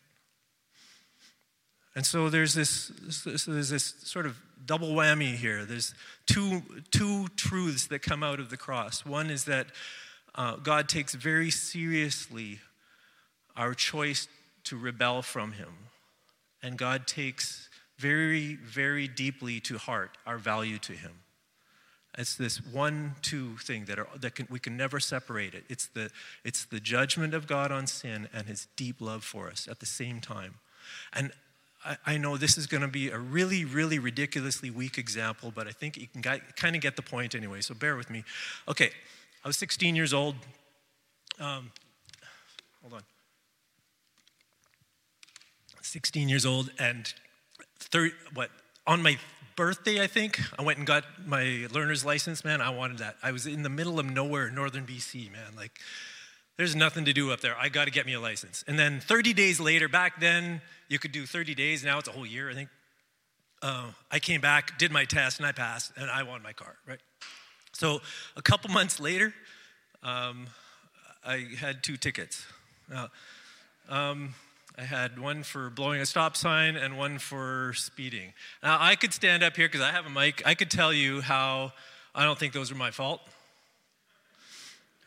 And 1.96 2.04
so 2.04 2.30
there's 2.30 2.56
this, 2.56 2.92
so 3.12 3.52
there's 3.52 3.70
this 3.70 3.94
sort 4.04 4.26
of 4.26 4.38
double 4.66 4.94
whammy 4.94 5.36
here. 5.36 5.66
There's 5.66 5.94
two, 6.26 6.64
two 6.90 7.28
truths 7.36 7.86
that 7.88 8.00
come 8.00 8.24
out 8.24 8.40
of 8.40 8.50
the 8.50 8.58
cross. 8.58 9.06
One 9.06 9.30
is 9.30 9.46
that 9.46 9.68
uh, 10.34 10.56
God 10.56 10.90
takes 10.90 11.14
very 11.14 11.52
seriously 11.52 12.60
our 13.56 13.76
choice 13.76 14.28
to 14.64 14.78
rebel 14.78 15.22
from 15.22 15.52
Him. 15.52 15.70
And 16.64 16.80
God 16.80 17.06
takes 17.06 17.70
very, 18.00 18.56
very 18.56 19.08
deeply 19.08 19.60
to 19.62 19.78
heart 19.78 20.18
our 20.26 20.40
value 20.40 20.80
to 20.80 20.94
Him. 20.94 21.12
It's 22.18 22.36
this 22.36 22.58
one, 22.66 23.16
two 23.22 23.58
thing 23.58 23.86
that, 23.86 24.00
are, 24.00 24.08
that 24.20 24.36
can, 24.36 24.48
we 24.50 24.60
can 24.60 24.78
never 24.78 25.00
separate 25.00 25.54
it. 25.54 25.66
It's 25.70 25.88
the, 25.88 26.10
it's 26.44 26.66
the 26.66 26.80
judgment 26.80 27.34
of 27.34 27.46
God 27.46 27.72
on 27.72 27.88
sin 27.88 28.30
and 28.34 28.48
his 28.48 28.68
deep 28.78 29.02
love 29.02 29.24
for 29.24 29.50
us 29.50 29.68
at 29.70 29.80
the 29.80 29.86
same 29.86 30.22
time. 30.22 30.56
And 31.12 31.32
I, 31.84 31.98
I 32.06 32.18
know 32.18 32.38
this 32.38 32.58
is 32.58 32.68
going 32.68 32.82
to 32.82 32.88
be 32.88 33.10
a 33.10 33.18
really, 33.18 33.66
really 33.66 34.00
ridiculously 34.00 34.70
weak 34.70 34.98
example, 34.98 35.52
but 35.54 35.68
I 35.68 35.72
think 35.72 35.98
you 35.98 36.08
can 36.08 36.22
kind 36.22 36.76
of 36.76 36.82
get 36.82 36.96
the 36.96 37.02
point 37.02 37.36
anyway, 37.36 37.62
so 37.62 37.74
bear 37.74 37.98
with 37.98 38.10
me. 38.10 38.24
Okay, 38.68 38.92
I 39.44 39.48
was 39.48 39.58
16 39.58 39.96
years 39.96 40.14
old. 40.14 40.36
Um, 41.40 41.72
hold 42.82 42.94
on. 42.94 43.02
16 45.82 46.30
years 46.30 46.46
old, 46.46 46.72
and 46.80 47.14
30, 47.80 48.14
what, 48.34 48.50
on 48.88 49.02
my 49.02 49.18
birthday, 49.56 50.02
I 50.02 50.08
think, 50.08 50.40
I 50.58 50.64
went 50.64 50.78
and 50.78 50.88
got 50.88 51.06
my 51.26 51.68
learner's 51.72 52.04
license, 52.04 52.44
man. 52.44 52.62
I 52.62 52.70
wanted 52.70 53.00
that. 53.00 53.16
I 53.24 53.32
was 53.32 53.46
in 53.46 53.64
the 53.64 53.70
middle 53.70 54.00
of 54.00 54.06
nowhere, 54.06 54.50
northern 54.50 54.86
BC, 54.86 55.32
man. 55.32 55.56
Like, 55.56 55.80
there's 56.58 56.76
nothing 56.76 57.06
to 57.06 57.14
do 57.14 57.32
up 57.32 57.42
there. 57.42 57.56
I 57.60 57.70
got 57.70 57.86
to 57.86 57.92
get 57.92 58.06
me 58.06 58.14
a 58.14 58.20
license. 58.20 58.64
And 58.68 58.78
then 58.78 59.00
30 59.00 59.34
days 59.34 59.60
later, 59.60 59.88
back 59.88 60.20
then, 60.20 60.62
you 60.88 61.00
could 61.00 61.12
do 61.12 61.26
30 61.26 61.56
days. 61.56 61.84
Now 61.84 62.00
it's 62.00 62.08
a 62.08 62.12
whole 62.12 62.26
year, 62.26 62.50
I 62.50 62.54
think. 62.54 62.70
Uh, 63.62 63.88
I 64.12 64.20
came 64.20 64.42
back, 64.42 64.78
did 64.78 64.92
my 64.92 65.06
test, 65.06 65.40
and 65.40 65.48
I 65.48 65.52
passed, 65.52 65.92
and 65.98 66.10
I 66.10 66.24
won 66.24 66.44
my 66.44 66.54
car, 66.54 66.76
right? 66.88 67.00
So 67.74 68.02
a 68.38 68.42
couple 68.42 68.70
months 68.72 69.00
later, 69.00 69.34
um, 70.04 70.48
I 71.26 71.48
had 71.58 71.84
two 71.84 71.98
tickets. 71.98 72.46
Uh, 72.94 73.08
um, 73.90 74.34
I 74.78 74.84
had 74.84 75.18
one 75.18 75.44
for 75.44 75.70
blowing 75.70 76.02
a 76.02 76.06
stop 76.06 76.36
sign 76.36 76.76
and 76.76 76.98
one 76.98 77.18
for 77.18 77.74
speeding. 77.76 78.34
Now, 78.62 78.78
I 78.80 78.96
could 78.96 79.14
stand 79.14 79.42
up 79.42 79.56
here 79.56 79.68
because 79.68 79.80
I 79.80 79.92
have 79.92 80.06
a 80.06 80.10
mic. 80.10 80.42
I 80.46 80.54
could 80.54 80.70
tell 80.70 80.92
you 80.92 81.22
how 81.22 81.72
I 82.14 82.26
don't 82.26 82.38
think 82.38 82.52
those 82.52 82.72
are 82.72 82.76
my 82.76 82.92
fault. 82.92 83.22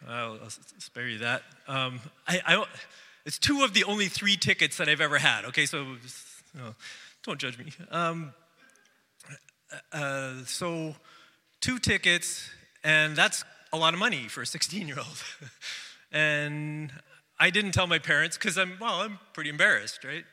I'll, 0.09 0.39
I'll 0.43 0.51
spare 0.79 1.09
you 1.09 1.19
that. 1.19 1.43
Um, 1.67 2.01
I, 2.27 2.41
I, 2.47 2.65
it's 3.27 3.39
two 3.39 3.63
of 3.63 3.75
the 3.75 3.85
only 3.85 4.07
three 4.07 4.37
tickets 4.37 4.79
that 4.79 4.89
I've 4.89 5.03
ever 5.03 5.19
had. 5.19 5.45
Okay, 5.47 5.67
so 5.67 5.85
don't 7.23 7.39
judge 7.39 7.59
me. 7.59 7.67
Um, 7.91 8.33
uh, 9.93 10.45
so, 10.47 10.95
two 11.61 11.79
tickets, 11.79 12.49
and 12.83 13.15
that's 13.15 13.45
a 13.71 13.77
lot 13.77 13.93
of 13.93 14.01
money 14.01 14.29
for 14.29 14.41
a 14.41 14.47
16 14.47 14.89
year 14.89 14.99
old. 14.99 15.25
and 16.13 16.91
I 17.41 17.51
didn't 17.51 17.73
tell 17.73 17.87
my 17.87 17.99
parents 17.99 18.37
because 18.37 18.59
I'm, 18.59 18.79
well, 18.81 19.01
I'm 19.01 19.19
pretty 19.33 19.51
embarrassed, 19.51 20.05
right? 20.05 20.25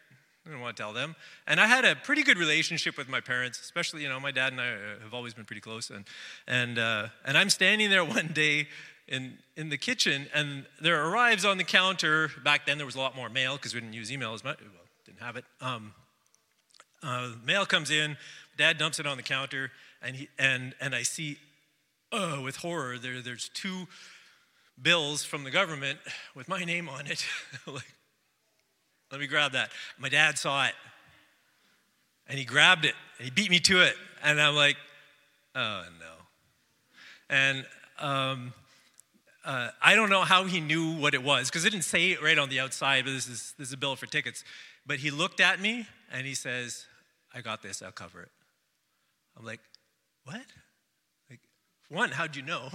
I 0.46 0.50
didn't 0.50 0.62
want 0.62 0.78
to 0.78 0.84
tell 0.84 0.94
them. 0.94 1.16
And 1.48 1.60
I 1.60 1.68
had 1.68 1.86
a 1.86 1.96
pretty 1.96 2.24
good 2.24 2.38
relationship 2.38 2.98
with 2.98 3.10
my 3.10 3.20
parents, 3.20 3.60
especially, 3.60 4.04
you 4.04 4.10
know, 4.10 4.20
my 4.20 4.32
dad 4.32 4.52
and 4.52 4.62
I 4.62 4.74
uh, 4.74 5.04
have 5.04 5.14
always 5.14 5.34
been 5.34 5.46
pretty 5.46 5.62
close. 5.62 5.90
And, 5.90 6.06
and, 6.48 6.78
uh, 6.78 7.08
and 7.26 7.38
I'm 7.38 7.50
standing 7.50 7.90
there 7.90 8.06
one 8.06 8.28
day 8.34 8.68
in, 9.08 9.38
in 9.56 9.70
the 9.70 9.78
kitchen, 9.78 10.28
and 10.34 10.66
there 10.82 11.06
arrives 11.08 11.46
on 11.46 11.58
the 11.58 11.64
counter, 11.64 12.32
back 12.44 12.66
then 12.66 12.78
there 12.78 12.86
was 12.86 12.96
a 12.96 13.00
lot 13.00 13.16
more 13.16 13.30
mail 13.30 13.56
because 13.56 13.74
we 13.74 13.80
didn't 13.80 13.94
use 13.94 14.12
email 14.12 14.34
as 14.34 14.44
much, 14.44 14.60
well, 14.62 14.72
didn't 15.06 15.22
have 15.22 15.36
it. 15.36 15.46
Um, 15.62 15.94
uh, 17.04 17.30
mail 17.46 17.66
comes 17.68 17.92
in, 17.92 18.18
dad 18.58 18.80
dumps 18.80 19.00
it 19.00 19.06
on 19.06 19.18
the 19.18 19.24
counter, 19.24 19.72
and, 20.02 20.16
he, 20.16 20.30
and, 20.40 20.74
and 20.82 20.96
I 20.96 21.04
see, 21.04 21.38
oh, 22.12 22.42
with 22.42 22.58
horror, 22.58 22.98
there, 22.98 23.22
there's 23.22 23.50
two 23.50 23.88
bills 24.82 25.24
from 25.24 25.44
the 25.44 25.52
government 25.52 26.00
with 26.36 26.48
my 26.48 26.64
name 26.64 26.90
on 26.90 27.08
it. 27.08 27.26
like, 27.68 27.94
let 29.12 29.22
me 29.22 29.28
grab 29.28 29.54
that. 29.54 29.70
My 29.98 30.10
dad 30.10 30.38
saw 30.38 30.66
it 30.66 30.74
and 32.28 32.38
he 32.38 32.46
grabbed 32.46 32.86
it 32.86 32.94
and 33.18 33.26
he 33.26 33.32
beat 33.32 33.50
me 33.50 33.60
to 33.60 33.82
it. 33.82 33.96
And 34.24 34.42
I'm 34.42 34.56
like, 34.56 34.78
oh 35.56 35.84
no. 36.00 36.06
And 37.30 37.66
um, 38.00 38.54
uh, 39.46 39.70
I 39.82 39.96
don't 39.96 40.10
know 40.10 40.22
how 40.22 40.44
he 40.46 40.60
knew 40.60 40.96
what 40.98 41.14
it 41.14 41.24
was 41.24 41.50
because 41.50 41.66
it 41.66 41.72
didn't 41.72 41.86
say 41.86 42.12
it 42.12 42.22
right 42.22 42.38
on 42.38 42.50
the 42.50 42.60
outside, 42.60 43.06
but 43.06 43.12
this 43.12 43.28
is, 43.28 43.54
this 43.58 43.68
is 43.70 43.74
a 43.74 43.78
bill 43.78 43.96
for 43.96 44.06
tickets. 44.06 44.44
But 44.86 45.00
he 45.00 45.12
looked 45.12 45.40
at 45.40 45.60
me 45.60 45.88
and 46.12 46.26
he 46.26 46.34
says, 46.34 46.86
I 47.34 47.42
got 47.42 47.62
this, 47.62 47.82
I'll 47.82 47.92
cover 47.92 48.22
it. 48.22 48.32
I'm 49.38 49.46
like, 49.46 49.60
what? 50.24 50.46
Like, 51.30 51.42
one, 51.90 52.12
how'd 52.12 52.36
you 52.36 52.42
know? 52.42 52.70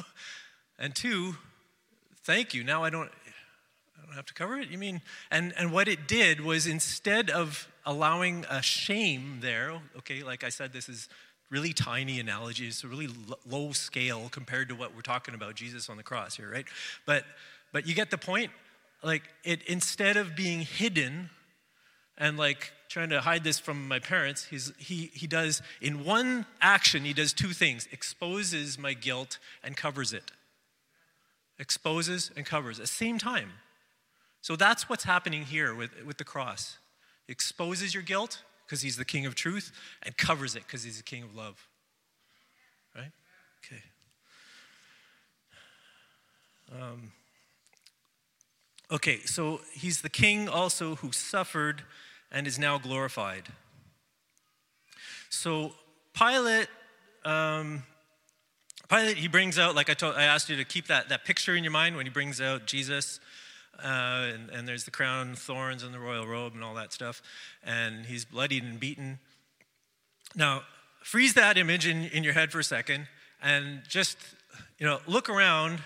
And 0.79 0.95
two, 0.95 1.37
thank 2.25 2.55
you. 2.55 2.65
Now 2.65 2.85
I 2.85 2.91
don't, 2.91 3.11
I 3.97 4.07
don't 4.07 4.15
have 4.15 4.27
to 4.27 4.35
cover 4.35 4.59
it. 4.59 4.69
You 4.69 4.79
mean, 4.79 5.01
and, 5.31 5.53
and 5.57 5.73
what 5.73 5.89
it 5.89 6.07
did 6.07 6.41
was 6.41 6.67
instead 6.67 7.31
of 7.31 7.69
allowing 7.85 8.45
a 8.51 8.63
shame 8.63 9.39
there, 9.41 9.81
okay, 9.99 10.23
like 10.23 10.45
I 10.45 10.49
said, 10.49 10.73
this 10.73 10.89
is 10.89 11.09
really 11.51 11.73
tiny 11.73 12.21
analogy. 12.21 12.67
It's 12.67 12.85
a 12.85 12.89
really 12.89 13.09
low 13.47 13.73
scale 13.73 14.29
compared 14.31 14.69
to 14.69 14.75
what 14.75 14.95
we're 14.95 15.01
talking 15.01 15.35
about 15.35 15.55
Jesus 15.57 15.89
on 15.91 15.97
the 15.97 16.03
cross 16.03 16.37
here, 16.37 16.51
right? 16.51 16.67
But, 17.07 17.25
but 17.73 17.87
you 17.87 17.95
get 17.95 18.11
the 18.11 18.19
point. 18.19 18.51
Like 19.03 19.23
it, 19.45 19.63
instead 19.65 20.17
of 20.17 20.37
being 20.37 20.61
hidden 20.61 21.31
and 22.19 22.37
like 22.37 22.73
trying 22.89 23.09
to 23.09 23.21
hide 23.21 23.45
this 23.45 23.59
from 23.59 23.89
my 23.89 23.99
parents, 23.99 24.45
he's, 24.45 24.73
he, 24.79 25.11
he 25.15 25.27
does, 25.27 25.63
in 25.81 26.05
one 26.05 26.45
action, 26.61 27.05
he 27.05 27.13
does 27.13 27.33
two 27.33 27.49
things 27.49 27.89
exposes 27.91 28.79
my 28.79 28.93
guilt 28.93 29.39
and 29.65 29.77
covers 29.77 30.13
it 30.13 30.31
exposes 31.61 32.31
and 32.37 32.45
covers 32.47 32.79
at 32.79 32.85
the 32.85 32.89
same 32.89 33.19
time. 33.19 33.53
So 34.41 34.57
that's 34.57 34.89
what's 34.89 35.05
happening 35.05 35.45
here 35.45 35.75
with, 35.75 35.91
with 36.05 36.17
the 36.17 36.25
cross. 36.25 36.79
He 37.27 37.33
exposes 37.33 37.93
your 37.93 38.03
guilt 38.03 38.43
because 38.67 38.81
he's 38.83 38.97
the 38.97 39.05
king 39.05 39.27
of 39.27 39.35
truth 39.35 39.71
and 40.03 40.17
covers 40.17 40.57
it 40.57 40.65
because 40.67 40.83
he's 40.83 40.97
the 40.97 41.03
king 41.03 41.23
of 41.23 41.37
love. 41.37 41.69
Right? 42.97 43.13
Okay. 43.65 43.83
Um, 46.73 47.13
okay, 48.91 49.19
so 49.25 49.61
he's 49.73 50.01
the 50.01 50.09
king 50.09 50.49
also 50.49 50.95
who 50.97 51.13
suffered 51.13 51.83
and 52.33 52.47
is 52.47 52.59
now 52.59 52.79
glorified. 52.79 53.49
So 55.29 55.75
Pilate 56.15 56.69
um, 57.25 57.83
Pilate, 58.91 59.19
he 59.19 59.29
brings 59.29 59.57
out, 59.57 59.77
like 59.77 59.89
I, 59.89 59.95
told, 59.95 60.17
I 60.17 60.25
asked 60.25 60.49
you 60.49 60.57
to 60.57 60.65
keep 60.65 60.89
that, 60.89 61.11
that 61.11 61.25
picture 61.25 61.55
in 61.55 61.63
your 61.63 61.71
mind 61.71 61.97
when 61.97 62.07
he 62.07 62.11
brings 62.11 62.41
out 62.41 62.67
Jesus, 62.67 63.21
uh, 63.79 64.33
and, 64.35 64.51
and 64.51 64.67
there's 64.67 64.85
the 64.85 64.91
crown, 64.91 65.37
thorns, 65.37 65.85
and 65.85 65.95
the 65.95 66.01
royal 66.01 66.27
robe, 66.27 66.55
and 66.55 66.65
all 66.65 66.75
that 66.75 66.93
stuff, 66.93 67.23
and 67.63 68.07
he's 68.07 68.25
bloodied 68.25 68.65
and 68.65 68.81
beaten. 68.81 69.21
Now, 70.35 70.63
freeze 71.05 71.35
that 71.35 71.57
image 71.57 71.87
in, 71.87 72.07
in 72.07 72.25
your 72.25 72.33
head 72.33 72.51
for 72.51 72.59
a 72.59 72.65
second, 72.65 73.07
and 73.41 73.83
just, 73.89 74.19
you 74.81 74.87
know, 74.87 74.99
look 75.07 75.29
around 75.29 75.79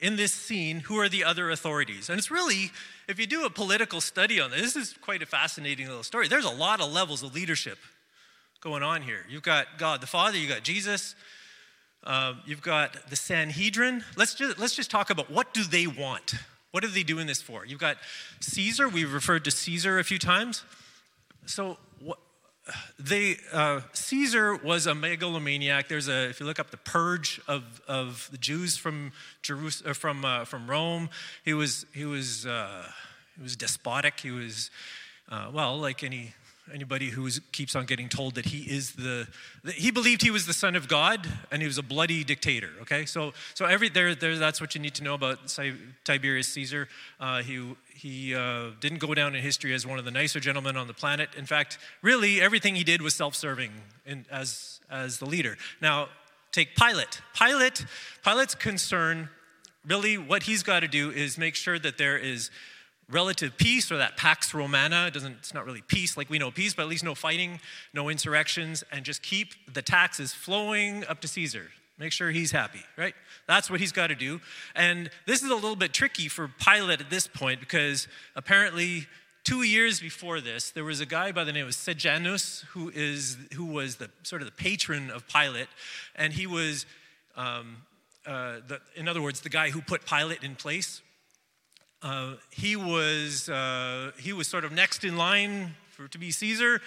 in 0.00 0.16
this 0.16 0.32
scene, 0.32 0.80
who 0.80 0.98
are 0.98 1.08
the 1.08 1.22
other 1.22 1.50
authorities? 1.50 2.10
And 2.10 2.18
it's 2.18 2.30
really, 2.30 2.72
if 3.06 3.20
you 3.20 3.28
do 3.28 3.44
a 3.44 3.50
political 3.50 4.00
study 4.00 4.40
on 4.40 4.50
this, 4.50 4.74
this 4.74 4.76
is 4.76 4.94
quite 5.00 5.22
a 5.22 5.26
fascinating 5.26 5.86
little 5.86 6.02
story. 6.02 6.26
There's 6.26 6.44
a 6.44 6.50
lot 6.50 6.80
of 6.80 6.92
levels 6.92 7.22
of 7.22 7.34
leadership 7.34 7.78
going 8.60 8.82
on 8.82 9.02
here. 9.02 9.24
You've 9.28 9.42
got 9.42 9.78
God 9.78 10.00
the 10.00 10.08
Father, 10.08 10.36
you've 10.36 10.50
got 10.50 10.64
Jesus, 10.64 11.14
uh, 12.08 12.34
you've 12.46 12.62
got 12.62 13.10
the 13.10 13.16
Sanhedrin. 13.16 14.02
Let's 14.16 14.34
just, 14.34 14.58
let's 14.58 14.74
just 14.74 14.90
talk 14.90 15.10
about 15.10 15.30
what 15.30 15.52
do 15.52 15.62
they 15.62 15.86
want? 15.86 16.34
What 16.70 16.82
are 16.82 16.88
they 16.88 17.02
doing 17.02 17.26
this 17.26 17.42
for? 17.42 17.66
You've 17.66 17.78
got 17.78 17.98
Caesar. 18.40 18.88
We've 18.88 19.12
referred 19.12 19.44
to 19.44 19.50
Caesar 19.50 19.98
a 19.98 20.04
few 20.04 20.18
times. 20.18 20.64
So 21.44 21.76
they, 22.98 23.36
uh, 23.52 23.82
Caesar 23.92 24.56
was 24.56 24.86
a 24.86 24.94
megalomaniac. 24.94 25.88
There's 25.88 26.08
a, 26.08 26.28
if 26.30 26.40
you 26.40 26.46
look 26.46 26.58
up 26.58 26.70
the 26.70 26.78
purge 26.78 27.40
of, 27.46 27.80
of 27.86 28.28
the 28.30 28.38
Jews 28.38 28.76
from 28.76 29.12
Jerusalem, 29.42 29.90
uh, 29.90 29.94
from, 29.94 30.24
uh, 30.24 30.44
from 30.44 30.68
Rome, 30.68 31.10
he 31.44 31.54
was, 31.54 31.86
he 31.94 32.04
was, 32.06 32.46
uh, 32.46 32.90
he 33.36 33.42
was 33.42 33.54
despotic. 33.54 34.20
He 34.20 34.30
was, 34.30 34.70
uh, 35.30 35.50
well, 35.52 35.78
like 35.78 36.02
any 36.02 36.34
Anybody 36.72 37.10
who 37.10 37.28
keeps 37.52 37.74
on 37.74 37.86
getting 37.86 38.08
told 38.08 38.34
that 38.34 38.46
he 38.46 38.58
is 38.58 38.92
the, 38.92 39.26
he 39.72 39.90
believed 39.90 40.22
he 40.22 40.30
was 40.30 40.46
the 40.46 40.52
son 40.52 40.76
of 40.76 40.88
God 40.88 41.26
and 41.50 41.62
he 41.62 41.66
was 41.66 41.78
a 41.78 41.82
bloody 41.82 42.24
dictator. 42.24 42.70
Okay, 42.82 43.06
so 43.06 43.32
so 43.54 43.64
every 43.64 43.88
there, 43.88 44.14
there 44.14 44.36
that's 44.36 44.60
what 44.60 44.74
you 44.74 44.80
need 44.80 44.94
to 44.96 45.04
know 45.04 45.14
about 45.14 45.38
Tiberius 46.04 46.48
Caesar. 46.48 46.88
Uh, 47.18 47.42
he 47.42 47.74
he 47.94 48.34
uh, 48.34 48.70
didn't 48.80 48.98
go 48.98 49.14
down 49.14 49.34
in 49.34 49.42
history 49.42 49.74
as 49.74 49.86
one 49.86 49.98
of 49.98 50.04
the 50.04 50.10
nicer 50.10 50.40
gentlemen 50.40 50.76
on 50.76 50.86
the 50.86 50.94
planet. 50.94 51.30
In 51.36 51.46
fact, 51.46 51.78
really 52.02 52.40
everything 52.40 52.74
he 52.74 52.84
did 52.84 53.02
was 53.02 53.14
self-serving 53.14 53.72
in, 54.06 54.26
as 54.30 54.80
as 54.90 55.18
the 55.18 55.26
leader. 55.26 55.56
Now 55.80 56.08
take 56.52 56.76
Pilate. 56.76 57.20
Pilate 57.38 57.86
Pilate's 58.24 58.54
concern 58.54 59.28
really 59.86 60.18
what 60.18 60.42
he's 60.44 60.62
got 60.62 60.80
to 60.80 60.88
do 60.88 61.10
is 61.10 61.38
make 61.38 61.54
sure 61.54 61.78
that 61.78 61.98
there 61.98 62.18
is 62.18 62.50
relative 63.10 63.56
peace 63.56 63.90
or 63.90 63.96
that 63.98 64.16
pax 64.16 64.52
romana. 64.52 65.06
It 65.06 65.14
doesn't 65.14 65.36
it's 65.38 65.54
not 65.54 65.64
really 65.64 65.82
peace 65.82 66.16
like 66.16 66.28
we 66.28 66.38
know 66.38 66.50
peace 66.50 66.74
but 66.74 66.82
at 66.82 66.88
least 66.88 67.04
no 67.04 67.14
fighting 67.14 67.60
no 67.94 68.08
insurrections 68.08 68.84
and 68.92 69.04
just 69.04 69.22
keep 69.22 69.54
the 69.72 69.82
taxes 69.82 70.34
flowing 70.34 71.04
up 71.06 71.20
to 71.22 71.28
caesar. 71.28 71.68
Make 71.98 72.12
sure 72.12 72.30
he's 72.30 72.52
happy 72.52 72.82
right? 72.96 73.14
That's 73.46 73.70
what 73.70 73.80
he's 73.80 73.92
got 73.92 74.08
to 74.08 74.14
do. 74.14 74.40
And 74.74 75.10
this 75.26 75.42
is 75.42 75.50
a 75.50 75.54
little 75.54 75.76
bit 75.76 75.92
tricky 75.92 76.28
for 76.28 76.48
pilate 76.58 77.00
at 77.00 77.10
this 77.10 77.26
point 77.26 77.60
because 77.60 78.08
apparently 78.36 79.06
two 79.44 79.62
years 79.62 80.00
before 80.00 80.40
this 80.42 80.70
there 80.70 80.84
was 80.84 81.00
a 81.00 81.06
guy 81.06 81.32
by 81.32 81.44
the 81.44 81.52
name 81.52 81.66
of 81.66 81.74
sejanus 81.74 82.66
who 82.72 82.90
is 82.94 83.38
who 83.54 83.64
was 83.64 83.96
the 83.96 84.10
sort 84.22 84.42
of 84.42 84.46
the 84.46 84.52
patron 84.52 85.10
of 85.10 85.26
pilate 85.28 85.68
and 86.16 86.34
he 86.34 86.46
was 86.46 86.84
um, 87.36 87.78
uh, 88.26 88.56
the, 88.66 88.78
in 88.94 89.08
other 89.08 89.22
words 89.22 89.40
the 89.40 89.48
guy 89.48 89.70
who 89.70 89.80
put 89.80 90.04
pilate 90.04 90.44
in 90.44 90.54
place 90.54 91.00
uh, 92.02 92.34
he 92.50 92.76
was 92.76 93.48
uh, 93.48 94.12
he 94.18 94.32
was 94.32 94.48
sort 94.48 94.64
of 94.64 94.72
next 94.72 95.04
in 95.04 95.16
line 95.16 95.74
for 95.90 96.08
to 96.08 96.18
be 96.18 96.30
Caesar, 96.30 96.80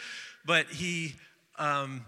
but 0.45 0.67
he 0.67 1.15
um, 1.57 2.05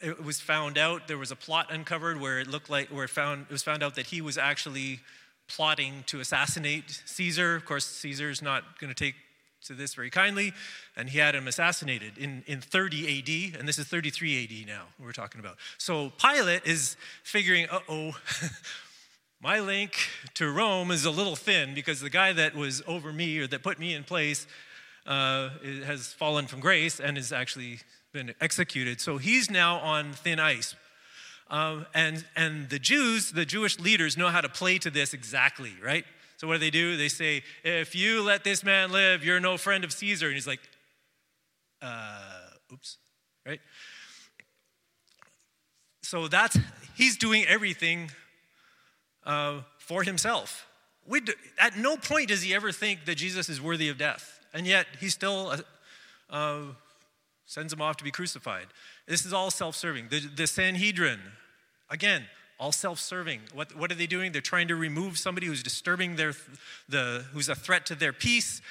it 0.00 0.22
was 0.22 0.40
found 0.40 0.78
out 0.78 1.08
there 1.08 1.18
was 1.18 1.30
a 1.30 1.36
plot 1.36 1.72
uncovered 1.72 2.20
where 2.20 2.38
it 2.38 2.46
looked 2.46 2.70
like 2.70 2.88
where 2.88 3.04
it 3.04 3.10
found 3.10 3.46
it 3.48 3.52
was 3.52 3.62
found 3.62 3.82
out 3.82 3.96
that 3.96 4.06
he 4.06 4.20
was 4.20 4.38
actually 4.38 5.00
plotting 5.48 6.04
to 6.06 6.20
assassinate 6.20 7.02
Caesar. 7.06 7.56
Of 7.56 7.64
course, 7.64 7.86
Caesar's 7.86 8.40
not 8.40 8.78
going 8.78 8.92
to 8.92 8.94
take 8.94 9.14
to 9.64 9.74
this 9.74 9.94
very 9.94 10.10
kindly, 10.10 10.52
and 10.96 11.08
he 11.08 11.18
had 11.18 11.34
him 11.34 11.48
assassinated 11.48 12.18
in, 12.18 12.44
in 12.46 12.60
30 12.60 13.54
AD, 13.54 13.58
and 13.58 13.66
this 13.66 13.78
is 13.78 13.86
33 13.86 14.44
AD 14.44 14.66
now 14.66 14.84
we're 14.98 15.12
talking 15.12 15.40
about. 15.40 15.56
So 15.78 16.12
Pilate 16.20 16.66
is 16.66 16.96
figuring, 17.22 17.66
uh 17.70 17.80
oh, 17.88 18.12
my 19.44 19.60
link 19.60 20.08
to 20.32 20.50
Rome 20.50 20.90
is 20.90 21.04
a 21.04 21.10
little 21.10 21.36
thin 21.36 21.74
because 21.74 22.00
the 22.00 22.08
guy 22.08 22.32
that 22.32 22.54
was 22.54 22.82
over 22.86 23.12
me 23.12 23.38
or 23.40 23.46
that 23.48 23.62
put 23.62 23.78
me 23.78 23.92
in 23.92 24.02
place 24.02 24.46
uh, 25.06 25.50
has 25.84 26.14
fallen 26.14 26.46
from 26.46 26.60
grace 26.60 26.98
and 26.98 27.18
has 27.18 27.30
actually 27.30 27.80
been 28.10 28.32
executed. 28.40 29.02
So 29.02 29.18
he's 29.18 29.50
now 29.50 29.80
on 29.80 30.14
thin 30.14 30.40
ice. 30.40 30.74
Um, 31.50 31.84
and, 31.92 32.24
and 32.34 32.70
the 32.70 32.78
Jews, 32.78 33.32
the 33.32 33.44
Jewish 33.44 33.78
leaders, 33.78 34.16
know 34.16 34.28
how 34.28 34.40
to 34.40 34.48
play 34.48 34.78
to 34.78 34.88
this 34.88 35.12
exactly, 35.12 35.74
right? 35.84 36.06
So 36.38 36.48
what 36.48 36.54
do 36.54 36.60
they 36.60 36.70
do? 36.70 36.96
They 36.96 37.08
say, 37.08 37.42
if 37.64 37.94
you 37.94 38.22
let 38.22 38.44
this 38.44 38.64
man 38.64 38.92
live, 38.92 39.22
you're 39.22 39.40
no 39.40 39.58
friend 39.58 39.84
of 39.84 39.92
Caesar. 39.92 40.24
And 40.24 40.36
he's 40.36 40.46
like, 40.46 40.60
uh, 41.82 42.48
oops, 42.72 42.96
right? 43.44 43.60
So 46.02 46.28
that's, 46.28 46.56
he's 46.96 47.18
doing 47.18 47.44
everything 47.44 48.10
uh, 49.26 49.60
for 49.78 50.02
himself. 50.02 50.66
Do, 51.10 51.32
at 51.58 51.76
no 51.76 51.96
point 51.96 52.28
does 52.28 52.42
he 52.42 52.54
ever 52.54 52.72
think 52.72 53.04
that 53.04 53.16
Jesus 53.16 53.48
is 53.48 53.60
worthy 53.60 53.88
of 53.88 53.98
death, 53.98 54.40
and 54.54 54.66
yet 54.66 54.86
he 55.00 55.08
still 55.10 55.48
uh, 55.48 55.58
uh, 56.30 56.62
sends 57.46 57.72
him 57.72 57.82
off 57.82 57.96
to 57.98 58.04
be 58.04 58.10
crucified. 58.10 58.66
This 59.06 59.26
is 59.26 59.32
all 59.32 59.50
self 59.50 59.76
serving. 59.76 60.08
The, 60.08 60.20
the, 60.20 60.46
Sanhedrin, 60.46 61.20
again, 61.90 62.24
all 62.58 62.72
self 62.72 62.98
serving. 62.98 63.40
What, 63.52 63.76
what 63.76 63.92
are 63.92 63.94
they 63.94 64.06
doing? 64.06 64.32
They're 64.32 64.40
trying 64.40 64.68
to 64.68 64.76
remove 64.76 65.18
somebody 65.18 65.46
who's 65.46 65.62
disturbing 65.62 66.16
their, 66.16 66.32
the, 66.88 67.24
who's 67.32 67.48
a 67.48 67.54
threat 67.54 67.84
to 67.86 67.94
their 67.94 68.12
peace. 68.12 68.62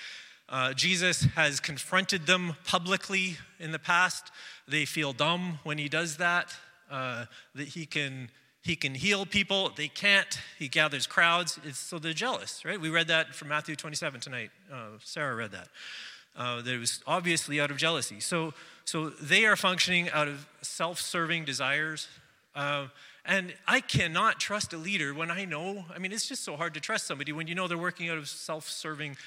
Uh, 0.49 0.73
Jesus 0.73 1.23
has 1.35 1.59
confronted 1.59 2.25
them 2.25 2.55
publicly 2.65 3.37
in 3.59 3.71
the 3.71 3.79
past. 3.79 4.31
They 4.67 4.85
feel 4.85 5.13
dumb 5.13 5.59
when 5.63 5.77
he 5.77 5.87
does 5.87 6.17
that. 6.17 6.53
Uh, 6.91 7.25
that 7.55 7.69
he 7.69 7.85
can 7.85 8.29
he 8.63 8.77
can 8.77 8.95
heal 8.95 9.25
people, 9.25 9.71
they 9.75 9.89
can't. 9.89 10.39
He 10.57 10.69
gathers 10.69 11.05
crowds, 11.05 11.59
it's, 11.65 11.77
so 11.77 11.99
they're 11.99 12.13
jealous, 12.13 12.63
right? 12.63 12.79
We 12.79 12.89
read 12.89 13.09
that 13.09 13.35
from 13.35 13.49
Matthew 13.49 13.75
27 13.75 14.21
tonight. 14.21 14.51
Uh, 14.71 14.97
Sarah 15.03 15.35
read 15.35 15.51
that. 15.51 15.67
Uh, 16.35 16.61
that 16.61 16.79
was 16.79 17.03
obviously 17.05 17.59
out 17.59 17.71
of 17.71 17.77
jealousy. 17.77 18.21
So, 18.21 18.53
so 18.85 19.09
they 19.09 19.45
are 19.45 19.57
functioning 19.57 20.09
out 20.11 20.29
of 20.29 20.47
self 20.61 20.99
serving 21.01 21.43
desires. 21.43 22.07
Uh, 22.55 22.87
and 23.25 23.53
I 23.67 23.81
cannot 23.81 24.39
trust 24.39 24.71
a 24.73 24.77
leader 24.77 25.13
when 25.13 25.29
I 25.29 25.43
know, 25.43 25.85
I 25.93 25.99
mean, 25.99 26.13
it's 26.13 26.27
just 26.27 26.43
so 26.43 26.55
hard 26.55 26.73
to 26.75 26.79
trust 26.79 27.05
somebody 27.05 27.33
when 27.33 27.47
you 27.47 27.55
know 27.55 27.67
they're 27.67 27.77
working 27.77 28.09
out 28.09 28.17
of 28.17 28.29
self 28.29 28.69
serving 28.69 29.17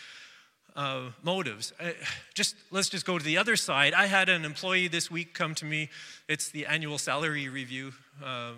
uh, 0.75 1.11
motives. 1.23 1.75
Uh, 1.79 1.91
just 2.35 2.57
let's 2.71 2.89
just 2.89 3.05
go 3.05 3.19
to 3.19 3.25
the 3.25 3.37
other 3.37 3.57
side. 3.57 3.93
I 3.93 4.07
had 4.07 4.31
an 4.31 4.47
employee 4.47 4.89
this 4.89 5.11
week 5.11 5.35
come 5.35 5.55
to 5.57 5.67
me. 5.67 5.91
It's 6.27 6.49
the 6.49 6.67
annual 6.67 6.99
salary 6.99 7.49
review. 7.49 7.93
Uh, 8.25 8.53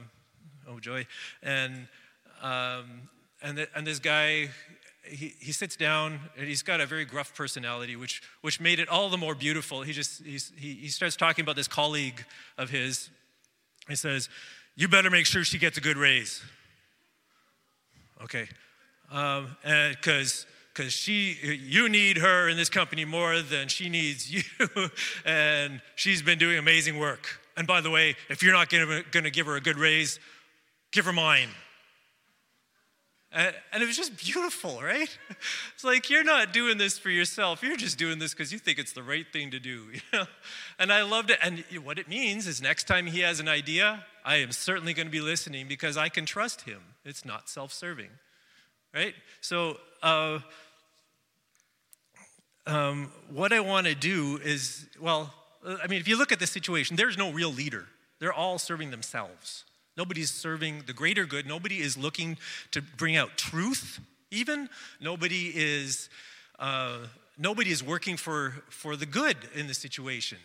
oh 0.69 0.81
joy. 0.81 1.07
And, 1.43 1.89
um, 2.43 3.09
and, 3.43 3.59
the, 3.59 3.69
and 3.75 3.87
this 3.87 3.99
guy, 3.99 4.51
he, 5.05 5.35
he 5.39 5.53
sits 5.53 5.77
down 5.77 6.21
and 6.37 6.47
he's 6.47 6.63
got 6.63 6.81
a 6.81 6.87
very 6.87 7.05
gruff 7.05 7.35
personality, 7.35 7.97
which, 7.97 8.23
which 8.43 8.61
made 8.61 8.79
it 8.79 8.89
all 8.89 9.09
the 9.09 9.17
more 9.17 9.35
beautiful. 9.35 9.83
He 9.83 9.93
just, 9.93 10.23
he, 10.23 10.39
he 10.57 10.89
starts 10.89 11.17
talking 11.17 11.43
about 11.43 11.57
this 11.57 11.69
colleague 11.69 12.25
of 12.57 12.71
his. 12.71 13.11
He 13.89 13.97
says, 13.97 14.29
you 14.77 14.89
better 14.89 15.11
make 15.11 15.27
sure 15.27 15.45
she 15.45 15.59
gets 15.59 15.79
a 15.79 15.81
good 15.81 15.97
raise. 15.97 16.43
Okay. 18.23 18.49
Um, 19.11 19.57
because 19.63 20.47
because 20.79 20.93
she 20.93 21.37
you 21.43 21.89
need 21.89 22.19
her 22.19 22.49
in 22.49 22.57
this 22.57 22.69
company 22.69 23.05
more 23.05 23.43
than 23.43 23.69
she 23.69 23.89
needs 23.89 24.33
you 24.33 24.43
and 25.25 25.81
she's 25.97 26.23
been 26.23 26.39
doing 26.39 26.59
amazing 26.59 26.99
work 26.99 27.41
and 27.57 27.67
by 27.67 27.81
the 27.81 27.91
way 27.91 28.15
if 28.29 28.43
you're 28.43 28.53
not 28.53 28.69
going 28.71 29.03
to 29.25 29.31
give 29.31 29.47
her 29.47 29.57
a 29.57 29.61
good 29.61 29.77
raise 29.77 30.21
Give 30.93 31.05
her 31.05 31.13
mine. 31.13 31.49
And, 33.31 33.55
it 33.75 33.87
was 33.87 33.97
just 33.97 34.17
beautiful, 34.17 34.81
right? 34.83 35.09
It's 35.75 35.85
like 35.85 36.11
you're 36.11 36.25
not 36.25 36.53
doing 36.53 36.77
this 36.77 36.99
for 36.99 37.11
yourself. 37.11 37.63
You're 37.63 37.77
just 37.77 37.99
doing 37.99 38.19
this 38.19 38.35
because 38.35 38.53
you 38.53 38.59
think 38.59 38.81
it's 38.81 38.93
the 38.93 39.03
right 39.03 39.27
thing 39.33 39.53
to 39.53 39.61
do. 39.61 39.87
You 39.93 40.01
know? 40.13 40.27
And 40.79 40.93
I 40.93 41.03
loved 41.03 41.31
it. 41.31 41.39
And 41.41 41.63
what 41.85 41.99
it 41.99 42.09
means 42.09 42.47
is 42.47 42.61
next 42.61 42.89
time 42.89 43.07
he 43.07 43.21
has 43.21 43.39
an 43.39 43.49
idea, 43.49 44.05
I 44.25 44.37
am 44.37 44.51
certainly 44.51 44.93
going 44.95 45.07
to 45.07 45.13
be 45.13 45.21
listening 45.21 45.69
because 45.69 45.97
I 45.97 46.09
can 46.09 46.27
trust 46.27 46.63
him. 46.63 46.81
It's 47.05 47.25
not 47.25 47.49
self 47.49 47.73
serving, 47.73 48.11
right? 48.93 49.15
So, 49.41 49.79
uh, 50.03 50.41
um, 52.67 53.13
what 53.31 53.53
I 53.53 53.61
want 53.61 53.87
to 53.87 53.95
do 53.95 54.41
is, 54.43 54.87
well, 55.01 55.33
I 55.65 55.87
mean, 55.87 56.01
if 56.01 56.09
you 56.09 56.19
look 56.19 56.33
at 56.33 56.41
the 56.41 56.47
situation, 56.47 56.97
there's 56.97 57.17
no 57.17 57.31
real 57.31 57.53
leader. 57.53 57.87
They're 58.19 58.33
all 58.33 58.59
serving 58.59 58.91
themselves. 58.91 59.65
Nobody's 59.99 60.31
serving 60.31 60.85
the 60.87 60.93
greater 60.93 61.27
good. 61.27 61.45
Nobody 61.45 61.81
is 61.81 61.99
looking 61.99 62.39
to 62.71 62.81
bring 62.81 63.17
out 63.17 63.37
truth, 63.37 63.99
even. 64.31 64.69
Nobody 65.01 65.53
is, 65.53 66.09
uh, 66.61 66.99
nobody 67.37 67.73
is 67.73 67.83
working 67.83 68.17
for, 68.17 68.63
for 68.71 68.95
the 68.95 69.07
good 69.07 69.37
in 69.57 69.67
the 69.67 69.75
situation. 69.75 70.39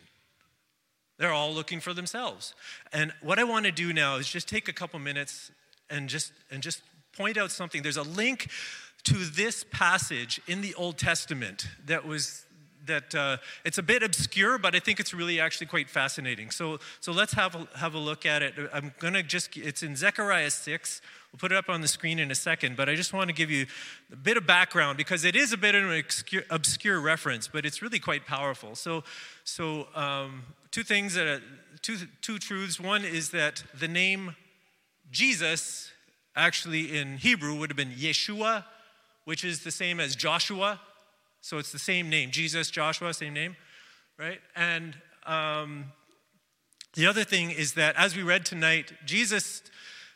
They're 1.20 1.32
all 1.32 1.54
looking 1.54 1.80
for 1.80 1.94
themselves. 1.94 2.56
And 2.92 3.13
what 3.22 3.38
I 3.38 3.44
want 3.44 3.66
to 3.66 3.72
do 3.72 3.94
now 3.94 4.16
is 4.16 4.28
just 4.28 4.50
take 4.50 4.68
a 4.68 4.74
couple 4.74 5.00
minutes 5.00 5.52
and 5.88 6.10
just, 6.10 6.34
and 6.50 6.63
just 6.63 6.82
point 7.16 7.38
out 7.38 7.52
something. 7.52 7.84
There's 7.84 7.98
a 7.98 8.02
link 8.02 8.50
to 9.04 9.13
this 9.13 9.63
passage 9.72 10.42
in 10.48 10.62
the 10.62 10.74
Old 10.74 10.98
Testament 10.98 11.68
that 11.86 12.08
was 12.08 12.46
that 12.86 13.15
uh, 13.15 13.38
it's 13.63 13.78
a 13.78 13.84
bit 13.84 14.04
obscure, 14.04 14.58
but 14.58 14.76
I 14.76 14.80
think 14.80 15.00
it's 15.00 15.13
really 15.13 15.39
actually 15.39 15.67
quite 15.67 15.89
fascinating. 15.89 16.52
So, 16.52 16.80
so 17.00 17.12
let's 17.12 17.34
have 17.34 17.56
a, 17.56 17.67
have 17.78 17.93
a 17.96 18.00
look 18.00 18.26
at 18.26 18.41
it. 18.41 18.54
I'm 18.74 18.93
going 19.00 19.13
to 19.13 19.24
just, 19.24 19.56
it's 19.58 19.84
in 19.84 19.96
Zechariah 19.96 20.52
6. 20.52 21.02
We'll 21.32 21.39
put 21.39 21.52
it 21.52 21.58
up 21.58 21.69
on 21.69 21.82
the 21.82 21.88
screen 21.88 22.19
in 22.19 22.30
a 22.30 22.36
second, 22.36 22.76
but 22.76 22.89
I 22.89 22.96
just 22.96 23.13
want 23.13 23.30
to 23.30 23.34
give 23.34 23.50
you 23.50 23.65
a 24.12 24.15
bit 24.15 24.38
of 24.38 24.46
background 24.46 24.98
because 24.98 25.24
it 25.24 25.36
is 25.36 25.52
a 25.54 25.58
bit 25.58 25.76
of 25.76 25.84
an 25.84 26.00
obscure, 26.00 26.43
obscure 26.50 27.00
reference, 27.00 27.48
but 27.48 27.65
it's 27.65 27.82
really 27.82 28.00
quite 28.00 28.26
powerful. 28.26 28.76
So, 28.76 29.04
so 29.43 29.88
um, 29.96 30.43
two 30.72 30.84
things 30.84 31.15
that, 31.15 31.41
two, 31.82 31.98
two 32.22 32.38
truths. 32.38 32.80
One 32.80 33.04
is 33.04 33.32
that 33.32 33.63
the 33.80 33.88
name 33.88 34.36
Jesus, 35.12 35.91
actually 36.36 36.98
in 36.98 37.17
Hebrew, 37.17 37.56
would 37.56 37.69
have 37.69 37.78
been 37.78 37.91
Yeshua, 37.91 38.65
which 39.26 39.43
is 39.43 39.63
the 39.63 39.72
same 39.72 40.00
as 40.00 40.15
Joshua. 40.15 40.80
So 41.43 41.58
it's 41.58 41.73
the 41.73 41.77
same 41.77 42.10
name 42.10 42.32
Jesus, 42.32 42.71
Joshua, 42.71 43.13
same 43.13 43.34
name, 43.34 43.58
right? 44.17 44.39
And 44.56 44.95
um, 45.25 45.91
the 46.93 47.06
other 47.06 47.25
thing 47.25 47.51
is 47.51 47.73
that 47.73 47.97
as 47.97 48.15
we 48.15 48.23
read 48.23 48.45
tonight, 48.45 48.93
Jesus, 49.06 49.62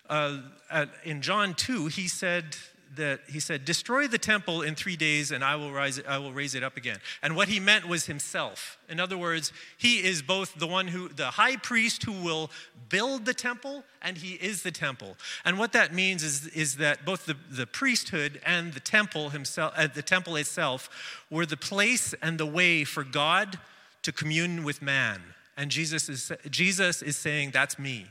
uh, 0.09 0.37
at, 0.71 0.87
in 1.03 1.21
John 1.21 1.53
2, 1.53 1.87
he 1.87 2.07
said 2.07 2.55
that 2.97 3.21
he 3.27 3.39
said, 3.39 3.65
Destroy 3.65 4.07
the 4.07 4.17
temple 4.17 4.61
in 4.61 4.75
three 4.75 4.95
days 4.95 5.31
and 5.31 5.43
I 5.43 5.55
will, 5.55 5.71
rise 5.71 5.99
I 6.07 6.17
will 6.17 6.33
raise 6.33 6.53
it 6.53 6.63
up 6.63 6.77
again. 6.77 6.97
And 7.23 7.35
what 7.35 7.47
he 7.47 7.59
meant 7.59 7.87
was 7.87 8.05
himself. 8.05 8.77
In 8.89 8.99
other 8.99 9.17
words, 9.17 9.51
he 9.77 10.05
is 10.05 10.21
both 10.21 10.53
the 10.55 10.67
one 10.67 10.87
who, 10.87 11.09
the 11.09 11.27
high 11.27 11.57
priest 11.57 12.03
who 12.03 12.11
will 12.11 12.51
build 12.89 13.25
the 13.25 13.33
temple 13.33 13.83
and 14.01 14.17
he 14.17 14.33
is 14.33 14.63
the 14.63 14.71
temple. 14.71 15.15
And 15.45 15.57
what 15.57 15.71
that 15.73 15.93
means 15.93 16.23
is, 16.23 16.47
is 16.47 16.75
that 16.77 17.05
both 17.05 17.25
the, 17.25 17.37
the 17.49 17.65
priesthood 17.65 18.41
and 18.45 18.73
the 18.73 18.79
temple 18.79 19.29
himself, 19.29 19.73
uh, 19.75 19.87
the 19.87 20.01
temple 20.01 20.35
itself, 20.35 20.89
were 21.31 21.45
the 21.45 21.57
place 21.57 22.13
and 22.21 22.37
the 22.37 22.45
way 22.45 22.83
for 22.83 23.03
God 23.03 23.57
to 24.03 24.11
commune 24.11 24.63
with 24.63 24.81
man. 24.81 25.21
And 25.57 25.71
Jesus 25.71 26.07
is, 26.07 26.31
Jesus 26.49 27.01
is 27.01 27.17
saying, 27.17 27.51
That's 27.51 27.79
me. 27.79 28.07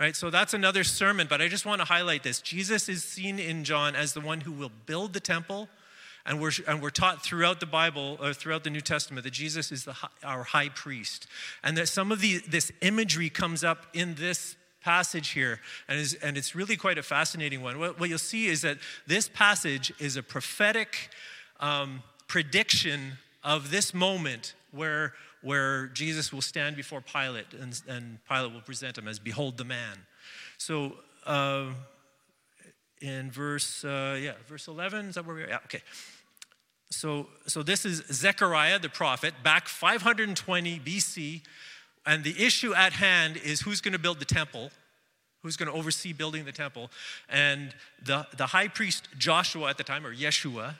Right, 0.00 0.14
so 0.14 0.30
that's 0.30 0.54
another 0.54 0.84
sermon, 0.84 1.26
but 1.28 1.42
I 1.42 1.48
just 1.48 1.66
want 1.66 1.80
to 1.80 1.84
highlight 1.84 2.22
this. 2.22 2.40
Jesus 2.40 2.88
is 2.88 3.02
seen 3.02 3.40
in 3.40 3.64
John 3.64 3.96
as 3.96 4.12
the 4.12 4.20
one 4.20 4.42
who 4.42 4.52
will 4.52 4.70
build 4.86 5.12
the 5.12 5.18
temple, 5.18 5.68
and 6.24 6.40
we're, 6.40 6.52
and 6.68 6.80
we're 6.80 6.90
taught 6.90 7.24
throughout 7.24 7.58
the 7.58 7.66
Bible, 7.66 8.16
or 8.22 8.32
throughout 8.32 8.62
the 8.62 8.70
New 8.70 8.80
Testament, 8.80 9.24
that 9.24 9.32
Jesus 9.32 9.72
is 9.72 9.84
the, 9.84 9.96
our 10.22 10.44
high 10.44 10.68
priest. 10.68 11.26
And 11.64 11.76
that 11.76 11.88
some 11.88 12.12
of 12.12 12.20
the, 12.20 12.38
this 12.48 12.70
imagery 12.80 13.28
comes 13.28 13.64
up 13.64 13.86
in 13.92 14.14
this 14.14 14.54
passage 14.84 15.30
here, 15.30 15.58
and, 15.88 15.98
is, 15.98 16.14
and 16.14 16.38
it's 16.38 16.54
really 16.54 16.76
quite 16.76 16.98
a 16.98 17.02
fascinating 17.02 17.60
one. 17.60 17.80
What, 17.80 17.98
what, 17.98 18.08
you'll 18.08 18.18
see 18.18 18.46
is 18.46 18.62
that 18.62 18.78
this 19.08 19.28
passage 19.28 19.92
is 19.98 20.16
a 20.16 20.22
prophetic 20.22 21.10
um, 21.58 22.04
prediction 22.28 23.18
of 23.42 23.72
this 23.72 23.92
moment 23.92 24.54
where 24.70 25.14
where 25.42 25.86
Jesus 25.88 26.32
will 26.32 26.42
stand 26.42 26.76
before 26.76 27.00
Pilate 27.00 27.52
and, 27.60 27.80
and 27.88 28.18
Pilate 28.28 28.52
will 28.52 28.60
present 28.60 28.98
him 28.98 29.08
as, 29.08 29.18
Behold 29.18 29.56
the 29.56 29.64
man. 29.64 29.98
So, 30.56 30.94
uh, 31.26 31.66
in 33.00 33.30
verse, 33.30 33.84
uh, 33.84 34.18
yeah, 34.20 34.32
verse 34.48 34.66
11, 34.66 35.06
is 35.06 35.14
that 35.14 35.26
where 35.26 35.36
we're 35.36 35.46
at? 35.46 35.64
Okay. 35.64 35.82
So, 36.90 37.28
so 37.46 37.62
this 37.62 37.84
is 37.84 38.02
Zechariah 38.10 38.78
the 38.78 38.88
prophet, 38.88 39.34
back 39.44 39.68
520 39.68 40.80
BC, 40.80 41.42
and 42.06 42.24
the 42.24 42.44
issue 42.44 42.74
at 42.74 42.94
hand 42.94 43.36
is 43.36 43.60
who's 43.60 43.80
going 43.80 43.92
to 43.92 43.98
build 43.98 44.18
the 44.18 44.24
temple, 44.24 44.70
who's 45.42 45.56
going 45.56 45.70
to 45.70 45.78
oversee 45.78 46.12
building 46.12 46.44
the 46.44 46.52
temple. 46.52 46.90
And 47.28 47.74
the, 48.02 48.26
the 48.36 48.46
high 48.46 48.68
priest 48.68 49.08
Joshua 49.18 49.68
at 49.68 49.76
the 49.76 49.84
time, 49.84 50.06
or 50.06 50.14
Yeshua, 50.14 50.74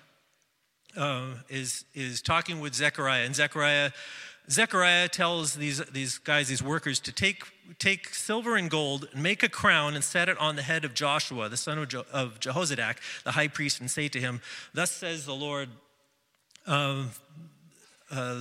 uh, 0.96 1.34
is, 1.50 1.84
is 1.94 2.22
talking 2.22 2.60
with 2.60 2.74
Zechariah. 2.74 3.26
And 3.26 3.34
Zechariah 3.34 3.90
Zechariah 4.50 5.08
tells 5.08 5.54
these, 5.54 5.78
these 5.86 6.18
guys, 6.18 6.48
these 6.48 6.62
workers, 6.62 7.00
to 7.00 7.12
take, 7.12 7.42
take 7.78 8.14
silver 8.14 8.56
and 8.56 8.70
gold 8.70 9.08
and 9.12 9.22
make 9.22 9.42
a 9.42 9.48
crown 9.48 9.94
and 9.94 10.02
set 10.02 10.28
it 10.28 10.38
on 10.38 10.56
the 10.56 10.62
head 10.62 10.84
of 10.84 10.94
Joshua, 10.94 11.48
the 11.48 11.56
son 11.56 11.78
of, 11.78 11.88
Je- 11.88 12.02
of 12.12 12.40
Jehozadak, 12.40 12.96
the 13.24 13.32
high 13.32 13.48
priest, 13.48 13.80
and 13.80 13.90
say 13.90 14.08
to 14.08 14.18
him, 14.18 14.40
Thus 14.72 14.90
says 14.90 15.26
the 15.26 15.34
Lord, 15.34 15.68
uh, 16.66 17.04
uh, 18.10 18.36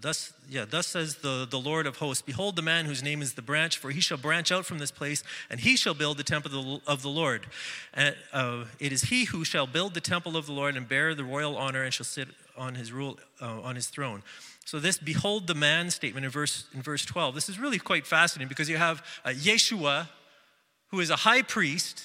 thus, 0.00 0.32
yeah, 0.48 0.64
thus 0.68 0.86
says 0.86 1.16
the, 1.16 1.44
the 1.50 1.58
Lord 1.58 1.88
of 1.88 1.96
hosts, 1.96 2.22
Behold 2.22 2.54
the 2.54 2.62
man 2.62 2.84
whose 2.84 3.02
name 3.02 3.20
is 3.20 3.34
the 3.34 3.42
branch, 3.42 3.78
for 3.78 3.90
he 3.90 4.00
shall 4.00 4.18
branch 4.18 4.52
out 4.52 4.64
from 4.64 4.78
this 4.78 4.92
place, 4.92 5.24
and 5.50 5.58
he 5.58 5.76
shall 5.76 5.94
build 5.94 6.18
the 6.18 6.22
temple 6.22 6.56
of 6.56 6.64
the, 6.64 6.90
of 6.90 7.02
the 7.02 7.08
Lord. 7.08 7.46
And, 7.92 8.14
uh, 8.32 8.66
it 8.78 8.92
is 8.92 9.02
he 9.02 9.24
who 9.24 9.44
shall 9.44 9.66
build 9.66 9.94
the 9.94 10.00
temple 10.00 10.36
of 10.36 10.46
the 10.46 10.52
Lord 10.52 10.76
and 10.76 10.88
bear 10.88 11.16
the 11.16 11.24
royal 11.24 11.56
honor 11.56 11.82
and 11.82 11.92
shall 11.92 12.06
sit 12.06 12.28
on 12.56 12.76
his 12.76 12.92
rule 12.92 13.18
uh, 13.42 13.60
on 13.62 13.74
his 13.74 13.88
throne. 13.88 14.22
So 14.64 14.80
this 14.80 14.98
behold 14.98 15.46
the 15.46 15.54
man 15.54 15.90
statement 15.90 16.24
in 16.24 16.30
verse 16.30 16.64
in 16.74 16.82
verse 16.82 17.04
12. 17.04 17.34
This 17.34 17.48
is 17.48 17.58
really 17.58 17.78
quite 17.78 18.06
fascinating 18.06 18.48
because 18.48 18.68
you 18.68 18.76
have 18.76 19.04
uh, 19.24 19.30
Yeshua 19.30 20.08
who 20.88 21.00
is 21.00 21.10
a 21.10 21.16
high 21.16 21.42
priest 21.42 22.04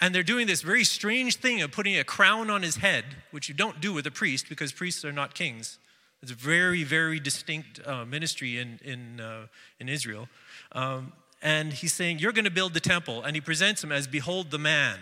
and 0.00 0.14
they're 0.14 0.22
doing 0.22 0.46
this 0.46 0.62
very 0.62 0.84
strange 0.84 1.36
thing 1.36 1.62
of 1.62 1.70
putting 1.70 1.96
a 1.98 2.04
crown 2.04 2.50
on 2.50 2.62
his 2.62 2.76
head, 2.76 3.04
which 3.30 3.48
you 3.48 3.54
don't 3.54 3.80
do 3.80 3.92
with 3.92 4.06
a 4.06 4.10
priest 4.10 4.48
because 4.48 4.72
priests 4.72 5.04
are 5.04 5.12
not 5.12 5.34
kings. 5.34 5.78
It's 6.20 6.32
a 6.32 6.34
very, 6.34 6.84
very 6.84 7.20
distinct 7.20 7.80
uh, 7.86 8.04
ministry 8.04 8.58
in, 8.58 8.80
in, 8.84 9.20
uh, 9.20 9.46
in 9.78 9.88
Israel. 9.88 10.28
Um, 10.72 11.12
and 11.42 11.72
he's 11.72 11.92
saying, 11.92 12.18
You're 12.18 12.32
going 12.32 12.46
to 12.46 12.50
build 12.50 12.74
the 12.74 12.80
temple. 12.80 13.22
And 13.22 13.36
he 13.36 13.40
presents 13.40 13.84
him 13.84 13.92
as, 13.92 14.06
Behold 14.06 14.50
the 14.50 14.58
man. 14.58 14.98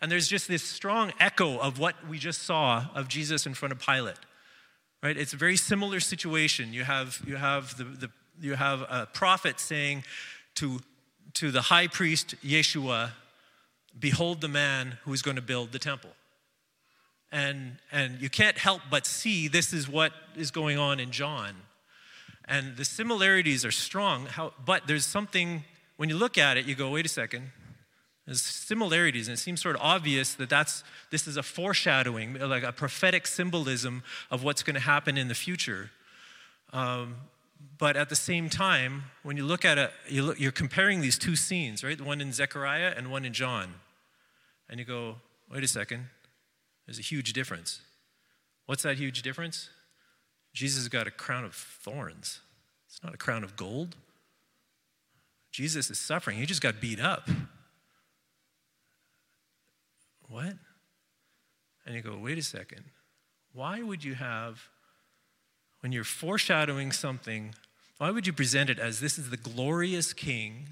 And 0.00 0.10
there's 0.12 0.28
just 0.28 0.48
this 0.48 0.62
strong 0.62 1.12
echo 1.18 1.58
of 1.58 1.78
what 1.78 1.94
we 2.08 2.18
just 2.18 2.42
saw 2.42 2.86
of 2.94 3.08
Jesus 3.08 3.46
in 3.46 3.54
front 3.54 3.72
of 3.72 3.78
Pilate. 3.78 4.18
Right? 5.02 5.16
It's 5.16 5.32
a 5.32 5.36
very 5.36 5.56
similar 5.56 6.00
situation. 6.00 6.72
You 6.72 6.84
have, 6.84 7.20
you 7.26 7.36
have, 7.36 7.76
the, 7.76 7.84
the, 7.84 8.10
you 8.40 8.54
have 8.54 8.82
a 8.82 9.08
prophet 9.12 9.60
saying 9.60 10.04
to, 10.56 10.80
to 11.34 11.50
the 11.50 11.62
high 11.62 11.86
priest 11.86 12.34
Yeshua, 12.44 13.10
Behold 13.98 14.40
the 14.40 14.48
man 14.48 14.98
who 15.04 15.12
is 15.12 15.22
going 15.22 15.36
to 15.36 15.42
build 15.42 15.72
the 15.72 15.78
temple. 15.78 16.10
And, 17.32 17.78
and 17.90 18.20
you 18.20 18.28
can't 18.28 18.58
help 18.58 18.82
but 18.90 19.06
see 19.06 19.48
this 19.48 19.72
is 19.72 19.88
what 19.88 20.12
is 20.36 20.50
going 20.50 20.78
on 20.78 21.00
in 21.00 21.10
John. 21.10 21.54
And 22.44 22.76
the 22.76 22.84
similarities 22.84 23.64
are 23.64 23.72
strong, 23.72 24.26
how, 24.26 24.52
but 24.64 24.86
there's 24.86 25.04
something, 25.04 25.64
when 25.96 26.08
you 26.08 26.16
look 26.16 26.38
at 26.38 26.56
it, 26.56 26.66
you 26.66 26.74
go, 26.74 26.90
wait 26.90 27.04
a 27.04 27.08
second, 27.08 27.50
there's 28.26 28.42
similarities, 28.42 29.28
and 29.28 29.36
it 29.36 29.40
seems 29.40 29.62
sort 29.62 29.76
of 29.76 29.82
obvious 29.82 30.34
that 30.34 30.48
that's, 30.48 30.82
this 31.10 31.28
is 31.28 31.36
a 31.36 31.44
foreshadowing, 31.44 32.34
like 32.40 32.64
a 32.64 32.72
prophetic 32.72 33.24
symbolism 33.26 34.02
of 34.32 34.42
what's 34.42 34.64
going 34.64 34.74
to 34.74 34.80
happen 34.80 35.16
in 35.16 35.28
the 35.28 35.34
future. 35.34 35.90
Um, 36.72 37.14
but 37.78 37.96
at 37.96 38.08
the 38.08 38.16
same 38.16 38.50
time, 38.50 39.04
when 39.22 39.36
you 39.36 39.44
look 39.44 39.64
at 39.64 39.78
it, 39.78 39.92
you 40.08 40.34
you're 40.36 40.52
comparing 40.52 41.00
these 41.00 41.16
two 41.16 41.36
scenes, 41.36 41.84
right? 41.84 41.96
The 41.96 42.04
One 42.04 42.20
in 42.20 42.32
Zechariah 42.32 42.92
and 42.96 43.10
one 43.10 43.24
in 43.24 43.32
John. 43.32 43.74
And 44.68 44.80
you 44.80 44.84
go, 44.84 45.16
wait 45.50 45.62
a 45.62 45.68
second, 45.68 46.06
there's 46.86 46.98
a 46.98 47.02
huge 47.02 47.32
difference. 47.32 47.80
What's 48.66 48.82
that 48.82 48.96
huge 48.96 49.22
difference? 49.22 49.70
Jesus 50.52 50.80
has 50.80 50.88
got 50.88 51.06
a 51.06 51.10
crown 51.12 51.44
of 51.44 51.54
thorns, 51.54 52.40
it's 52.88 53.02
not 53.04 53.14
a 53.14 53.18
crown 53.18 53.44
of 53.44 53.56
gold. 53.56 53.94
Jesus 55.52 55.90
is 55.90 55.98
suffering, 55.98 56.38
he 56.38 56.44
just 56.44 56.60
got 56.60 56.80
beat 56.80 57.00
up. 57.00 57.28
What? 60.28 60.54
And 61.84 61.94
you 61.94 62.02
go, 62.02 62.18
wait 62.18 62.38
a 62.38 62.42
second. 62.42 62.84
Why 63.52 63.82
would 63.82 64.04
you 64.04 64.14
have, 64.14 64.68
when 65.80 65.92
you're 65.92 66.04
foreshadowing 66.04 66.92
something, 66.92 67.54
why 67.98 68.10
would 68.10 68.26
you 68.26 68.32
present 68.32 68.68
it 68.68 68.78
as 68.78 69.00
this 69.00 69.18
is 69.18 69.30
the 69.30 69.36
glorious 69.36 70.12
king 70.12 70.68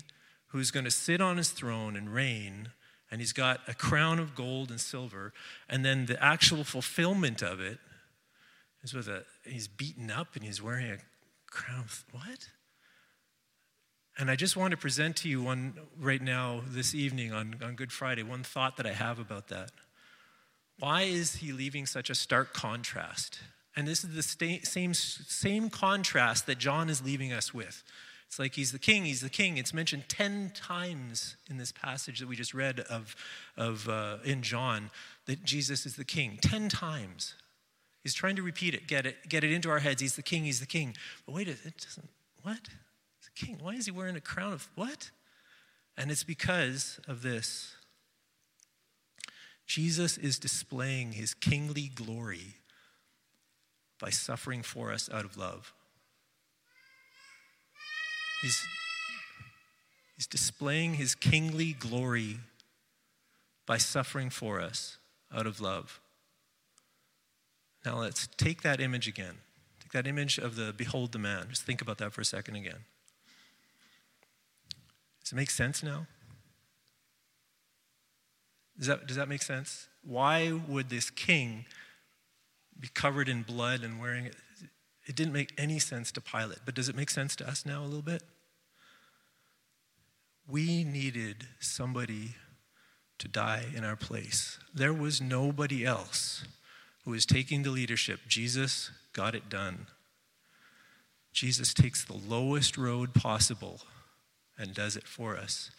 who's 0.48 0.70
going 0.70 0.84
to 0.84 0.90
sit 0.90 1.20
on 1.20 1.36
his 1.36 1.50
throne 1.50 1.96
and 1.96 2.12
reign, 2.12 2.70
and 3.10 3.20
he's 3.20 3.32
got 3.32 3.60
a 3.66 3.74
crown 3.74 4.18
of 4.18 4.34
gold 4.34 4.70
and 4.70 4.80
silver, 4.80 5.32
and 5.68 5.84
then 5.84 6.06
the 6.06 6.22
actual 6.22 6.64
fulfillment 6.64 7.42
of 7.42 7.60
it 7.60 7.78
is 8.82 8.92
with 8.92 9.08
a, 9.08 9.24
he's 9.44 9.68
beaten 9.68 10.10
up 10.10 10.34
and 10.34 10.44
he's 10.44 10.62
wearing 10.62 10.90
a 10.90 10.98
crown 11.50 11.84
what? 12.12 12.48
And 14.16 14.30
I 14.30 14.36
just 14.36 14.56
want 14.56 14.70
to 14.70 14.76
present 14.76 15.16
to 15.16 15.28
you 15.28 15.42
one 15.42 15.74
right 16.00 16.22
now, 16.22 16.62
this 16.68 16.94
evening 16.94 17.32
on, 17.32 17.56
on 17.62 17.74
Good 17.74 17.90
Friday, 17.90 18.22
one 18.22 18.44
thought 18.44 18.76
that 18.76 18.86
I 18.86 18.92
have 18.92 19.18
about 19.18 19.48
that. 19.48 19.72
Why 20.78 21.02
is 21.02 21.36
he 21.36 21.52
leaving 21.52 21.84
such 21.86 22.10
a 22.10 22.14
stark 22.14 22.52
contrast? 22.52 23.40
And 23.74 23.88
this 23.88 24.04
is 24.04 24.14
the 24.14 24.22
sta- 24.22 24.62
same, 24.62 24.94
same 24.94 25.68
contrast 25.68 26.46
that 26.46 26.58
John 26.58 26.88
is 26.88 27.02
leaving 27.02 27.32
us 27.32 27.52
with. 27.52 27.82
It's 28.28 28.38
like 28.38 28.54
he's 28.54 28.72
the 28.72 28.78
king, 28.78 29.04
he's 29.04 29.20
the 29.20 29.28
king. 29.28 29.56
It's 29.58 29.74
mentioned 29.74 30.04
10 30.08 30.52
times 30.54 31.36
in 31.50 31.56
this 31.56 31.72
passage 31.72 32.20
that 32.20 32.28
we 32.28 32.36
just 32.36 32.54
read 32.54 32.80
of, 32.80 33.16
of 33.56 33.88
uh, 33.88 34.18
in 34.24 34.42
John 34.42 34.90
that 35.26 35.44
Jesus 35.44 35.86
is 35.86 35.96
the 35.96 36.04
king. 36.04 36.38
10 36.40 36.68
times. 36.68 37.34
He's 38.02 38.14
trying 38.14 38.36
to 38.36 38.42
repeat 38.42 38.74
it, 38.74 38.86
get 38.86 39.06
it, 39.06 39.28
get 39.28 39.44
it 39.44 39.52
into 39.52 39.70
our 39.70 39.78
heads. 39.80 40.00
He's 40.00 40.16
the 40.16 40.22
king, 40.22 40.44
he's 40.44 40.60
the 40.60 40.66
king. 40.66 40.96
But 41.26 41.34
wait, 41.34 41.48
it 41.48 41.58
doesn't, 41.78 42.08
what? 42.42 42.68
King. 43.34 43.58
Why 43.60 43.72
is 43.72 43.86
he 43.86 43.90
wearing 43.90 44.16
a 44.16 44.20
crown 44.20 44.52
of 44.52 44.68
what? 44.74 45.10
And 45.96 46.10
it's 46.10 46.24
because 46.24 46.98
of 47.06 47.22
this. 47.22 47.76
Jesus 49.66 50.18
is 50.18 50.38
displaying 50.38 51.12
his 51.12 51.34
kingly 51.34 51.90
glory 51.94 52.56
by 53.98 54.10
suffering 54.10 54.62
for 54.62 54.92
us 54.92 55.08
out 55.12 55.24
of 55.24 55.36
love. 55.36 55.72
He's, 58.42 58.62
he's 60.16 60.26
displaying 60.26 60.94
his 60.94 61.14
kingly 61.14 61.72
glory 61.72 62.40
by 63.66 63.78
suffering 63.78 64.28
for 64.28 64.60
us 64.60 64.98
out 65.34 65.46
of 65.46 65.60
love. 65.60 66.00
Now 67.84 67.98
let's 67.98 68.28
take 68.36 68.62
that 68.62 68.80
image 68.80 69.08
again. 69.08 69.36
Take 69.80 69.92
that 69.92 70.06
image 70.06 70.38
of 70.38 70.56
the 70.56 70.74
behold 70.76 71.12
the 71.12 71.18
man. 71.18 71.46
Just 71.48 71.62
think 71.62 71.80
about 71.80 71.98
that 71.98 72.12
for 72.12 72.20
a 72.20 72.24
second 72.24 72.56
again. 72.56 72.84
Does 75.24 75.32
it 75.32 75.36
make 75.36 75.50
sense 75.50 75.82
now? 75.82 76.06
Does 78.78 78.88
that, 78.88 79.06
does 79.06 79.16
that 79.16 79.28
make 79.28 79.42
sense? 79.42 79.88
Why 80.02 80.52
would 80.52 80.90
this 80.90 81.08
king 81.08 81.64
be 82.78 82.88
covered 82.88 83.28
in 83.28 83.42
blood 83.42 83.82
and 83.82 84.00
wearing 84.00 84.26
it? 84.26 84.36
It 85.06 85.16
didn't 85.16 85.32
make 85.32 85.52
any 85.56 85.78
sense 85.78 86.12
to 86.12 86.20
Pilate, 86.20 86.60
but 86.64 86.74
does 86.74 86.88
it 86.88 86.96
make 86.96 87.10
sense 87.10 87.36
to 87.36 87.48
us 87.48 87.64
now 87.64 87.82
a 87.82 87.86
little 87.86 88.02
bit? 88.02 88.22
We 90.46 90.84
needed 90.84 91.46
somebody 91.58 92.34
to 93.18 93.28
die 93.28 93.64
in 93.74 93.84
our 93.84 93.96
place. 93.96 94.58
There 94.74 94.92
was 94.92 95.20
nobody 95.20 95.86
else 95.86 96.44
who 97.04 97.12
was 97.12 97.24
taking 97.24 97.62
the 97.62 97.70
leadership. 97.70 98.20
Jesus 98.28 98.90
got 99.12 99.34
it 99.34 99.48
done. 99.48 99.86
Jesus 101.32 101.72
takes 101.72 102.04
the 102.04 102.14
lowest 102.14 102.76
road 102.76 103.14
possible 103.14 103.80
and 104.58 104.74
does 104.74 104.96
it 104.96 105.06
for 105.06 105.36
us. 105.36 105.70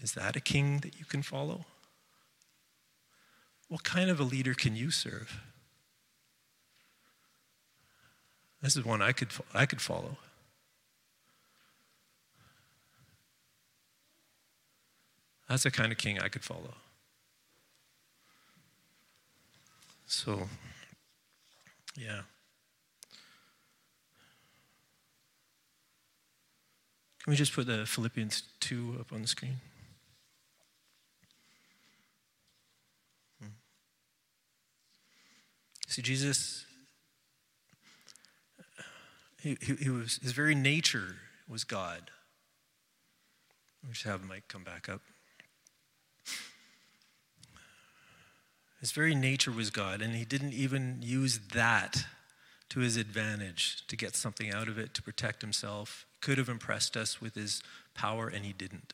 Is 0.00 0.12
that 0.12 0.36
a 0.36 0.40
king 0.40 0.78
that 0.80 0.98
you 0.98 1.04
can 1.04 1.22
follow? 1.22 1.64
What 3.68 3.84
kind 3.84 4.10
of 4.10 4.20
a 4.20 4.24
leader 4.24 4.54
can 4.54 4.76
you 4.76 4.90
serve? 4.90 5.40
This 8.60 8.76
is 8.76 8.84
one 8.84 9.02
I 9.02 9.12
could, 9.12 9.28
I 9.52 9.66
could 9.66 9.80
follow. 9.80 10.16
That's 15.48 15.64
the 15.64 15.70
kind 15.70 15.92
of 15.92 15.98
king 15.98 16.18
I 16.18 16.28
could 16.28 16.42
follow. 16.42 16.74
So, 20.06 20.48
yeah. 21.96 22.22
Can 27.24 27.30
me 27.30 27.36
just 27.38 27.54
put 27.54 27.66
the 27.66 27.86
Philippians 27.86 28.42
2 28.60 28.98
up 29.00 29.10
on 29.10 29.22
the 29.22 29.28
screen? 29.28 29.56
Hmm. 33.40 33.48
See, 35.88 36.02
Jesus, 36.02 36.66
he, 39.40 39.56
he, 39.62 39.74
he, 39.74 39.88
was, 39.88 40.18
his 40.22 40.32
very 40.32 40.54
nature 40.54 41.16
was 41.48 41.64
God. 41.64 42.10
We 43.88 43.94
should 43.94 44.10
have 44.10 44.22
Mike 44.22 44.44
come 44.48 44.62
back 44.62 44.90
up. 44.90 45.00
His 48.80 48.92
very 48.92 49.14
nature 49.14 49.50
was 49.50 49.70
God, 49.70 50.02
and 50.02 50.14
he 50.14 50.26
didn't 50.26 50.52
even 50.52 50.98
use 51.00 51.38
that 51.54 52.04
to 52.74 52.80
his 52.80 52.96
advantage 52.96 53.86
to 53.86 53.94
get 53.94 54.16
something 54.16 54.52
out 54.52 54.66
of 54.66 54.78
it, 54.78 54.94
to 54.94 55.00
protect 55.00 55.42
himself. 55.42 56.06
Could 56.20 56.38
have 56.38 56.48
impressed 56.48 56.96
us 56.96 57.20
with 57.20 57.36
his 57.36 57.62
power, 57.94 58.26
and 58.26 58.44
he 58.44 58.52
didn't. 58.52 58.92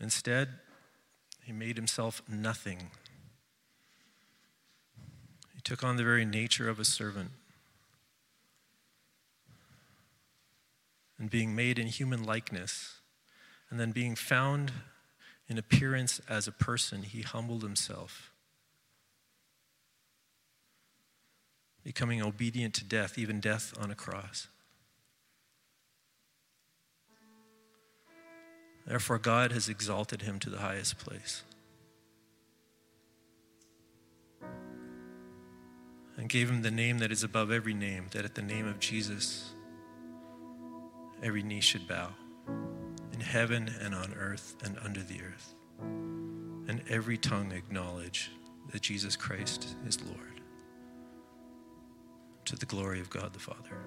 Instead, 0.00 0.48
he 1.44 1.52
made 1.52 1.76
himself 1.76 2.22
nothing. 2.28 2.90
He 5.54 5.60
took 5.60 5.84
on 5.84 5.94
the 5.94 6.02
very 6.02 6.24
nature 6.24 6.68
of 6.68 6.80
a 6.80 6.84
servant. 6.84 7.30
And 11.20 11.30
being 11.30 11.54
made 11.54 11.78
in 11.78 11.86
human 11.86 12.24
likeness, 12.24 12.94
and 13.70 13.78
then 13.78 13.92
being 13.92 14.16
found 14.16 14.72
in 15.46 15.56
appearance 15.56 16.20
as 16.28 16.48
a 16.48 16.52
person, 16.52 17.04
he 17.04 17.22
humbled 17.22 17.62
himself, 17.62 18.31
becoming 21.84 22.22
obedient 22.22 22.74
to 22.74 22.84
death, 22.84 23.18
even 23.18 23.40
death 23.40 23.74
on 23.80 23.90
a 23.90 23.94
cross. 23.94 24.48
Therefore, 28.86 29.18
God 29.18 29.52
has 29.52 29.68
exalted 29.68 30.22
him 30.22 30.38
to 30.40 30.50
the 30.50 30.58
highest 30.58 30.98
place 30.98 31.42
and 36.16 36.28
gave 36.28 36.50
him 36.50 36.62
the 36.62 36.70
name 36.70 36.98
that 36.98 37.10
is 37.10 37.22
above 37.22 37.50
every 37.50 37.74
name, 37.74 38.06
that 38.12 38.24
at 38.24 38.34
the 38.34 38.42
name 38.42 38.66
of 38.66 38.78
Jesus, 38.78 39.50
every 41.22 41.42
knee 41.42 41.60
should 41.60 41.88
bow 41.88 42.10
in 43.12 43.20
heaven 43.20 43.72
and 43.80 43.94
on 43.94 44.12
earth 44.14 44.56
and 44.64 44.76
under 44.84 45.00
the 45.00 45.20
earth, 45.22 45.54
and 45.80 46.82
every 46.88 47.16
tongue 47.16 47.52
acknowledge 47.52 48.30
that 48.72 48.82
Jesus 48.82 49.16
Christ 49.16 49.74
is 49.86 50.02
Lord, 50.02 50.31
to 52.46 52.56
the 52.56 52.66
glory 52.66 53.00
of 53.00 53.10
God 53.10 53.32
the 53.32 53.38
Father. 53.38 53.78